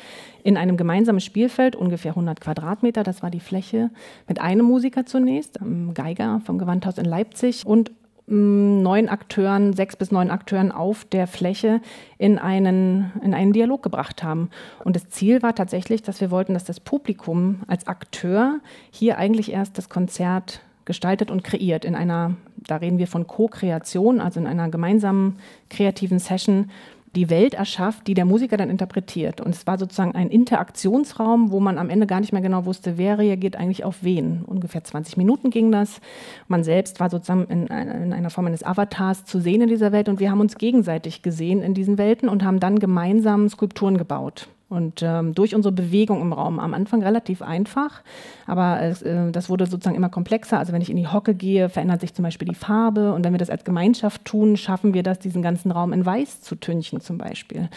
in 0.44 0.58
einem 0.58 0.76
gemeinsamen 0.76 1.20
Spielfeld, 1.20 1.74
ungefähr 1.74 2.10
100 2.10 2.38
Quadratmeter, 2.38 3.02
das 3.02 3.22
war 3.22 3.30
die 3.30 3.40
Fläche, 3.40 3.88
mit 4.28 4.38
einem 4.38 4.66
Musiker 4.66 5.06
zunächst, 5.06 5.58
Geiger 5.94 6.42
vom 6.44 6.58
Gewandhaus 6.58 6.98
in 6.98 7.06
Leipzig 7.06 7.64
und 7.64 7.92
neun 8.32 9.10
Akteuren, 9.10 9.74
sechs 9.74 9.94
bis 9.94 10.10
neun 10.10 10.30
Akteuren 10.30 10.72
auf 10.72 11.04
der 11.04 11.26
Fläche 11.26 11.82
in 12.16 12.38
einen, 12.38 13.12
in 13.22 13.34
einen 13.34 13.52
Dialog 13.52 13.82
gebracht 13.82 14.22
haben. 14.22 14.48
Und 14.84 14.96
das 14.96 15.10
Ziel 15.10 15.42
war 15.42 15.54
tatsächlich, 15.54 16.02
dass 16.02 16.20
wir 16.22 16.30
wollten, 16.30 16.54
dass 16.54 16.64
das 16.64 16.80
Publikum 16.80 17.60
als 17.66 17.86
Akteur 17.86 18.60
hier 18.90 19.18
eigentlich 19.18 19.52
erst 19.52 19.76
das 19.76 19.90
Konzert 19.90 20.62
gestaltet 20.84 21.30
und 21.30 21.44
kreiert 21.44 21.84
in 21.84 21.94
einer, 21.94 22.34
da 22.56 22.76
reden 22.76 22.98
wir 22.98 23.06
von 23.06 23.26
Co-Kreation, 23.26 24.20
also 24.20 24.40
in 24.40 24.46
einer 24.46 24.68
gemeinsamen 24.68 25.36
kreativen 25.68 26.18
Session 26.18 26.70
die 27.14 27.28
Welt 27.28 27.54
erschafft, 27.54 28.06
die 28.06 28.14
der 28.14 28.24
Musiker 28.24 28.56
dann 28.56 28.70
interpretiert. 28.70 29.40
Und 29.40 29.54
es 29.54 29.66
war 29.66 29.78
sozusagen 29.78 30.14
ein 30.14 30.30
Interaktionsraum, 30.30 31.50
wo 31.50 31.60
man 31.60 31.78
am 31.78 31.90
Ende 31.90 32.06
gar 32.06 32.20
nicht 32.20 32.32
mehr 32.32 32.40
genau 32.40 32.64
wusste, 32.64 32.96
wer 32.96 33.18
reagiert 33.18 33.56
eigentlich 33.56 33.84
auf 33.84 34.02
wen. 34.02 34.42
Ungefähr 34.46 34.82
20 34.82 35.16
Minuten 35.16 35.50
ging 35.50 35.70
das. 35.70 36.00
Man 36.48 36.64
selbst 36.64 37.00
war 37.00 37.10
sozusagen 37.10 37.44
in, 37.44 37.66
in 37.66 38.12
einer 38.12 38.30
Form 38.30 38.46
eines 38.46 38.62
Avatars 38.62 39.24
zu 39.24 39.40
sehen 39.40 39.60
in 39.60 39.68
dieser 39.68 39.92
Welt 39.92 40.08
und 40.08 40.20
wir 40.20 40.30
haben 40.30 40.40
uns 40.40 40.56
gegenseitig 40.56 41.22
gesehen 41.22 41.60
in 41.60 41.74
diesen 41.74 41.98
Welten 41.98 42.28
und 42.28 42.44
haben 42.44 42.60
dann 42.60 42.78
gemeinsam 42.78 43.48
Skulpturen 43.48 43.98
gebaut. 43.98 44.48
Und 44.72 45.02
ähm, 45.02 45.34
durch 45.34 45.54
unsere 45.54 45.70
Bewegung 45.70 46.22
im 46.22 46.32
Raum, 46.32 46.58
am 46.58 46.72
Anfang 46.72 47.02
relativ 47.02 47.42
einfach, 47.42 48.00
aber 48.46 48.80
es, 48.80 49.02
äh, 49.02 49.30
das 49.30 49.50
wurde 49.50 49.66
sozusagen 49.66 49.96
immer 49.96 50.08
komplexer. 50.08 50.58
Also 50.58 50.72
wenn 50.72 50.80
ich 50.80 50.88
in 50.88 50.96
die 50.96 51.08
Hocke 51.08 51.34
gehe, 51.34 51.68
verändert 51.68 52.00
sich 52.00 52.14
zum 52.14 52.22
Beispiel 52.22 52.48
die 52.48 52.54
Farbe. 52.54 53.12
Und 53.12 53.22
wenn 53.22 53.34
wir 53.34 53.38
das 53.38 53.50
als 53.50 53.64
Gemeinschaft 53.64 54.24
tun, 54.24 54.56
schaffen 54.56 54.94
wir 54.94 55.02
das, 55.02 55.18
diesen 55.18 55.42
ganzen 55.42 55.70
Raum 55.72 55.92
in 55.92 56.06
Weiß 56.06 56.40
zu 56.40 56.54
tünchen 56.54 57.02
zum 57.02 57.18
Beispiel. 57.18 57.68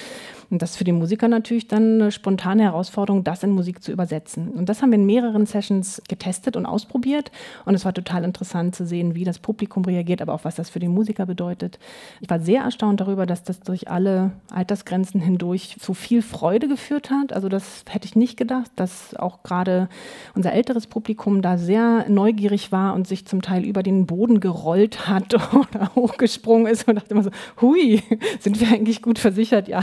Und 0.49 0.61
das 0.61 0.71
ist 0.71 0.77
für 0.77 0.83
die 0.83 0.91
Musiker 0.91 1.27
natürlich 1.27 1.67
dann 1.67 2.01
eine 2.01 2.11
spontane 2.11 2.63
Herausforderung, 2.63 3.23
das 3.23 3.43
in 3.43 3.51
Musik 3.51 3.81
zu 3.83 3.91
übersetzen. 3.91 4.49
Und 4.49 4.69
das 4.69 4.81
haben 4.81 4.91
wir 4.91 4.99
in 4.99 5.05
mehreren 5.05 5.45
Sessions 5.45 6.01
getestet 6.07 6.55
und 6.55 6.65
ausprobiert. 6.65 7.31
Und 7.65 7.75
es 7.75 7.85
war 7.85 7.93
total 7.93 8.23
interessant 8.23 8.75
zu 8.75 8.85
sehen, 8.85 9.15
wie 9.15 9.23
das 9.23 9.39
Publikum 9.39 9.85
reagiert, 9.85 10.21
aber 10.21 10.33
auch 10.33 10.45
was 10.45 10.55
das 10.55 10.69
für 10.69 10.79
die 10.79 10.87
Musiker 10.87 11.25
bedeutet. 11.25 11.79
Ich 12.21 12.29
war 12.29 12.39
sehr 12.39 12.61
erstaunt 12.61 13.01
darüber, 13.01 13.25
dass 13.25 13.43
das 13.43 13.59
durch 13.59 13.89
alle 13.89 14.31
Altersgrenzen 14.51 15.21
hindurch 15.21 15.77
zu 15.79 15.93
viel 15.93 16.21
Freude 16.21 16.67
geführt 16.67 17.09
hat. 17.09 17.33
Also 17.33 17.49
das 17.49 17.83
hätte 17.89 18.05
ich 18.05 18.15
nicht 18.15 18.37
gedacht, 18.37 18.71
dass 18.75 19.15
auch 19.15 19.43
gerade 19.43 19.89
unser 20.35 20.53
älteres 20.53 20.87
Publikum 20.87 21.41
da 21.41 21.57
sehr 21.57 22.05
neugierig 22.09 22.71
war 22.71 22.93
und 22.93 23.07
sich 23.07 23.25
zum 23.25 23.41
Teil 23.41 23.65
über 23.65 23.83
den 23.83 24.05
Boden 24.05 24.39
gerollt 24.39 25.07
hat 25.07 25.33
oder 25.53 25.93
hochgesprungen 25.95 26.67
ist 26.67 26.87
und 26.87 26.95
dachte 26.95 27.11
immer 27.11 27.23
so, 27.23 27.31
hui, 27.61 28.03
sind 28.39 28.59
wir 28.59 28.69
eigentlich 28.69 29.01
gut 29.01 29.19
versichert? 29.19 29.67
Ja, 29.67 29.81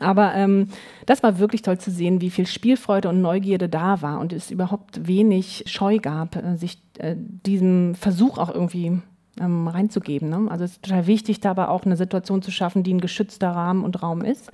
aber 0.00 0.34
ähm, 0.34 0.68
das 1.06 1.22
war 1.22 1.38
wirklich 1.38 1.62
toll 1.62 1.78
zu 1.78 1.90
sehen, 1.90 2.20
wie 2.20 2.30
viel 2.30 2.46
Spielfreude 2.46 3.08
und 3.08 3.20
Neugierde 3.20 3.68
da 3.68 4.02
war 4.02 4.20
und 4.20 4.32
es 4.32 4.50
überhaupt 4.50 5.06
wenig 5.06 5.64
Scheu 5.66 5.98
gab, 5.98 6.36
äh, 6.36 6.56
sich 6.56 6.78
äh, 6.98 7.16
diesem 7.16 7.94
Versuch 7.94 8.38
auch 8.38 8.52
irgendwie 8.52 9.00
ähm, 9.40 9.68
reinzugeben. 9.68 10.28
Ne? 10.28 10.46
Also 10.50 10.64
es 10.64 10.72
ist 10.72 10.82
total 10.82 11.06
wichtig, 11.06 11.40
dabei 11.40 11.68
auch 11.68 11.84
eine 11.84 11.96
Situation 11.96 12.42
zu 12.42 12.50
schaffen, 12.50 12.82
die 12.82 12.94
ein 12.94 13.00
geschützter 13.00 13.50
Rahmen 13.50 13.84
und 13.84 14.02
Raum 14.02 14.22
ist 14.22 14.50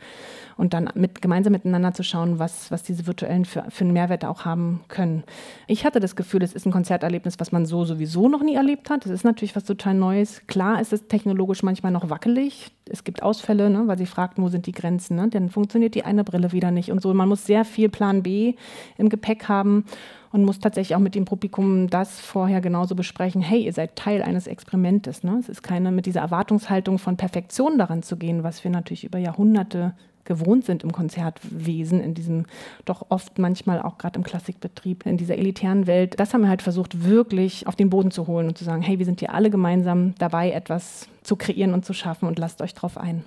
und 0.56 0.74
dann 0.74 0.90
mit, 0.94 1.22
gemeinsam 1.22 1.52
miteinander 1.52 1.92
zu 1.92 2.02
schauen, 2.02 2.38
was, 2.38 2.70
was 2.70 2.82
diese 2.82 3.06
virtuellen 3.06 3.44
für, 3.44 3.64
für 3.68 3.84
einen 3.84 3.92
Mehrwert 3.92 4.24
auch 4.24 4.44
haben 4.44 4.80
können. 4.88 5.24
Ich 5.66 5.84
hatte 5.84 6.00
das 6.00 6.16
Gefühl, 6.16 6.42
es 6.42 6.52
ist 6.52 6.66
ein 6.66 6.72
Konzerterlebnis, 6.72 7.38
was 7.38 7.52
man 7.52 7.66
so 7.66 7.84
sowieso 7.84 8.28
noch 8.28 8.42
nie 8.42 8.54
erlebt 8.54 8.90
hat. 8.90 9.04
Das 9.04 9.12
ist 9.12 9.24
natürlich 9.24 9.56
was 9.56 9.64
total 9.64 9.94
Neues. 9.94 10.46
Klar 10.46 10.80
ist 10.80 10.92
es 10.92 11.06
technologisch 11.08 11.62
manchmal 11.62 11.92
noch 11.92 12.10
wackelig. 12.10 12.72
Es 12.88 13.04
gibt 13.04 13.22
Ausfälle, 13.22 13.70
ne, 13.70 13.84
weil 13.86 13.98
sie 13.98 14.06
fragten, 14.06 14.44
wo 14.44 14.48
sind 14.48 14.66
die 14.66 14.72
Grenzen. 14.72 15.16
Ne? 15.16 15.28
Dann 15.28 15.48
funktioniert 15.48 15.94
die 15.94 16.04
eine 16.04 16.24
Brille 16.24 16.52
wieder 16.52 16.70
nicht 16.70 16.90
und 16.90 17.00
so. 17.00 17.12
Man 17.14 17.28
muss 17.28 17.46
sehr 17.46 17.64
viel 17.64 17.88
Plan 17.88 18.22
B 18.22 18.54
im 18.98 19.08
Gepäck 19.08 19.48
haben 19.48 19.84
und 20.32 20.44
muss 20.44 20.58
tatsächlich 20.58 20.96
auch 20.96 21.00
mit 21.00 21.14
dem 21.14 21.24
Publikum 21.24 21.88
das 21.88 22.18
vorher 22.18 22.60
genauso 22.60 22.94
besprechen. 22.94 23.42
Hey, 23.42 23.64
ihr 23.64 23.72
seid 23.72 23.96
Teil 23.96 24.22
eines 24.22 24.46
Experimentes. 24.46 25.22
Ne? 25.22 25.36
Es 25.38 25.48
ist 25.48 25.62
keine 25.62 25.92
mit 25.92 26.06
dieser 26.06 26.20
Erwartungshaltung 26.20 26.98
von 26.98 27.16
Perfektion 27.16 27.78
daran 27.78 28.02
zu 28.02 28.16
gehen, 28.16 28.42
was 28.42 28.64
wir 28.64 28.70
natürlich 28.70 29.04
über 29.04 29.18
Jahrhunderte 29.18 29.94
gewohnt 30.24 30.64
sind 30.64 30.84
im 30.84 30.92
Konzertwesen, 30.92 32.00
in 32.00 32.14
diesem 32.14 32.46
doch 32.84 33.06
oft 33.08 33.38
manchmal 33.38 33.82
auch 33.82 33.98
gerade 33.98 34.18
im 34.18 34.22
Klassikbetrieb, 34.22 35.04
in 35.04 35.16
dieser 35.16 35.36
elitären 35.36 35.86
Welt. 35.86 36.18
Das 36.18 36.32
haben 36.32 36.42
wir 36.42 36.48
halt 36.48 36.62
versucht, 36.62 37.04
wirklich 37.04 37.66
auf 37.66 37.76
den 37.76 37.90
Boden 37.90 38.10
zu 38.12 38.26
holen 38.26 38.48
und 38.48 38.56
zu 38.56 38.64
sagen, 38.64 38.82
hey, 38.82 38.98
wir 38.98 39.04
sind 39.06 39.20
hier 39.20 39.34
alle 39.34 39.50
gemeinsam 39.50 40.14
dabei, 40.18 40.52
etwas 40.52 41.08
zu 41.22 41.36
kreieren 41.36 41.74
und 41.74 41.84
zu 41.84 41.92
schaffen 41.92 42.28
und 42.28 42.38
lasst 42.38 42.62
euch 42.62 42.74
drauf 42.74 42.96
ein. 42.98 43.24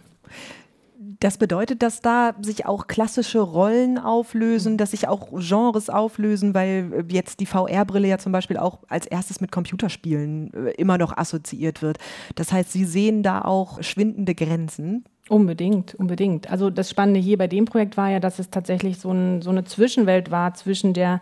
Das 1.19 1.37
bedeutet, 1.37 1.81
dass 1.81 2.01
da 2.01 2.35
sich 2.41 2.65
auch 2.65 2.87
klassische 2.87 3.39
Rollen 3.39 3.97
auflösen, 3.97 4.77
dass 4.77 4.91
sich 4.91 5.07
auch 5.07 5.29
Genres 5.39 5.89
auflösen, 5.89 6.53
weil 6.53 7.05
jetzt 7.09 7.39
die 7.39 7.45
VR-Brille 7.45 8.07
ja 8.07 8.17
zum 8.17 8.31
Beispiel 8.31 8.57
auch 8.57 8.79
als 8.89 9.05
erstes 9.05 9.39
mit 9.39 9.51
Computerspielen 9.51 10.53
äh, 10.53 10.71
immer 10.71 10.97
noch 10.97 11.15
assoziiert 11.15 11.81
wird. 11.81 11.97
Das 12.35 12.51
heißt, 12.51 12.71
Sie 12.71 12.85
sehen 12.85 13.23
da 13.23 13.41
auch 13.41 13.81
schwindende 13.81 14.35
Grenzen. 14.35 15.05
Unbedingt, 15.27 15.95
unbedingt. 15.95 16.51
Also 16.51 16.69
das 16.69 16.89
Spannende 16.89 17.19
hier 17.19 17.37
bei 17.37 17.47
dem 17.47 17.65
Projekt 17.65 17.97
war 17.97 18.11
ja, 18.11 18.19
dass 18.19 18.37
es 18.37 18.49
tatsächlich 18.49 18.99
so, 18.99 19.11
ein, 19.11 19.41
so 19.41 19.49
eine 19.49 19.63
Zwischenwelt 19.63 20.29
war 20.29 20.53
zwischen 20.53 20.93
der 20.93 21.21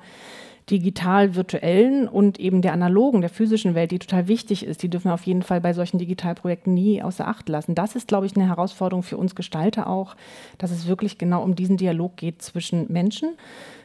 digital-virtuellen 0.70 2.08
und 2.08 2.40
eben 2.40 2.62
der 2.62 2.74
analogen, 2.74 3.22
der 3.22 3.30
physischen 3.30 3.76
Welt, 3.76 3.92
die 3.92 4.00
total 4.00 4.28
wichtig 4.28 4.66
ist. 4.66 4.84
Die 4.84 4.90
dürfen 4.90 5.10
wir 5.10 5.14
auf 5.14 5.26
jeden 5.26 5.44
Fall 5.44 5.62
bei 5.62 5.74
solchen 5.74 5.98
Digitalprojekten 5.98 6.74
nie 6.74 7.02
außer 7.02 7.28
Acht 7.28 7.50
lassen. 7.50 7.76
Das 7.76 7.96
ist, 7.96 8.08
glaube 8.08 8.26
ich, 8.26 8.36
eine 8.36 8.48
Herausforderung 8.48 9.04
für 9.04 9.18
uns 9.18 9.36
Gestalter 9.36 9.88
auch, 9.88 10.16
dass 10.58 10.72
es 10.72 10.88
wirklich 10.88 11.18
genau 11.18 11.44
um 11.44 11.56
diesen 11.56 11.78
Dialog 11.78 12.16
geht 12.18 12.42
zwischen 12.42 12.92
Menschen 12.92 13.36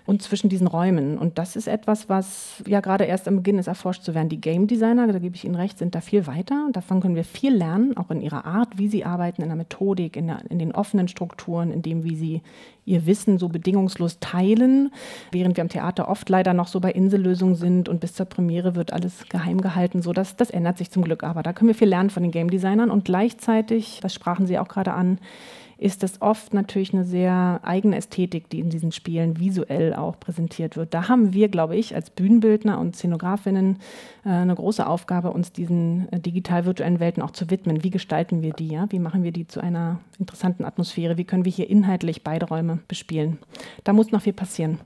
und 0.08 0.22
zwischen 0.22 0.48
diesen 0.48 0.66
Räumen. 0.66 1.18
Und 1.18 1.36
das 1.36 1.54
ist 1.54 1.68
etwas, 1.68 2.08
was 2.08 2.62
ja 2.66 2.80
gerade 2.80 3.04
erst 3.04 3.28
am 3.28 3.36
Beginn 3.36 3.58
ist, 3.58 3.66
erforscht 3.66 4.02
zu 4.02 4.14
werden. 4.14 4.30
Die 4.30 4.40
Game 4.40 4.66
Designer, 4.66 5.06
da 5.06 5.18
gebe 5.18 5.36
ich 5.36 5.44
Ihnen 5.44 5.54
recht, 5.54 5.76
sind 5.76 5.94
da 5.94 6.00
viel 6.00 6.26
weiter. 6.26 6.66
Davon 6.72 7.00
können 7.02 7.14
wir 7.14 7.24
viel 7.24 7.54
lernen, 7.54 7.94
auch 7.94 8.10
in 8.10 8.22
ihrer 8.22 8.46
Art, 8.46 8.78
wie 8.78 8.88
sie 8.88 9.04
arbeiten, 9.04 9.42
in 9.42 9.48
der 9.48 9.56
Methodik, 9.58 10.16
in, 10.16 10.28
der, 10.28 10.40
in 10.48 10.58
den 10.58 10.74
offenen 10.74 11.08
Strukturen, 11.08 11.70
in 11.70 11.82
dem, 11.82 12.04
wie 12.04 12.16
sie 12.16 12.42
ihr 12.86 13.04
Wissen 13.04 13.36
so 13.36 13.50
bedingungslos 13.50 14.18
teilen, 14.18 14.92
während 15.30 15.58
wir 15.58 15.62
am 15.62 15.68
Theater 15.68 16.08
oft 16.08 16.26
leider 16.30 16.54
noch 16.54 16.68
so 16.68 16.80
bei 16.80 16.90
Insellösungen 16.90 17.54
sind 17.54 17.90
und 17.90 18.00
bis 18.00 18.14
zur 18.14 18.24
Premiere 18.24 18.76
wird 18.76 18.94
alles 18.94 19.26
geheim 19.28 19.60
gehalten. 19.60 20.00
So, 20.00 20.14
das, 20.14 20.36
das 20.36 20.48
ändert 20.48 20.78
sich 20.78 20.90
zum 20.90 21.04
Glück 21.04 21.22
aber. 21.22 21.42
Da 21.42 21.52
können 21.52 21.68
wir 21.68 21.74
viel 21.74 21.88
lernen 21.88 22.08
von 22.08 22.22
den 22.22 22.32
Game 22.32 22.48
Designern 22.48 22.90
und 22.90 23.04
gleichzeitig, 23.04 24.00
das 24.00 24.14
sprachen 24.14 24.46
Sie 24.46 24.58
auch 24.58 24.68
gerade 24.68 24.94
an, 24.94 25.18
ist 25.78 26.02
es 26.02 26.20
oft 26.20 26.54
natürlich 26.54 26.92
eine 26.92 27.04
sehr 27.04 27.60
eigene 27.62 27.96
Ästhetik, 27.96 28.50
die 28.50 28.58
in 28.58 28.68
diesen 28.68 28.90
Spielen 28.90 29.38
visuell 29.38 29.94
auch 29.94 30.18
präsentiert 30.18 30.76
wird. 30.76 30.92
Da 30.92 31.08
haben 31.08 31.32
wir, 31.32 31.48
glaube 31.48 31.76
ich, 31.76 31.94
als 31.94 32.10
Bühnenbildner 32.10 32.80
und 32.80 32.96
Szenografinnen 32.96 33.78
äh, 34.24 34.30
eine 34.30 34.56
große 34.56 34.84
Aufgabe, 34.84 35.30
uns 35.30 35.52
diesen 35.52 36.12
äh, 36.12 36.18
digital-virtuellen 36.18 36.98
Welten 36.98 37.22
auch 37.22 37.30
zu 37.30 37.48
widmen. 37.48 37.84
Wie 37.84 37.90
gestalten 37.90 38.42
wir 38.42 38.52
die? 38.52 38.68
Ja? 38.68 38.86
Wie 38.90 38.98
machen 38.98 39.22
wir 39.22 39.30
die 39.30 39.46
zu 39.46 39.60
einer 39.60 40.00
interessanten 40.18 40.64
Atmosphäre? 40.64 41.16
Wie 41.16 41.24
können 41.24 41.44
wir 41.44 41.52
hier 41.52 41.70
inhaltlich 41.70 42.24
beide 42.24 42.46
Räume 42.46 42.80
bespielen? 42.88 43.38
Da 43.84 43.92
muss 43.92 44.10
noch 44.10 44.22
viel 44.22 44.32
passieren. 44.32 44.80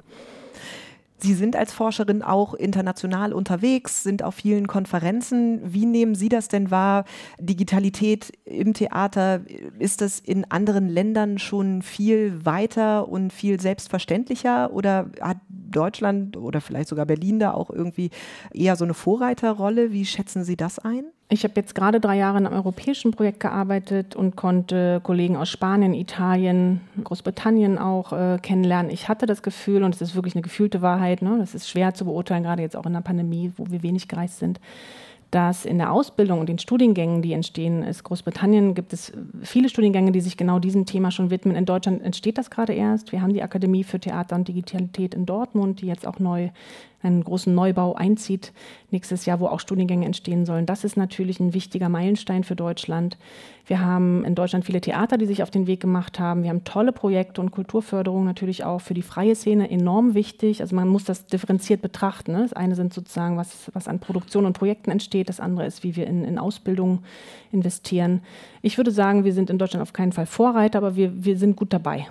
Sie 1.23 1.35
sind 1.35 1.55
als 1.55 1.73
Forscherin 1.73 2.23
auch 2.23 2.55
international 2.55 3.33
unterwegs, 3.33 4.03
sind 4.03 4.25
auf 4.25 4.35
vielen 4.35 4.67
Konferenzen. 4.67 5.61
Wie 5.63 5.87
nehmen 5.87 6.15
Sie 6.17 6.29
das 6.29 6.49
denn 6.49 6.71
wahr? 6.71 7.05
Digitalität 7.39 8.33
im 8.45 8.75
Theater, 8.75 9.43
ist 9.79 10.01
das 10.01 10.19
in 10.19 10.51
anderen 10.51 10.89
Ländern 10.89 11.39
schon 11.39 11.83
viel 11.83 12.45
weiter 12.45 13.09
und 13.09 13.33
viel 13.33 13.61
selbstverständlicher 13.61 14.73
oder 14.73 15.11
hat 15.21 15.39
Deutschland 15.49 16.37
oder 16.37 16.61
vielleicht 16.61 16.89
sogar 16.89 17.07
Berlin 17.07 17.39
da 17.39 17.53
auch 17.53 17.71
irgendwie 17.71 18.11
eher 18.53 18.75
so 18.77 18.85
eine 18.85 18.95
Vorreiterrolle? 18.95 19.93
Wie 19.93 20.05
schätzen 20.05 20.43
Sie 20.43 20.57
das 20.57 20.79
ein? 20.81 21.05
Ich 21.33 21.45
habe 21.45 21.55
jetzt 21.57 21.75
gerade 21.75 21.99
drei 21.99 22.19
Jahre 22.19 22.37
in 22.37 22.47
einem 22.47 22.55
europäischen 22.55 23.11
Projekt 23.11 23.41
gearbeitet 23.41 24.15
und 24.15 24.37
konnte 24.37 25.01
Kollegen 25.03 25.39
aus 25.39 25.49
Spanien, 25.49 25.95
Italien, 25.95 26.83
Großbritannien 27.03 27.79
auch 27.79 28.13
äh, 28.13 28.37
kennenlernen. 28.43 28.93
Ich 28.93 29.09
hatte 29.09 29.25
das 29.25 29.43
Gefühl, 29.43 29.83
und 29.83 29.95
es 29.95 30.03
ist 30.03 30.15
wirklich 30.15 30.35
eine 30.35 30.43
gefühlte 30.43 30.83
Wahrheit, 30.83 31.23
ne, 31.23 31.39
das 31.39 31.55
ist 31.55 31.71
schwer 31.71 31.95
zu 31.95 32.05
beurteilen, 32.05 32.43
gerade 32.43 32.61
jetzt 32.61 32.77
auch 32.77 32.85
in 32.85 32.93
der 32.93 33.01
Pandemie, 33.01 33.51
wo 33.57 33.71
wir 33.71 33.83
wenig 33.83 34.09
gereist 34.09 34.41
sind, 34.41 34.61
dass 35.31 35.65
in 35.65 35.79
der 35.79 35.91
Ausbildung 35.91 36.39
und 36.39 36.51
den 36.51 36.59
Studiengängen, 36.59 37.23
die 37.23 37.33
entstehen, 37.33 37.83
ist 37.83 38.05
Großbritannien 38.05 38.75
gibt 38.75 38.93
es 38.93 39.15
viele 39.41 39.71
Studiengänge, 39.71 40.13
die 40.13 40.21
sich 40.21 40.37
genau 40.37 40.59
diesem 40.59 40.85
Thema 40.85 41.11
schon 41.11 41.31
widmen. 41.31 41.57
In 41.57 41.65
Deutschland 41.65 42.03
entsteht 42.03 42.37
das 42.37 42.51
gerade 42.51 42.75
erst. 42.75 43.11
Wir 43.11 43.23
haben 43.23 43.33
die 43.33 43.43
Akademie 43.43 43.85
für 43.85 43.99
Theater 43.99 44.37
und 44.37 44.49
Digitalität 44.49 45.15
in 45.15 45.25
Dortmund, 45.25 45.81
die 45.81 45.87
jetzt 45.87 46.07
auch 46.07 46.19
neu 46.19 46.51
einen 47.03 47.25
großen 47.25 47.55
Neubau 47.55 47.95
einzieht 47.95 48.53
nächstes 48.91 49.27
Jahr, 49.27 49.41
wo 49.41 49.47
auch 49.47 49.61
Studiengänge 49.61 50.07
entstehen 50.07 50.45
sollen. 50.47 50.67
Das 50.67 50.85
ist 50.85 50.97
natürlich 50.97 51.41
ein 51.41 51.55
wichtiger 51.55 51.89
Meilenstein 51.89 52.45
für 52.45 52.57
Deutschland. 52.57 53.17
Wir 53.67 53.81
haben 53.81 54.25
in 54.25 54.35
Deutschland 54.35 54.65
viele 54.65 54.81
Theater, 54.81 55.17
die 55.17 55.27
sich 55.27 55.43
auf 55.43 55.51
den 55.51 55.67
Weg 55.67 55.81
gemacht 55.81 56.19
haben. 56.19 56.43
Wir 56.43 56.51
haben 56.51 56.65
tolle 56.65 56.93
Projekte 56.93 57.41
und 57.41 57.53
Kulturförderung 57.53 58.25
natürlich 58.25 58.65
auch 58.65 58.81
für 58.81 58.95
die 58.95 59.03
freie 59.03 59.35
Szene 59.35 59.71
enorm 59.71 60.15
wichtig. 60.15 60.61
Also 60.61 60.75
man 60.77 60.89
muss 60.89 61.05
das 61.05 61.27
differenziert 61.27 61.81
betrachten. 61.81 62.33
Ne? 62.33 62.43
Das 62.43 62.53
eine 62.53 62.75
sind 62.75 62.93
sozusagen, 62.93 63.37
was, 63.37 63.71
was 63.73 63.89
an 63.89 64.01
Produktion 64.01 64.47
und 64.47 64.53
Projekten 64.53 64.91
entsteht. 64.91 65.29
Das 65.29 65.41
andere 65.41 65.67
ist, 65.67 65.85
wie 65.85 65.97
wir 65.97 66.07
in, 66.07 66.25
in 66.25 66.39
Ausbildung 66.39 67.01
investieren. 67.53 68.21
Ich 68.63 68.77
würde 68.77 68.91
sagen, 68.91 69.25
wir 69.25 69.33
sind 69.33 69.49
in 69.49 69.59
Deutschland 69.59 69.83
auf 69.83 69.93
keinen 69.93 70.13
Fall 70.13 70.27
Vorreiter, 70.27 70.79
aber 70.79 70.97
wir, 70.97 71.25
wir 71.25 71.39
sind 71.39 71.57
gut 71.57 71.73
dabei. 71.73 72.07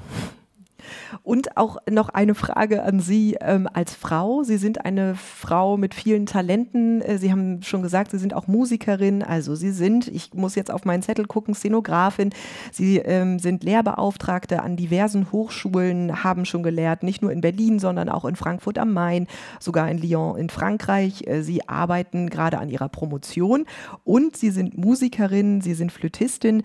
Und 1.23 1.57
auch 1.57 1.77
noch 1.89 2.09
eine 2.09 2.35
Frage 2.35 2.83
an 2.83 2.99
Sie 2.99 3.37
ähm, 3.41 3.67
als 3.71 3.93
Frau. 3.95 4.43
Sie 4.43 4.57
sind 4.57 4.85
eine 4.85 5.15
Frau 5.15 5.77
mit 5.77 5.93
vielen 5.93 6.25
Talenten. 6.25 7.01
Äh, 7.01 7.17
Sie 7.17 7.31
haben 7.31 7.61
schon 7.63 7.81
gesagt, 7.81 8.11
Sie 8.11 8.17
sind 8.17 8.33
auch 8.33 8.47
Musikerin. 8.47 9.23
Also 9.23 9.55
Sie 9.55 9.71
sind, 9.71 10.07
ich 10.07 10.33
muss 10.33 10.55
jetzt 10.55 10.71
auf 10.71 10.85
meinen 10.85 11.01
Zettel 11.01 11.25
gucken, 11.25 11.53
Szenografin. 11.53 12.31
Sie 12.71 12.97
ähm, 12.97 13.39
sind 13.39 13.63
Lehrbeauftragte 13.63 14.61
an 14.61 14.75
diversen 14.75 15.31
Hochschulen, 15.31 16.23
haben 16.23 16.45
schon 16.45 16.63
gelehrt, 16.63 17.03
nicht 17.03 17.21
nur 17.21 17.31
in 17.31 17.41
Berlin, 17.41 17.79
sondern 17.79 18.09
auch 18.09 18.25
in 18.25 18.35
Frankfurt 18.35 18.77
am 18.77 18.93
Main, 18.93 19.27
sogar 19.59 19.89
in 19.89 19.97
Lyon 19.97 20.37
in 20.37 20.49
Frankreich. 20.49 21.27
Äh, 21.27 21.41
Sie 21.41 21.67
arbeiten 21.67 22.29
gerade 22.29 22.59
an 22.59 22.69
Ihrer 22.69 22.89
Promotion 22.89 23.65
und 24.03 24.35
Sie 24.35 24.51
sind 24.51 24.77
Musikerin, 24.77 25.61
Sie 25.61 25.73
sind 25.73 25.91
Flötistin. 25.91 26.63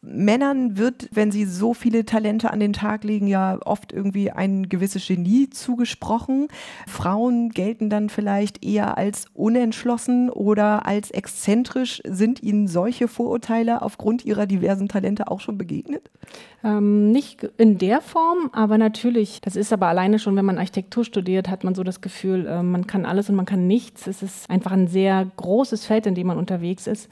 Männern 0.00 0.78
wird, 0.78 1.08
wenn 1.12 1.32
sie 1.32 1.44
so 1.44 1.74
viele 1.74 2.04
Talente 2.04 2.52
an 2.52 2.60
den 2.60 2.72
Tag 2.72 3.02
legen, 3.02 3.26
ja 3.26 3.58
oft 3.64 3.92
irgendwie 3.92 4.30
ein 4.30 4.68
gewisses 4.68 5.04
Genie 5.04 5.50
zugesprochen. 5.50 6.46
Frauen 6.86 7.50
gelten 7.50 7.90
dann 7.90 8.08
vielleicht 8.08 8.64
eher 8.64 8.96
als 8.96 9.26
unentschlossen 9.34 10.30
oder 10.30 10.86
als 10.86 11.10
exzentrisch. 11.10 12.00
Sind 12.06 12.42
Ihnen 12.44 12.68
solche 12.68 13.08
Vorurteile 13.08 13.82
aufgrund 13.82 14.24
Ihrer 14.24 14.46
diversen 14.46 14.88
Talente 14.88 15.28
auch 15.28 15.40
schon 15.40 15.58
begegnet? 15.58 16.10
Ähm, 16.62 17.10
nicht 17.10 17.42
in 17.56 17.78
der 17.78 18.00
Form, 18.00 18.50
aber 18.52 18.78
natürlich. 18.78 19.40
Das 19.40 19.56
ist 19.56 19.72
aber 19.72 19.88
alleine 19.88 20.20
schon, 20.20 20.36
wenn 20.36 20.44
man 20.44 20.58
Architektur 20.58 21.04
studiert, 21.04 21.48
hat 21.48 21.64
man 21.64 21.74
so 21.74 21.82
das 21.82 22.00
Gefühl, 22.00 22.46
äh, 22.46 22.62
man 22.62 22.86
kann 22.86 23.04
alles 23.04 23.30
und 23.30 23.34
man 23.34 23.46
kann 23.46 23.66
nichts. 23.66 24.06
Es 24.06 24.22
ist 24.22 24.48
einfach 24.48 24.70
ein 24.70 24.86
sehr 24.86 25.26
großes 25.36 25.86
Feld, 25.86 26.06
in 26.06 26.14
dem 26.14 26.28
man 26.28 26.38
unterwegs 26.38 26.86
ist. 26.86 27.08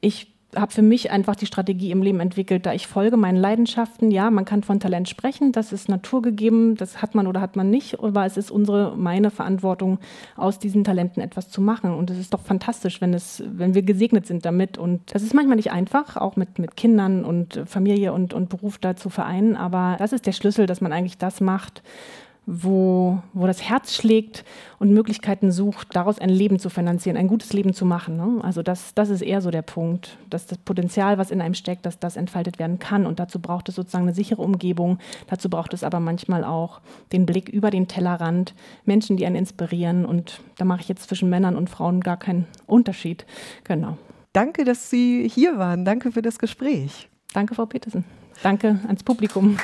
Ich 0.00 0.37
habe 0.56 0.72
für 0.72 0.82
mich 0.82 1.10
einfach 1.10 1.36
die 1.36 1.46
Strategie 1.46 1.90
im 1.90 2.02
Leben 2.02 2.20
entwickelt, 2.20 2.64
da 2.64 2.72
ich 2.72 2.86
folge 2.86 3.18
meinen 3.18 3.36
Leidenschaften. 3.36 4.10
Ja, 4.10 4.30
man 4.30 4.46
kann 4.46 4.62
von 4.62 4.80
Talent 4.80 5.08
sprechen, 5.08 5.52
das 5.52 5.72
ist 5.72 5.88
naturgegeben, 5.88 6.74
das 6.74 7.02
hat 7.02 7.14
man 7.14 7.26
oder 7.26 7.40
hat 7.40 7.54
man 7.54 7.68
nicht, 7.68 8.00
aber 8.00 8.24
es 8.24 8.38
ist 8.38 8.50
unsere, 8.50 8.96
meine 8.96 9.30
Verantwortung, 9.30 9.98
aus 10.36 10.58
diesen 10.58 10.84
Talenten 10.84 11.22
etwas 11.22 11.50
zu 11.50 11.60
machen. 11.60 11.92
Und 11.92 12.10
es 12.10 12.18
ist 12.18 12.32
doch 12.32 12.40
fantastisch, 12.40 13.00
wenn 13.02 13.12
es, 13.12 13.42
wenn 13.46 13.74
wir 13.74 13.82
gesegnet 13.82 14.26
sind 14.26 14.46
damit. 14.46 14.78
Und 14.78 15.14
das 15.14 15.22
ist 15.22 15.34
manchmal 15.34 15.56
nicht 15.56 15.70
einfach, 15.70 16.16
auch 16.16 16.36
mit, 16.36 16.58
mit 16.58 16.76
Kindern 16.76 17.24
und 17.24 17.62
Familie 17.66 18.14
und, 18.14 18.32
und 18.32 18.48
Beruf 18.48 18.78
da 18.78 18.96
zu 18.96 19.10
vereinen. 19.10 19.54
Aber 19.54 19.96
das 19.98 20.12
ist 20.12 20.26
der 20.26 20.32
Schlüssel, 20.32 20.64
dass 20.66 20.80
man 20.80 20.92
eigentlich 20.92 21.18
das 21.18 21.42
macht, 21.42 21.82
wo, 22.50 23.18
wo 23.34 23.46
das 23.46 23.62
Herz 23.68 23.94
schlägt 23.94 24.42
und 24.78 24.90
Möglichkeiten 24.94 25.52
sucht, 25.52 25.94
daraus 25.94 26.18
ein 26.18 26.30
Leben 26.30 26.58
zu 26.58 26.70
finanzieren, 26.70 27.18
ein 27.18 27.28
gutes 27.28 27.52
Leben 27.52 27.74
zu 27.74 27.84
machen. 27.84 28.16
Ne? 28.16 28.42
Also 28.42 28.62
das, 28.62 28.94
das 28.94 29.10
ist 29.10 29.20
eher 29.20 29.42
so 29.42 29.50
der 29.50 29.60
Punkt, 29.60 30.16
dass 30.30 30.46
das 30.46 30.56
Potenzial, 30.56 31.18
was 31.18 31.30
in 31.30 31.42
einem 31.42 31.52
steckt, 31.52 31.84
dass 31.84 31.98
das 31.98 32.16
entfaltet 32.16 32.58
werden 32.58 32.78
kann. 32.78 33.04
Und 33.04 33.20
dazu 33.20 33.38
braucht 33.38 33.68
es 33.68 33.74
sozusagen 33.74 34.04
eine 34.04 34.14
sichere 34.14 34.40
Umgebung. 34.40 34.98
Dazu 35.26 35.50
braucht 35.50 35.74
es 35.74 35.84
aber 35.84 36.00
manchmal 36.00 36.42
auch 36.42 36.80
den 37.12 37.26
Blick 37.26 37.50
über 37.50 37.70
den 37.70 37.86
Tellerrand, 37.86 38.54
Menschen, 38.86 39.18
die 39.18 39.26
einen 39.26 39.36
inspirieren. 39.36 40.06
Und 40.06 40.40
da 40.56 40.64
mache 40.64 40.80
ich 40.80 40.88
jetzt 40.88 41.06
zwischen 41.06 41.28
Männern 41.28 41.54
und 41.54 41.68
Frauen 41.68 42.00
gar 42.00 42.16
keinen 42.16 42.46
Unterschied. 42.66 43.26
Genau. 43.64 43.98
Danke, 44.32 44.64
dass 44.64 44.88
Sie 44.88 45.28
hier 45.28 45.58
waren. 45.58 45.84
Danke 45.84 46.12
für 46.12 46.22
das 46.22 46.38
Gespräch. 46.38 47.10
Danke, 47.34 47.54
Frau 47.54 47.66
Petersen. 47.66 48.04
Danke 48.42 48.78
ans 48.86 49.02
Publikum. 49.02 49.58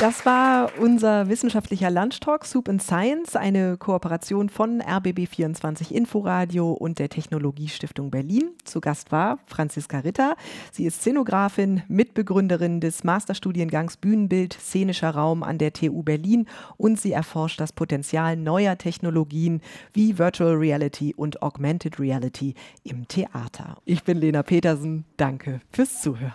Das 0.00 0.24
war 0.24 0.70
unser 0.78 1.28
wissenschaftlicher 1.28 1.90
Lunchtalk 1.90 2.46
Soup 2.46 2.70
and 2.70 2.82
Science, 2.82 3.36
eine 3.36 3.76
Kooperation 3.76 4.48
von 4.48 4.80
RBB24 4.80 5.92
Inforadio 5.92 6.72
und 6.72 6.98
der 6.98 7.10
Technologiestiftung 7.10 8.10
Berlin. 8.10 8.48
Zu 8.64 8.80
Gast 8.80 9.12
war 9.12 9.40
Franziska 9.44 9.98
Ritter. 9.98 10.36
Sie 10.72 10.86
ist 10.86 11.02
Szenografin, 11.02 11.82
Mitbegründerin 11.88 12.80
des 12.80 13.04
Masterstudiengangs 13.04 13.98
Bühnenbild 13.98 14.54
Szenischer 14.54 15.10
Raum 15.10 15.42
an 15.42 15.58
der 15.58 15.74
TU 15.74 16.02
Berlin 16.02 16.46
und 16.78 16.98
sie 16.98 17.12
erforscht 17.12 17.60
das 17.60 17.74
Potenzial 17.74 18.38
neuer 18.38 18.78
Technologien 18.78 19.60
wie 19.92 20.18
Virtual 20.18 20.54
Reality 20.54 21.12
und 21.14 21.42
Augmented 21.42 22.00
Reality 22.00 22.54
im 22.84 23.06
Theater. 23.06 23.76
Ich 23.84 24.02
bin 24.02 24.16
Lena 24.16 24.42
Petersen. 24.42 25.04
Danke 25.18 25.60
fürs 25.70 26.00
Zuhören. 26.00 26.32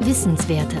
Wissenswerte 0.00 0.80